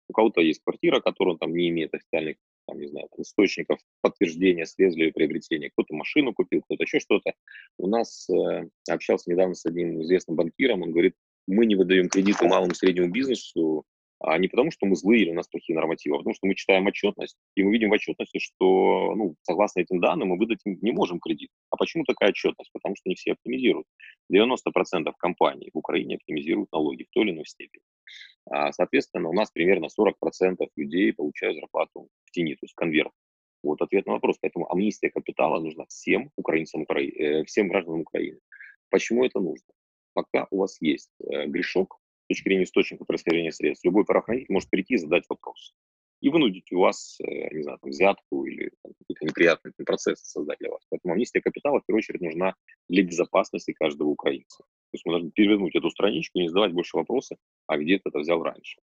У 0.08 0.12
кого-то 0.12 0.40
есть 0.40 0.62
квартира, 0.62 1.00
которую 1.00 1.34
он 1.34 1.38
там 1.38 1.54
не 1.54 1.68
имеет 1.70 1.92
официальных 1.92 2.36
там, 2.66 2.78
не 2.78 2.86
знаю, 2.86 3.08
там, 3.10 3.22
источников 3.22 3.78
подтверждения 4.00 4.66
средств 4.66 4.98
для 4.98 5.12
приобретения. 5.12 5.70
Кто-то 5.70 5.94
машину 5.94 6.32
купил, 6.32 6.62
кто-то 6.62 6.84
еще 6.84 7.00
что-то. 7.00 7.32
У 7.78 7.88
нас 7.88 8.28
э, 8.30 8.68
общался 8.88 9.30
недавно 9.30 9.54
с 9.54 9.66
одним 9.66 10.02
известным 10.02 10.36
банкиром, 10.36 10.82
он 10.82 10.92
говорит, 10.92 11.14
мы 11.46 11.66
не 11.66 11.74
выдаем 11.74 12.08
кредиты 12.08 12.46
малому 12.46 12.72
и 12.72 12.74
среднему 12.74 13.10
бизнесу, 13.10 13.84
А 14.26 14.38
не 14.38 14.48
потому, 14.48 14.70
что 14.70 14.86
мы 14.86 14.96
злые 14.96 15.22
или 15.22 15.30
у 15.30 15.34
нас 15.34 15.48
плохие 15.48 15.76
нормативы, 15.76 16.16
а 16.16 16.18
потому 16.18 16.34
что 16.34 16.46
мы 16.46 16.54
читаем 16.54 16.86
отчетность, 16.86 17.36
и 17.56 17.62
мы 17.62 17.72
видим 17.72 17.90
в 17.90 17.92
отчетности, 17.92 18.38
что, 18.38 19.14
ну, 19.14 19.36
согласно 19.42 19.80
этим 19.80 20.00
данным, 20.00 20.28
мы 20.28 20.38
выдать 20.38 20.60
не 20.64 20.92
можем 20.92 21.20
кредит. 21.20 21.50
А 21.70 21.76
почему 21.76 22.04
такая 22.04 22.30
отчетность? 22.30 22.70
Потому 22.72 22.96
что 22.96 23.08
не 23.10 23.16
все 23.16 23.32
оптимизируют. 23.32 23.86
90% 24.32 25.12
компаний 25.18 25.70
в 25.74 25.78
Украине 25.78 26.16
оптимизируют 26.16 26.72
налоги 26.72 27.02
в 27.02 27.10
той 27.10 27.24
или 27.24 27.32
иной 27.32 27.44
степени. 27.44 27.82
А, 28.46 28.72
соответственно, 28.72 29.28
у 29.28 29.34
нас 29.34 29.50
примерно 29.50 29.88
40% 29.88 30.56
людей 30.76 31.12
получают 31.12 31.56
зарплату 31.56 32.08
в 32.24 32.30
тени, 32.30 32.54
то 32.54 32.64
есть 32.64 32.74
конверт. 32.74 33.12
Вот 33.62 33.82
ответ 33.82 34.06
на 34.06 34.14
вопрос. 34.14 34.38
Поэтому 34.40 34.70
амнистия 34.72 35.10
капитала 35.10 35.60
нужна 35.60 35.84
всем 35.88 36.30
украинцам, 36.36 36.82
Укра... 36.82 37.02
э, 37.02 37.44
всем 37.44 37.68
гражданам 37.68 38.00
Украины. 38.00 38.38
Почему 38.88 39.24
это 39.26 39.40
нужно? 39.40 39.66
Пока 40.14 40.46
у 40.50 40.58
вас 40.58 40.78
есть 40.80 41.10
э, 41.20 41.46
грешок, 41.46 41.98
точки 42.28 42.48
зрения 42.48 42.64
источника 42.64 43.04
происхождения 43.04 43.52
средств, 43.52 43.84
любой 43.84 44.04
правоохранитель 44.04 44.52
может 44.52 44.70
прийти 44.70 44.94
и 44.94 44.98
задать 44.98 45.24
вопрос. 45.28 45.74
И 46.20 46.30
вынудить 46.30 46.72
у 46.72 46.78
вас, 46.78 47.18
э, 47.20 47.54
не 47.54 47.62
знаю, 47.62 47.78
там, 47.80 47.90
взятку 47.90 48.46
или 48.46 48.70
какие-то 48.82 49.26
неприятные 49.26 49.72
процессы 49.84 50.24
создать 50.24 50.58
для 50.58 50.70
вас. 50.70 50.82
Поэтому 50.88 51.12
амнистия 51.12 51.40
капитала, 51.40 51.80
в 51.80 51.86
первую 51.86 51.98
очередь, 51.98 52.22
нужна 52.22 52.54
для 52.88 53.02
безопасности 53.02 53.72
каждого 53.72 54.08
украинца. 54.08 54.58
То 54.58 54.94
есть 54.94 55.04
мы 55.04 55.12
должны 55.12 55.30
перевернуть 55.32 55.74
эту 55.74 55.90
страничку 55.90 56.38
и 56.38 56.42
не 56.42 56.48
задавать 56.48 56.72
больше 56.72 56.96
вопросов, 56.96 57.38
а 57.66 57.76
где 57.76 57.98
ты 57.98 58.08
это 58.08 58.20
взял 58.20 58.42
раньше. 58.42 58.80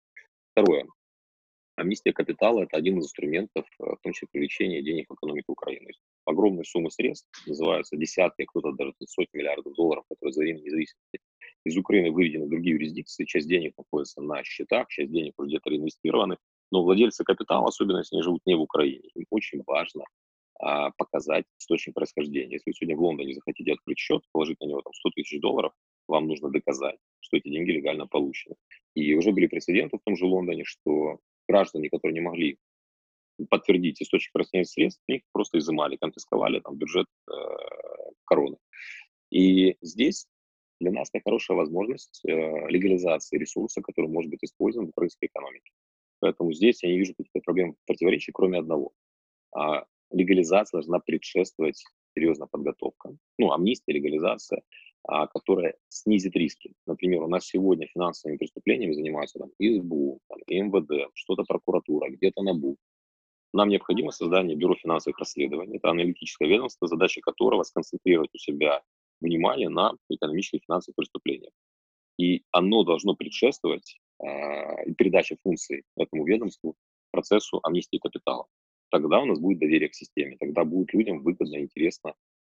Второе. 0.53 0.87
Амнистия 1.77 2.13
капитала– 2.13 2.63
это 2.65 2.77
один 2.77 2.99
из 2.99 3.05
инструментов, 3.05 3.67
э, 3.79 3.85
в 3.85 3.99
том 4.03 4.13
числе 4.13 4.27
привлечения 4.33 4.83
денег 4.83 5.07
в 5.09 5.15
экономику 5.15 5.53
Украины. 5.53 5.93
Огромные 6.25 6.65
суммы 6.65 6.91
средств, 6.91 7.29
называются 7.47 7.97
десятки, 7.97 8.47
кто-то 8.47 8.73
даже 8.73 8.95
сотни 9.07 9.39
миллиардов 9.39 9.75
долларов, 9.75 10.05
которые 10.09 10.33
за 10.33 10.41
время 10.41 10.59
независимости 10.59 11.21
из 11.69 11.77
Украины 11.77 12.11
выведены 12.11 12.47
в 12.47 12.51
другие 12.51 12.75
юрисдикции, 12.75 13.25
часть 13.25 13.49
денег 13.49 13.75
находится 13.77 14.21
на 14.21 14.43
счетах, 14.45 14.89
часть 14.89 15.13
денег 15.13 15.35
уже 15.39 15.49
где-то 15.49 15.71
реинвестированы, 15.71 16.37
но 16.71 16.83
владельцы 16.83 17.25
капитала, 17.25 17.69
особенно 17.69 17.99
если 17.99 18.17
они 18.17 18.23
живут 18.23 18.41
не 18.47 18.55
в 18.55 18.61
Украине, 18.61 19.09
им 19.15 19.25
очень 19.31 19.63
важно 19.67 20.05
а, 20.61 20.91
показать 20.97 21.45
источник 21.59 21.95
происхождения. 21.95 22.55
Если 22.55 22.71
вы 22.71 22.75
сегодня 22.75 22.97
в 22.97 23.03
Лондоне 23.03 23.35
захотите 23.35 23.73
открыть 23.73 23.99
счет, 23.99 24.23
положить 24.33 24.61
на 24.61 24.67
него 24.67 24.83
там 24.83 24.93
100 24.93 25.11
тысяч 25.11 25.41
долларов, 25.41 25.73
вам 26.09 26.27
нужно 26.27 26.51
доказать, 26.51 26.97
что 27.21 27.37
эти 27.37 27.49
деньги 27.49 27.71
легально 27.71 28.07
получены. 28.07 28.57
И 28.95 29.15
уже 29.15 29.31
были 29.33 29.47
прецеденты 29.47 29.99
в 29.99 30.03
том 30.05 30.17
же 30.17 30.25
Лондоне, 30.25 30.65
что 30.65 31.21
граждане, 31.47 31.91
которые 31.91 32.15
не 32.15 32.21
могли 32.21 32.59
подтвердить 33.51 34.03
источник 34.03 34.33
происхождения 34.33 34.65
средств, 34.65 35.03
их 35.07 35.23
просто 35.33 35.59
изымали, 35.59 35.97
конфисковали 35.97 36.61
там 36.61 36.77
бюджет 36.77 37.07
э, 37.31 37.33
короны. 38.25 38.57
И 39.31 39.77
здесь 39.81 40.27
для 40.81 40.93
нас 40.93 41.11
это 41.13 41.23
хорошая 41.25 41.57
возможность 41.57 42.21
э, 42.25 42.31
легализации 42.69 43.39
ресурса, 43.39 43.83
который 43.83 44.09
может 44.09 44.31
быть 44.31 44.43
использован 44.43 44.87
в 44.87 44.91
украинской 44.91 45.27
экономике. 45.27 45.73
Поэтому 46.21 46.53
здесь 46.53 46.83
я 46.83 46.91
не 46.91 46.99
вижу 46.99 47.15
каких-то 47.15 47.41
проблем, 47.41 47.77
противоречий, 47.87 48.33
кроме 48.33 48.59
одного. 48.59 48.93
А, 49.55 49.85
легализация 50.11 50.79
должна 50.79 50.99
предшествовать 50.99 51.85
серьезная 52.15 52.49
подготовка. 52.49 53.17
Ну, 53.39 53.53
амнистия, 53.53 53.93
легализация, 53.93 54.63
а, 55.05 55.27
которая 55.27 55.75
снизит 55.89 56.35
риски. 56.37 56.73
Например, 56.87 57.23
у 57.23 57.29
нас 57.29 57.47
сегодня 57.47 57.87
финансовыми 57.87 58.37
преступлениями 58.37 58.93
занимаются 58.93 59.39
там 59.39 59.51
ИСБУ, 59.59 60.21
там, 60.29 60.39
МВД, 60.49 61.11
что-то 61.15 61.45
прокуратура, 61.45 62.11
где-то 62.11 62.43
НАБУ. 62.43 62.77
Нам 63.55 63.69
необходимо 63.69 64.11
создание 64.11 64.57
Бюро 64.57 64.75
финансовых 64.75 65.19
расследований. 65.19 65.79
Это 65.79 65.91
аналитическое 65.91 66.49
ведомство, 66.49 66.87
задача 66.87 67.21
которого 67.21 67.63
сконцентрировать 67.63 68.31
у 68.35 68.39
себя 68.39 68.83
внимание 69.21 69.69
на 69.69 69.93
экономических 70.09 70.61
и 70.61 70.65
финансовых 70.65 70.97
преступлениях. 70.97 71.53
И 72.19 72.43
оно 72.51 72.85
должно 72.85 73.15
предшествовать 73.15 73.99
э, 74.21 74.93
передаче 74.95 75.37
функций 75.43 75.85
этому 75.97 76.25
ведомству 76.27 76.77
процессу 77.11 77.61
амнистии 77.63 77.99
капитала. 77.99 78.47
Тогда 78.91 79.21
у 79.21 79.27
нас 79.27 79.39
будет 79.39 79.59
доверие 79.59 79.89
к 79.89 79.95
системе, 79.95 80.37
тогда 80.39 80.65
будет 80.65 80.93
людям 80.95 81.23
выгодно 81.23 81.57
и 81.57 81.63
интересно 81.63 82.15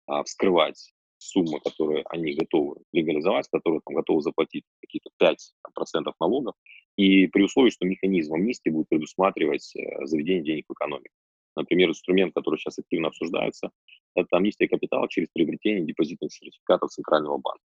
э, 0.08 0.22
вскрывать 0.24 0.92
суммы, 1.18 1.60
которые 1.60 2.04
они 2.08 2.34
готовы 2.34 2.76
легализовать, 2.92 3.48
которые 3.52 3.80
там, 3.84 3.94
готовы 3.94 4.22
заплатить 4.22 4.64
какие-то 4.80 5.10
5% 5.20 6.12
налогов, 6.18 6.54
и 6.96 7.26
при 7.26 7.42
условии, 7.42 7.70
что 7.70 7.86
механизм 7.86 8.34
амнистии 8.34 8.70
будет 8.70 8.88
предусматривать 8.88 9.74
э, 9.76 10.06
заведение 10.06 10.42
денег 10.42 10.64
в 10.68 10.72
экономику. 10.72 11.14
Например, 11.59 11.89
инструмент, 11.89 12.33
который 12.33 12.57
сейчас 12.57 12.79
активно 12.79 13.07
обсуждается, 13.07 13.69
это 14.15 14.37
амнистия 14.37 14.67
капитала 14.67 15.07
через 15.09 15.29
приобретение 15.33 15.85
депозитных 15.85 16.33
сертификатов 16.33 16.89
Центрального 16.89 17.37
банка. 17.37 17.63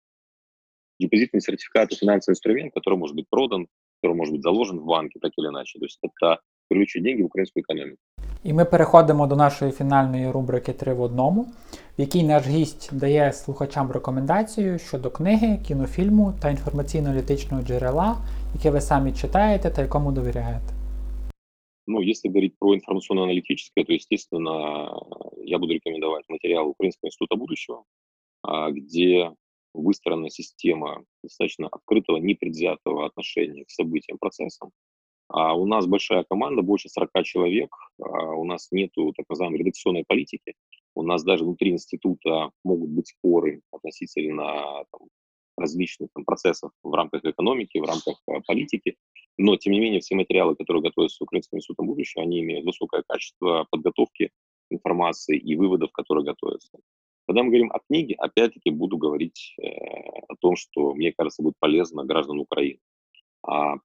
Депозитный 1.01 1.41
сертификат – 1.41 1.91
это 1.91 1.97
финансовый 1.97 2.35
инструмент, 2.35 2.73
который 2.73 2.97
может 2.97 3.17
быть 3.17 3.27
продан, 3.29 3.67
который 4.01 4.17
может 4.17 4.33
быть 4.35 4.43
заложен 4.43 4.79
в 4.79 4.85
банке, 4.85 5.19
так 5.21 5.33
или 5.37 5.49
иначе. 5.49 5.79
То 5.79 5.85
есть 5.85 5.99
это 6.03 6.39
привлечет 6.69 7.03
деньги 7.03 7.23
в 7.23 7.27
українську 7.27 7.61
економіку. 7.61 7.99
І 8.45 8.53
ми 8.53 8.65
переходимо 8.65 9.27
до 9.27 9.37
нашої 9.37 9.73
фінальної 9.73 10.31
рубрики 10.31 10.73
Три 10.73 10.95
в 10.95 11.01
одному, 11.01 11.43
в 11.99 12.01
якій 12.01 12.23
наш 12.23 12.47
гість 12.47 12.97
дає 12.97 13.33
слухачам 13.33 13.91
рекомендацію 13.91 14.79
щодо 14.79 15.11
книги, 15.11 15.59
кінофільму 15.67 16.35
та 16.43 16.49
інформаційно-аналітичного 16.49 17.63
джерела, 17.63 18.17
яке 18.55 18.71
ви 18.71 18.81
самі 18.81 19.13
читаєте 19.13 19.71
та 19.71 19.83
якому 19.83 20.13
довіряєте. 20.13 20.78
Ну, 21.90 22.02
если 22.02 22.28
говорить 22.30 22.54
про 22.60 22.76
информационно-аналитическое, 22.76 23.84
то, 23.84 23.92
естественно, 23.94 24.94
я 25.44 25.58
буду 25.58 25.74
рекомендовать 25.74 26.24
материал 26.30 26.68
Украинского 26.68 27.08
института 27.08 27.36
будущего, 27.36 27.84
а, 28.44 28.70
где 28.70 29.34
выстроена 29.74 30.30
система 30.30 31.04
достаточно 31.24 31.68
открытого, 31.68 32.18
непредвзятого 32.18 33.08
отношения 33.08 33.66
к 33.66 33.72
событиям, 33.72 34.20
процессам. 34.20 34.70
А 35.30 35.56
у 35.56 35.66
нас 35.66 35.88
большая 35.88 36.24
команда, 36.30 36.62
больше 36.62 36.90
40 36.90 37.24
человек, 37.24 37.72
а 38.00 38.36
у 38.36 38.44
нас 38.44 38.68
нет 38.70 38.92
так 39.18 39.26
называемой 39.28 39.58
редакционной 39.58 40.06
политики, 40.08 40.54
у 40.94 41.02
нас 41.02 41.24
даже 41.24 41.44
внутри 41.44 41.72
института 41.72 42.52
могут 42.64 42.92
быть 42.92 43.08
споры 43.08 43.62
относительно 43.72 44.84
там, 44.92 45.08
различных 45.58 46.10
там, 46.14 46.24
процессов 46.24 46.72
в 46.84 46.94
рамках 46.94 47.26
экономики, 47.26 47.80
в 47.80 47.84
рамках 47.84 48.22
э, 48.28 48.42
политики. 48.46 48.96
Но, 49.42 49.56
тем 49.56 49.72
не 49.72 49.80
менее, 49.80 50.02
все 50.02 50.16
материалы, 50.16 50.54
которые 50.54 50.84
готовятся 50.84 51.24
Украинским 51.24 51.60
институтом 51.60 51.88
будущего, 51.88 52.22
они 52.22 52.42
имеют 52.42 52.66
высокое 52.66 53.04
качество 53.08 53.66
подготовки 53.72 54.32
информации 54.70 55.38
и 55.38 55.56
выводов, 55.56 55.94
которые 55.94 56.26
готовятся. 56.26 56.78
Когда 57.26 57.44
мы 57.44 57.50
говорим 57.50 57.72
о 57.72 57.80
книге, 57.80 58.16
опять-таки 58.16 58.70
буду 58.70 58.98
говорить 58.98 59.56
э, 59.62 59.68
о 60.28 60.36
том, 60.42 60.58
что, 60.58 60.94
мне 60.94 61.14
кажется, 61.14 61.42
будет 61.42 61.54
полезно 61.58 62.04
гражданам 62.04 62.42
Украины. 62.42 62.80
А, 63.48 63.76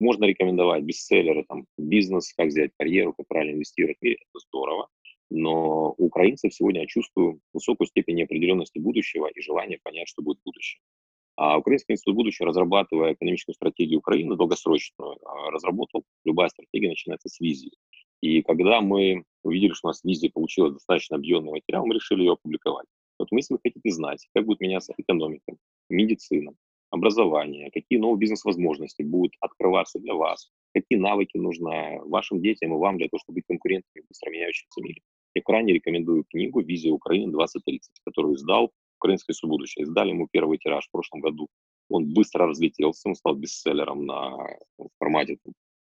можно 0.00 0.24
рекомендовать 0.24 0.82
бестселлеры, 0.82 1.44
там, 1.46 1.66
бизнес, 1.76 2.32
как 2.32 2.46
взять 2.46 2.70
карьеру, 2.78 3.12
как 3.12 3.26
правильно 3.28 3.56
инвестировать, 3.56 3.98
и 4.00 4.12
это 4.12 4.38
здорово. 4.48 4.88
Но 5.28 5.94
у 5.98 6.06
украинцев 6.06 6.54
сегодня 6.54 6.80
я 6.80 6.86
чувствую 6.86 7.40
высокую 7.52 7.86
степень 7.86 8.14
неопределенности 8.14 8.78
будущего 8.78 9.26
и 9.26 9.42
желание 9.42 9.78
понять, 9.82 10.08
что 10.08 10.22
будет 10.22 10.38
в 10.38 10.44
будущем. 10.44 10.80
А 11.36 11.58
Украинский 11.58 11.94
институт 11.94 12.16
будущего, 12.16 12.48
разрабатывая 12.48 13.14
экономическую 13.14 13.54
стратегию 13.54 14.00
Украины, 14.00 14.36
долгосрочную, 14.36 15.16
а, 15.24 15.50
разработал, 15.50 16.04
любая 16.24 16.48
стратегия 16.50 16.88
начинается 16.88 17.28
с 17.28 17.40
визии. 17.40 17.72
И 18.20 18.42
когда 18.42 18.80
мы 18.80 19.24
увидели, 19.42 19.72
что 19.72 19.88
у 19.88 19.90
нас 19.90 20.04
визия 20.04 20.30
получилась 20.30 20.74
достаточно 20.74 21.16
объемный 21.16 21.52
материал, 21.52 21.86
мы 21.86 21.94
решили 21.94 22.20
ее 22.20 22.32
опубликовать. 22.32 22.86
Вот 23.18 23.28
если 23.32 23.54
вы 23.54 23.60
хотите 23.62 23.90
знать, 23.90 24.26
как 24.34 24.46
будет 24.46 24.60
меняться 24.60 24.94
экономика, 24.96 25.54
медицина, 25.88 26.52
образование, 26.90 27.70
какие 27.70 27.98
новые 27.98 28.18
бизнес-возможности 28.18 29.02
будут 29.02 29.32
открываться 29.40 29.98
для 29.98 30.14
вас, 30.14 30.50
какие 30.74 30.98
навыки 30.98 31.38
нужны 31.38 32.00
вашим 32.04 32.40
детям 32.40 32.74
и 32.74 32.78
вам 32.78 32.98
для 32.98 33.08
того, 33.08 33.20
чтобы 33.20 33.36
быть 33.36 33.46
конкурентами 33.46 34.02
в 34.02 34.08
быстро 34.08 34.30
меняющемся 34.30 34.80
мире. 34.82 35.00
Я 35.34 35.42
крайне 35.42 35.72
рекомендую 35.72 36.24
книгу 36.24 36.60
«Визия 36.60 36.92
Украины 36.92 37.32
2030», 37.32 37.78
которую 38.04 38.34
издал 38.34 38.70
«Украинское 39.02 39.34
будущее». 39.42 39.82
Издали 39.82 40.10
ему 40.10 40.28
первый 40.30 40.58
тираж 40.58 40.86
в 40.86 40.90
прошлом 40.92 41.20
году. 41.20 41.48
Он 41.88 42.12
быстро 42.14 42.46
разлетелся, 42.46 43.08
он 43.08 43.14
стал 43.16 43.34
бестселлером 43.34 44.06
на 44.06 44.30
в 44.78 44.88
формате 44.98 45.38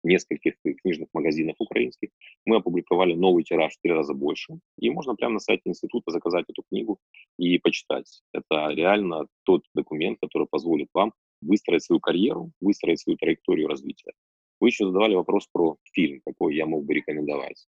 нескольких 0.04 0.54
книжных 0.82 1.08
магазинов 1.12 1.56
украинских. 1.58 2.10
Мы 2.46 2.56
опубликовали 2.56 3.14
новый 3.14 3.44
тираж 3.44 3.74
в 3.74 3.80
три 3.80 3.92
раза 3.92 4.14
больше. 4.14 4.58
И 4.78 4.90
можно 4.90 5.14
прямо 5.14 5.34
на 5.34 5.40
сайте 5.40 5.62
института 5.64 6.12
заказать 6.12 6.46
эту 6.48 6.62
книгу 6.68 6.98
и 7.38 7.58
почитать. 7.58 8.22
Это 8.32 8.68
реально 8.70 9.26
тот 9.44 9.62
документ, 9.74 10.18
который 10.20 10.46
позволит 10.48 10.88
вам 10.94 11.12
выстроить 11.40 11.82
свою 11.82 12.00
карьеру, 12.00 12.52
выстроить 12.60 13.00
свою 13.00 13.16
траекторию 13.16 13.68
развития. 13.68 14.12
Вы 14.60 14.68
еще 14.68 14.86
задавали 14.86 15.14
вопрос 15.14 15.46
про 15.52 15.76
фильм, 15.92 16.20
какой 16.24 16.56
я 16.56 16.66
мог 16.66 16.84
бы 16.84 16.94
рекомендовать. 16.94 17.68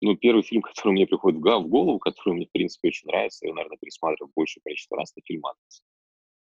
Ну, 0.00 0.16
первый 0.16 0.42
фильм, 0.42 0.62
который 0.62 0.92
мне 0.92 1.06
приходит 1.06 1.40
в 1.40 1.68
голову, 1.68 1.98
который 1.98 2.34
мне, 2.34 2.46
в 2.46 2.52
принципе, 2.52 2.88
очень 2.88 3.08
нравится, 3.08 3.46
я, 3.46 3.54
наверное, 3.54 3.78
пересматривал 3.78 4.30
большее 4.34 4.62
количество 4.62 4.96
раз, 4.96 5.12
это 5.12 5.24
фильм 5.24 5.44
«Атлас». 5.44 5.82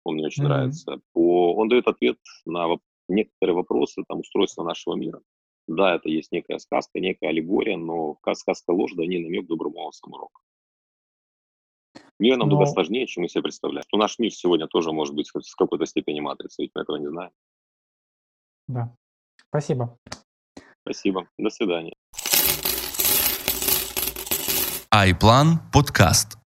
Он 0.04 0.16
мне 0.16 0.26
очень 0.26 0.44
mm-hmm. 0.44 0.48
нравится. 0.48 1.02
По... 1.14 1.56
Он 1.56 1.70
дает 1.70 1.88
ответ 1.88 2.18
на 2.46 2.78
некоторые 3.08 3.56
вопросы 3.56 4.04
там, 4.08 4.20
устройства 4.20 4.64
нашего 4.64 4.96
мира. 4.96 5.22
Да, 5.68 5.96
это 5.96 6.10
есть 6.10 6.32
некая 6.32 6.58
сказка, 6.58 7.00
некая 7.00 7.30
аллегория, 7.30 7.78
но 7.78 8.18
сказка 8.34 8.72
ложь, 8.72 8.94
да 8.96 9.06
не 9.06 9.20
намек 9.20 9.46
доброго 9.46 9.92
самурока. 9.92 10.42
Мир 12.20 12.38
намного 12.38 12.66
но... 12.66 12.72
сложнее, 12.72 13.08
чем 13.08 13.24
мы 13.24 13.30
себе 13.30 13.44
представляем. 13.44 13.84
Что 13.88 13.98
наш 13.98 14.20
мир 14.20 14.32
сегодня 14.32 14.68
тоже 14.68 14.92
может 14.92 15.16
быть 15.16 15.30
в 15.30 15.56
какой-то 15.56 15.86
степени 15.86 16.20
матрицей, 16.20 16.66
ведь 16.66 16.72
мы 16.76 16.82
этого 16.82 16.98
не 16.98 17.08
знаем. 17.08 17.32
Да. 18.68 18.96
Спасибо. 19.50 19.98
Спасибо. 20.84 21.28
До 21.38 21.50
свидания. 21.50 21.96
aj 24.92 25.16
plán 25.16 25.72
podcast. 25.72 26.41